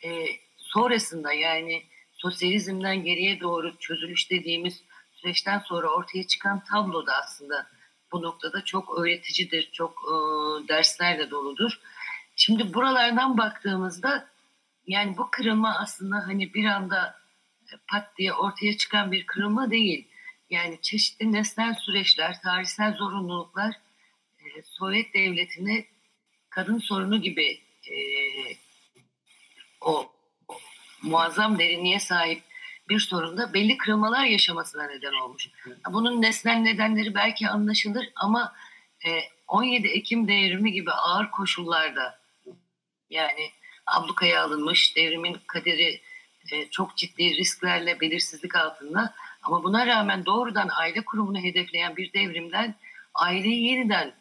e, 0.05 0.27
sonrasında 0.57 1.33
yani 1.33 1.83
sosyalizmden 2.13 3.05
geriye 3.05 3.41
doğru 3.41 3.79
çözülüş 3.79 4.31
dediğimiz 4.31 4.83
süreçten 5.13 5.59
sonra 5.59 5.89
ortaya 5.89 6.27
çıkan 6.27 6.65
tablo 6.65 7.07
da 7.07 7.13
aslında 7.23 7.67
bu 8.15 8.23
noktada 8.23 8.65
çok 8.65 8.99
öğreticidir, 8.99 9.71
çok 9.73 9.93
e, 10.09 10.15
derslerle 10.69 11.31
doludur. 11.31 11.81
Şimdi 12.37 12.75
buralardan 12.75 13.39
baktığımızda 13.39 14.29
yani 14.87 15.17
bu 15.17 15.29
kırılma 15.31 15.79
aslında 15.79 16.17
hani 16.27 16.55
bir 16.55 16.65
anda 16.65 17.25
pat 17.89 18.19
diye 18.19 18.33
ortaya 18.33 18.77
çıkan 18.77 19.13
bir 19.13 19.27
kırılma 19.27 19.71
değil. 19.71 20.09
Yani 20.51 20.79
çeşitli 20.83 21.33
nesnel 21.33 21.75
süreçler, 21.75 22.43
tarihsel 22.43 22.95
zorunluluklar 22.95 23.75
e, 24.39 24.63
Sovyet 24.63 25.15
Devleti'ne 25.15 25.85
kadın 26.51 26.79
sorunu 26.79 27.23
gibi 27.23 27.61
e, 27.91 27.97
o, 29.81 30.13
o 30.49 30.59
muazzam 31.03 31.59
derinliğe 31.59 32.01
sahip 32.01 32.43
bir 32.89 33.01
sorunda 33.01 33.55
belli 33.55 33.77
kırılmalar 33.77 34.25
yaşamasına 34.25 34.87
neden 34.87 35.13
olmuş. 35.13 35.49
Bunun 35.93 36.23
nesnel 36.23 36.57
nedenleri 36.57 37.15
belki 37.15 37.49
anlaşılır 37.49 38.09
ama 38.17 38.53
e, 39.07 39.21
17 39.49 39.89
Ekim 39.89 40.29
devrimi 40.29 40.73
gibi 40.73 40.91
ağır 40.91 41.31
koşullarda 41.31 42.21
yani 43.11 43.51
ablukaya 43.87 44.45
alınmış, 44.45 44.97
devrimin 44.97 45.37
kaderi 45.47 46.01
e, 46.53 46.71
çok 46.71 46.97
ciddi 46.97 47.37
risklerle 47.37 48.01
belirsizlik 48.01 48.57
altında 48.57 49.15
ama 49.43 49.63
buna 49.63 49.87
rağmen 49.87 50.27
doğrudan 50.27 50.69
aile 50.73 51.05
kurumunu 51.05 51.39
hedefleyen 51.39 51.97
bir 51.97 52.13
devrimden 52.13 52.75
aileyi 53.15 53.65
yeniden 53.65 54.15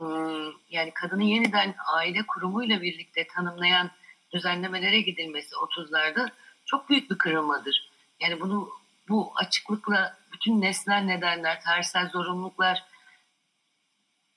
ıı, 0.00 0.52
yani 0.70 0.90
kadını 0.94 1.24
yeniden 1.24 1.74
aile 1.86 2.26
kurumuyla 2.26 2.82
birlikte 2.82 3.26
tanımlayan 3.26 3.90
düzenlemelere 4.32 5.00
gidilmesi 5.00 5.54
30'larda 5.54 6.30
çok 6.64 6.88
büyük 6.90 7.10
bir 7.10 7.18
kırılmadır. 7.18 7.91
Yani 8.22 8.40
bunu 8.40 8.70
bu 9.08 9.32
açıklıkla 9.36 10.16
bütün 10.32 10.60
nesnel 10.60 11.02
nedenler, 11.02 11.60
tarihsel 11.60 12.08
zorunluluklar 12.08 12.84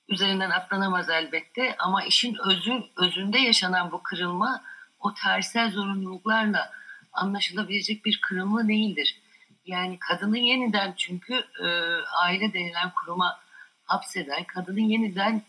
üzerinden 0.08 0.50
atlanamaz 0.50 1.10
elbette 1.10 1.76
ama 1.78 2.04
işin 2.04 2.36
özü, 2.46 2.84
özünde 2.96 3.38
yaşanan 3.38 3.92
bu 3.92 4.02
kırılma 4.02 4.62
o 5.00 5.14
tarihsel 5.14 5.70
zorunluluklarla 5.70 6.72
anlaşılabilecek 7.12 8.04
bir 8.04 8.20
kırılma 8.20 8.68
değildir. 8.68 9.20
Yani 9.66 9.98
kadını 9.98 10.38
yeniden 10.38 10.94
çünkü 10.96 11.34
e, 11.34 11.66
aile 12.22 12.52
denilen 12.52 12.90
kuruma 12.90 13.40
hapseden, 13.84 14.44
kadının 14.44 14.80
yeniden 14.80 15.42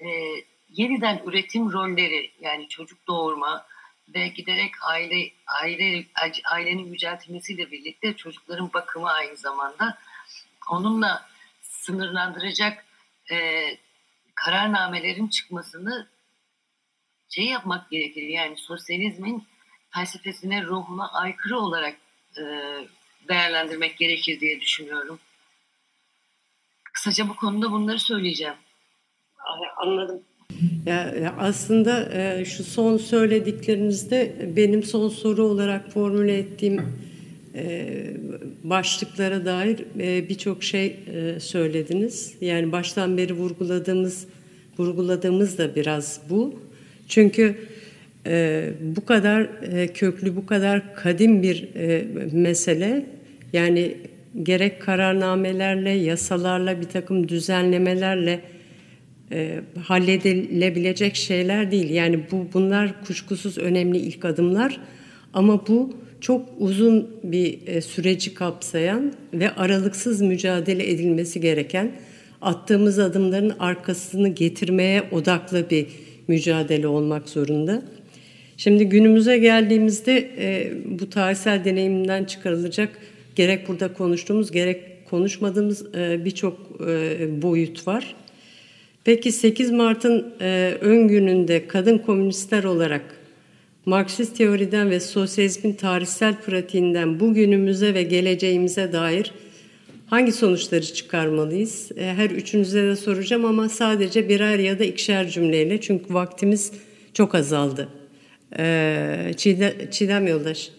e, 0.00 0.08
yeniden 0.68 1.22
üretim 1.26 1.72
rolleri 1.72 2.32
yani 2.40 2.68
çocuk 2.68 3.06
doğurma 3.06 3.66
ve 4.14 4.28
giderek 4.28 4.72
aile 4.82 5.32
aile 5.46 6.04
ailenin 6.44 6.92
yüceltilmesiyle 6.92 7.70
birlikte 7.70 8.16
çocukların 8.16 8.72
bakımı 8.72 9.10
aynı 9.10 9.36
zamanda 9.36 9.98
onunla 10.70 11.28
sınırlandıracak 11.62 12.84
e, 13.32 13.68
kararnamelerin 14.34 15.28
çıkmasını 15.28 16.08
şey 17.28 17.44
yapmak 17.44 17.90
gerekir. 17.90 18.22
Yani 18.22 18.56
sosyalizmin 18.56 19.46
felsefesine, 19.90 20.62
ruhuna 20.62 21.12
aykırı 21.12 21.58
olarak 21.58 21.96
e, 22.38 22.42
değerlendirmek 23.28 23.98
gerekir 23.98 24.40
diye 24.40 24.60
düşünüyorum. 24.60 25.18
Kısaca 26.92 27.28
bu 27.28 27.36
konuda 27.36 27.72
bunları 27.72 27.98
söyleyeceğim. 27.98 28.54
Anladım. 29.76 30.22
Ya, 30.86 31.34
aslında 31.38 32.12
e, 32.12 32.44
şu 32.44 32.64
son 32.64 32.96
söylediklerinizde 32.96 34.32
benim 34.56 34.82
son 34.82 35.08
soru 35.08 35.42
olarak 35.42 35.92
formüle 35.92 36.38
ettiğim 36.38 36.80
e, 37.54 37.86
başlıklara 38.64 39.44
dair 39.44 39.78
e, 40.00 40.28
birçok 40.28 40.64
şey 40.64 40.96
söylediniz. 41.38 42.34
Yani 42.40 42.72
baştan 42.72 43.16
beri 43.16 43.32
vurguladığımız 43.32 44.26
vurguladığımız 44.78 45.58
da 45.58 45.74
biraz 45.74 46.20
bu. 46.30 46.60
Çünkü 47.08 47.56
bu 48.80 49.04
kadar 49.06 49.48
köklü, 49.94 50.36
bu 50.36 50.46
kadar 50.46 50.94
kadim 50.94 51.42
bir 51.42 51.68
mesele 52.32 53.06
yani 53.52 53.96
gerek 54.42 54.82
kararnamelerle, 54.82 55.90
yasalarla, 55.90 56.80
bir 56.80 56.86
takım 56.86 57.28
düzenlemelerle 57.28 58.40
e, 59.32 59.60
halledilebilecek 59.82 61.16
şeyler 61.16 61.70
değil. 61.70 61.90
Yani 61.90 62.20
bu 62.30 62.46
bunlar 62.54 63.04
kuşkusuz 63.06 63.58
önemli 63.58 63.98
ilk 63.98 64.24
adımlar 64.24 64.80
ama 65.34 65.66
bu 65.66 65.92
çok 66.20 66.48
uzun 66.58 67.10
bir 67.22 67.58
e, 67.66 67.80
süreci 67.80 68.34
kapsayan 68.34 69.12
ve 69.34 69.50
aralıksız 69.50 70.20
mücadele 70.20 70.90
edilmesi 70.90 71.40
gereken 71.40 71.92
attığımız 72.42 72.98
adımların 72.98 73.52
arkasını 73.58 74.28
getirmeye 74.28 75.02
odaklı 75.10 75.70
bir 75.70 75.86
mücadele 76.28 76.86
olmak 76.86 77.28
zorunda. 77.28 77.82
Şimdi 78.56 78.88
günümüze 78.88 79.38
geldiğimizde 79.38 80.30
e, 80.38 80.72
bu 80.84 81.10
tarihsel 81.10 81.64
deneyimden 81.64 82.24
çıkarılacak 82.24 82.98
gerek 83.36 83.68
burada 83.68 83.92
konuştuğumuz 83.92 84.50
gerek 84.52 85.06
konuşmadığımız 85.10 85.94
birçok 86.24 86.80
boyut 87.42 87.86
var. 87.86 88.14
Peki 89.04 89.32
8 89.32 89.70
Mart'ın 89.70 90.34
e, 90.40 90.78
ön 90.80 91.08
gününde 91.08 91.68
kadın 91.68 91.98
komünistler 91.98 92.64
olarak 92.64 93.20
Marksist 93.86 94.36
teoriden 94.36 94.90
ve 94.90 95.00
sosyalizmin 95.00 95.72
tarihsel 95.72 96.40
pratiğinden 96.40 97.20
bugünümüze 97.20 97.94
ve 97.94 98.02
geleceğimize 98.02 98.92
dair 98.92 99.32
hangi 100.06 100.32
sonuçları 100.32 100.82
çıkarmalıyız? 100.82 101.92
E, 101.96 102.04
her 102.04 102.30
üçünüze 102.30 102.82
de 102.82 102.96
soracağım 102.96 103.44
ama 103.44 103.68
sadece 103.68 104.28
birer 104.28 104.58
ya 104.58 104.78
da 104.78 104.84
ikişer 104.84 105.28
cümleyle 105.28 105.80
çünkü 105.80 106.14
vaktimiz 106.14 106.72
çok 107.14 107.34
azaldı. 107.34 107.88
E, 108.58 109.32
Çiğdem, 109.36 109.90
Çiğdem 109.90 110.26
Yoldaş. 110.26 110.70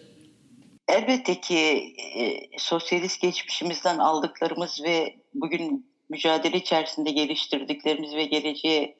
Elbette 0.87 1.41
ki 1.41 1.55
e, 1.55 2.33
sosyalist 2.57 3.21
geçmişimizden 3.21 3.97
aldıklarımız 3.97 4.81
ve 4.83 5.15
bugün 5.33 5.92
mücadele 6.13 6.57
içerisinde 6.57 7.11
geliştirdiklerimiz 7.11 8.15
ve 8.15 8.25
geleceğe 8.25 8.95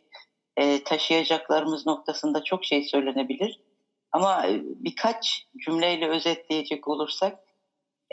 e, 0.57 0.83
taşıyacaklarımız 0.83 1.85
noktasında 1.85 2.43
çok 2.43 2.65
şey 2.65 2.83
söylenebilir. 2.83 3.59
Ama 4.11 4.47
e, 4.47 4.61
birkaç 4.63 5.45
cümleyle 5.65 6.07
özetleyecek 6.07 6.87
olursak, 6.87 7.39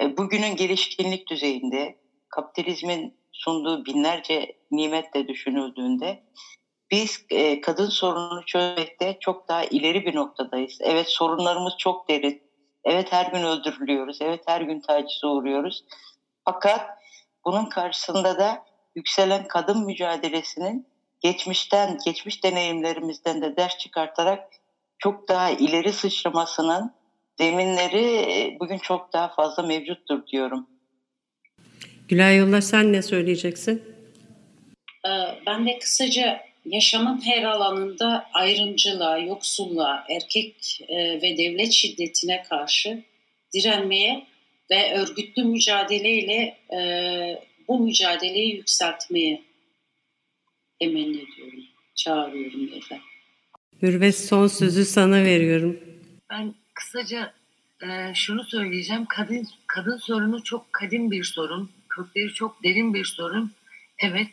e, 0.02 0.16
bugünün 0.16 0.56
gelişkinlik 0.56 1.28
düzeyinde, 1.30 1.94
kapitalizmin 2.28 3.16
sunduğu 3.32 3.84
binlerce 3.84 4.52
nimetle 4.70 5.28
düşünüldüğünde, 5.28 6.22
biz 6.90 7.18
e, 7.30 7.60
kadın 7.60 7.88
sorununu 7.88 8.44
çözmekte 8.46 9.16
çok 9.20 9.48
daha 9.48 9.64
ileri 9.64 10.06
bir 10.06 10.14
noktadayız. 10.14 10.78
Evet 10.80 11.08
sorunlarımız 11.08 11.74
çok 11.78 12.08
derin. 12.08 12.42
Evet 12.84 13.12
her 13.12 13.32
gün 13.32 13.42
öldürülüyoruz. 13.42 14.18
Evet 14.20 14.40
her 14.46 14.60
gün 14.60 14.80
tacize 14.80 15.26
uğruyoruz. 15.26 15.82
Fakat 16.44 16.90
bunun 17.44 17.64
karşısında 17.64 18.38
da 18.38 18.69
yükselen 18.94 19.48
kadın 19.48 19.86
mücadelesinin 19.86 20.86
geçmişten, 21.20 21.98
geçmiş 22.04 22.44
deneyimlerimizden 22.44 23.42
de 23.42 23.56
ders 23.56 23.78
çıkartarak 23.78 24.48
çok 24.98 25.28
daha 25.28 25.50
ileri 25.50 25.92
sıçramasının 25.92 26.92
zeminleri 27.38 28.04
e, 28.04 28.56
bugün 28.60 28.78
çok 28.78 29.12
daha 29.12 29.28
fazla 29.28 29.62
mevcuttur 29.62 30.26
diyorum. 30.26 30.66
Gülay 32.08 32.36
Yoldaş 32.36 32.64
sen 32.64 32.92
ne 32.92 33.02
söyleyeceksin? 33.02 33.82
Ee, 35.06 35.10
ben 35.46 35.66
de 35.66 35.78
kısaca 35.78 36.40
yaşamın 36.64 37.26
her 37.26 37.42
alanında 37.42 38.26
ayrımcılığa, 38.32 39.18
yoksulluğa, 39.18 40.04
erkek 40.08 40.80
e, 40.88 40.96
ve 40.96 41.36
devlet 41.38 41.72
şiddetine 41.72 42.42
karşı 42.42 43.02
direnmeye 43.54 44.26
ve 44.70 44.94
örgütlü 44.94 45.44
mücadeleyle 45.44 46.56
e, 46.72 46.80
bu 47.70 47.78
mücadeleyi 47.78 48.56
yükseltmeye 48.56 49.42
temenni 50.80 51.16
ediyorum, 51.16 51.64
çağırıyorum 51.94 52.70
da. 52.70 52.98
Mürvet 53.82 54.18
son 54.18 54.46
sözü 54.46 54.84
sana 54.84 55.24
veriyorum. 55.24 55.80
Ben 56.30 56.54
kısaca 56.74 57.34
e, 57.82 58.14
şunu 58.14 58.44
söyleyeceğim. 58.44 59.06
Kadın 59.08 59.48
kadın 59.66 59.96
sorunu 59.96 60.44
çok 60.44 60.72
kadim 60.72 61.10
bir 61.10 61.24
sorun. 61.24 61.70
Kökleri 61.88 62.34
çok 62.34 62.62
derin 62.64 62.94
bir 62.94 63.04
sorun. 63.04 63.52
Evet 63.98 64.26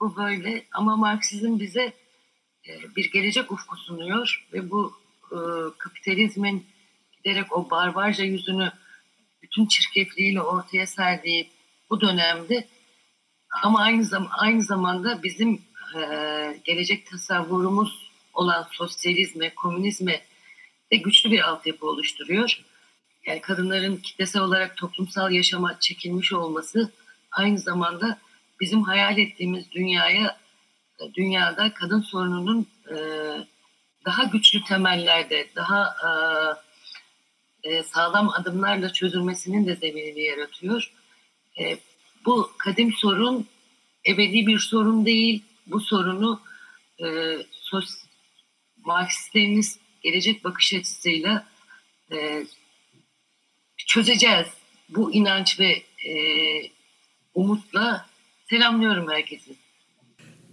bu 0.00 0.16
böyle 0.16 0.64
ama 0.72 0.96
Marksizm 0.96 1.60
bize 1.60 1.92
e, 2.68 2.70
bir 2.96 3.12
gelecek 3.12 3.52
ufku 3.52 3.76
sunuyor 3.76 4.46
ve 4.52 4.70
bu 4.70 4.92
e, 5.32 5.38
kapitalizmin 5.78 6.66
giderek 7.16 7.56
o 7.56 7.70
barbarca 7.70 8.24
yüzünü 8.24 8.72
bütün 9.42 9.66
çirkefliğiyle 9.66 10.40
ortaya 10.40 10.86
serdiği 10.86 11.57
bu 11.90 12.00
dönemde 12.00 12.68
ama 13.62 13.80
aynı 13.80 14.04
zaman 14.04 14.28
aynı 14.30 14.62
zamanda 14.62 15.22
bizim 15.22 15.62
e, 15.96 16.60
gelecek 16.64 17.06
tasavvurumuz 17.06 18.10
olan 18.34 18.66
sosyalizme, 18.72 19.54
komünizme 19.54 20.22
de 20.92 20.96
güçlü 20.96 21.30
bir 21.30 21.48
altyapı 21.48 21.86
oluşturuyor. 21.86 22.64
Yani 23.26 23.40
kadınların 23.40 23.96
kitlesel 23.96 24.42
olarak 24.42 24.76
toplumsal 24.76 25.32
yaşama 25.32 25.80
çekilmiş 25.80 26.32
olması 26.32 26.92
aynı 27.32 27.58
zamanda 27.58 28.18
bizim 28.60 28.82
hayal 28.82 29.18
ettiğimiz 29.18 29.70
dünyaya 29.70 30.38
dünyada 31.14 31.74
kadın 31.74 32.00
sorununun 32.00 32.66
e, 32.90 32.96
daha 34.04 34.24
güçlü 34.24 34.64
temellerde, 34.64 35.48
daha 35.56 35.94
e, 37.64 37.70
e, 37.70 37.82
sağlam 37.82 38.28
adımlarla 38.28 38.92
çözülmesinin 38.92 39.66
de 39.66 39.76
zeminini 39.76 40.20
yaratıyor. 40.20 40.92
E, 41.60 41.78
bu 42.26 42.50
kadim 42.58 42.92
sorun 42.92 43.46
ebedi 44.08 44.46
bir 44.46 44.58
sorun 44.58 45.06
değil. 45.06 45.42
Bu 45.66 45.80
sorunu 45.80 46.40
e, 47.04 47.06
sos, 47.52 47.90
Marksistlerimiz 48.84 49.78
gelecek 50.02 50.44
bakış 50.44 50.74
açısıyla 50.74 51.46
e, 52.12 52.44
çözeceğiz. 53.76 54.46
Bu 54.88 55.14
inanç 55.14 55.60
ve 55.60 55.82
e, 56.08 56.12
umutla 57.34 58.06
selamlıyorum 58.50 59.10
herkesi. 59.10 59.50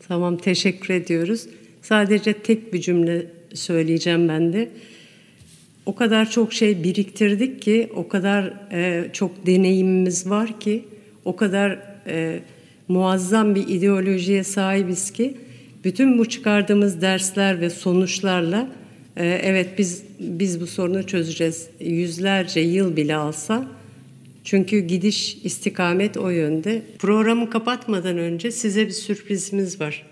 Tamam 0.07 0.37
teşekkür 0.37 0.93
ediyoruz. 0.93 1.47
Sadece 1.81 2.33
tek 2.33 2.73
bir 2.73 2.81
cümle 2.81 3.31
söyleyeceğim 3.53 4.27
ben 4.29 4.53
de. 4.53 4.71
O 5.85 5.95
kadar 5.95 6.29
çok 6.29 6.53
şey 6.53 6.83
biriktirdik 6.83 7.61
ki, 7.61 7.89
o 7.95 8.07
kadar 8.07 8.71
e, 8.71 9.09
çok 9.13 9.45
deneyimimiz 9.45 10.29
var 10.29 10.59
ki, 10.59 10.85
o 11.25 11.35
kadar 11.35 11.79
e, 12.07 12.39
muazzam 12.87 13.55
bir 13.55 13.67
ideolojiye 13.67 14.43
sahibiz 14.43 15.11
ki, 15.11 15.37
bütün 15.83 16.19
bu 16.19 16.29
çıkardığımız 16.29 17.01
dersler 17.01 17.61
ve 17.61 17.69
sonuçlarla 17.69 18.67
e, 19.17 19.25
evet 19.43 19.69
biz 19.77 20.03
biz 20.19 20.61
bu 20.61 20.67
sorunu 20.67 21.07
çözeceğiz. 21.07 21.69
Yüzlerce 21.79 22.59
yıl 22.59 22.95
bile 22.95 23.15
alsa 23.15 23.67
çünkü 24.43 24.79
gidiş 24.79 25.37
istikamet 25.43 26.17
o 26.17 26.29
yönde. 26.29 26.81
Programı 26.99 27.49
kapatmadan 27.49 28.17
önce 28.17 28.51
size 28.51 28.87
bir 28.87 28.91
sürprizimiz 28.91 29.81
var. 29.81 30.05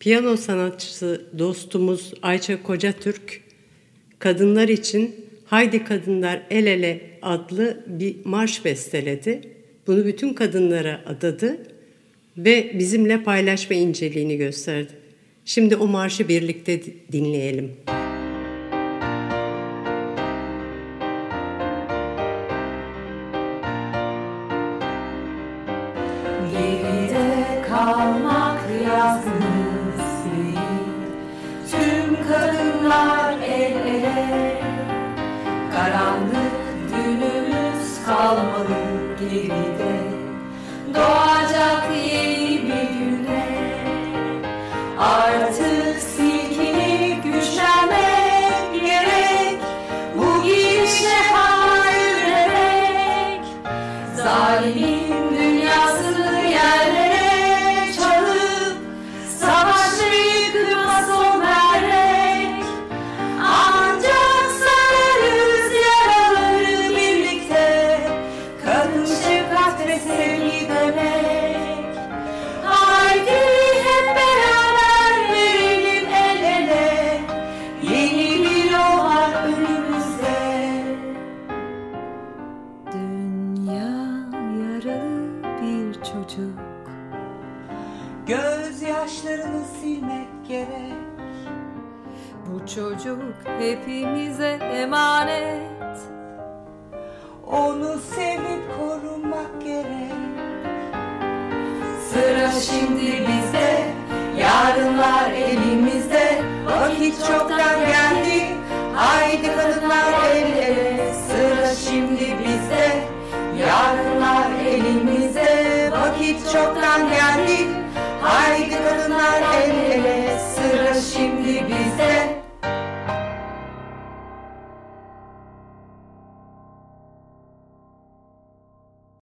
Piyano 0.00 0.36
sanatçısı 0.36 1.24
dostumuz 1.38 2.14
Ayça 2.22 2.62
Kocatürk 2.62 3.40
kadınlar 4.18 4.68
için 4.68 5.14
Haydi 5.46 5.84
Kadınlar 5.84 6.42
El 6.50 6.66
Ele 6.66 7.00
adlı 7.22 7.84
bir 7.86 8.16
marş 8.24 8.64
besteledi. 8.64 9.55
Bunu 9.86 10.04
bütün 10.04 10.34
kadınlara 10.34 11.00
adadı 11.06 11.58
ve 12.36 12.70
bizimle 12.78 13.22
paylaşma 13.22 13.76
inceliğini 13.76 14.36
gösterdi. 14.36 14.92
Şimdi 15.44 15.76
o 15.76 15.86
marşı 15.86 16.28
birlikte 16.28 16.80
dinleyelim. 17.12 17.72
Geride 26.52 27.62
kalmak 27.68 28.60
yalnız 28.86 29.45
Doğacak 40.96 41.90
yeni 41.96 42.12
bir 42.12 42.15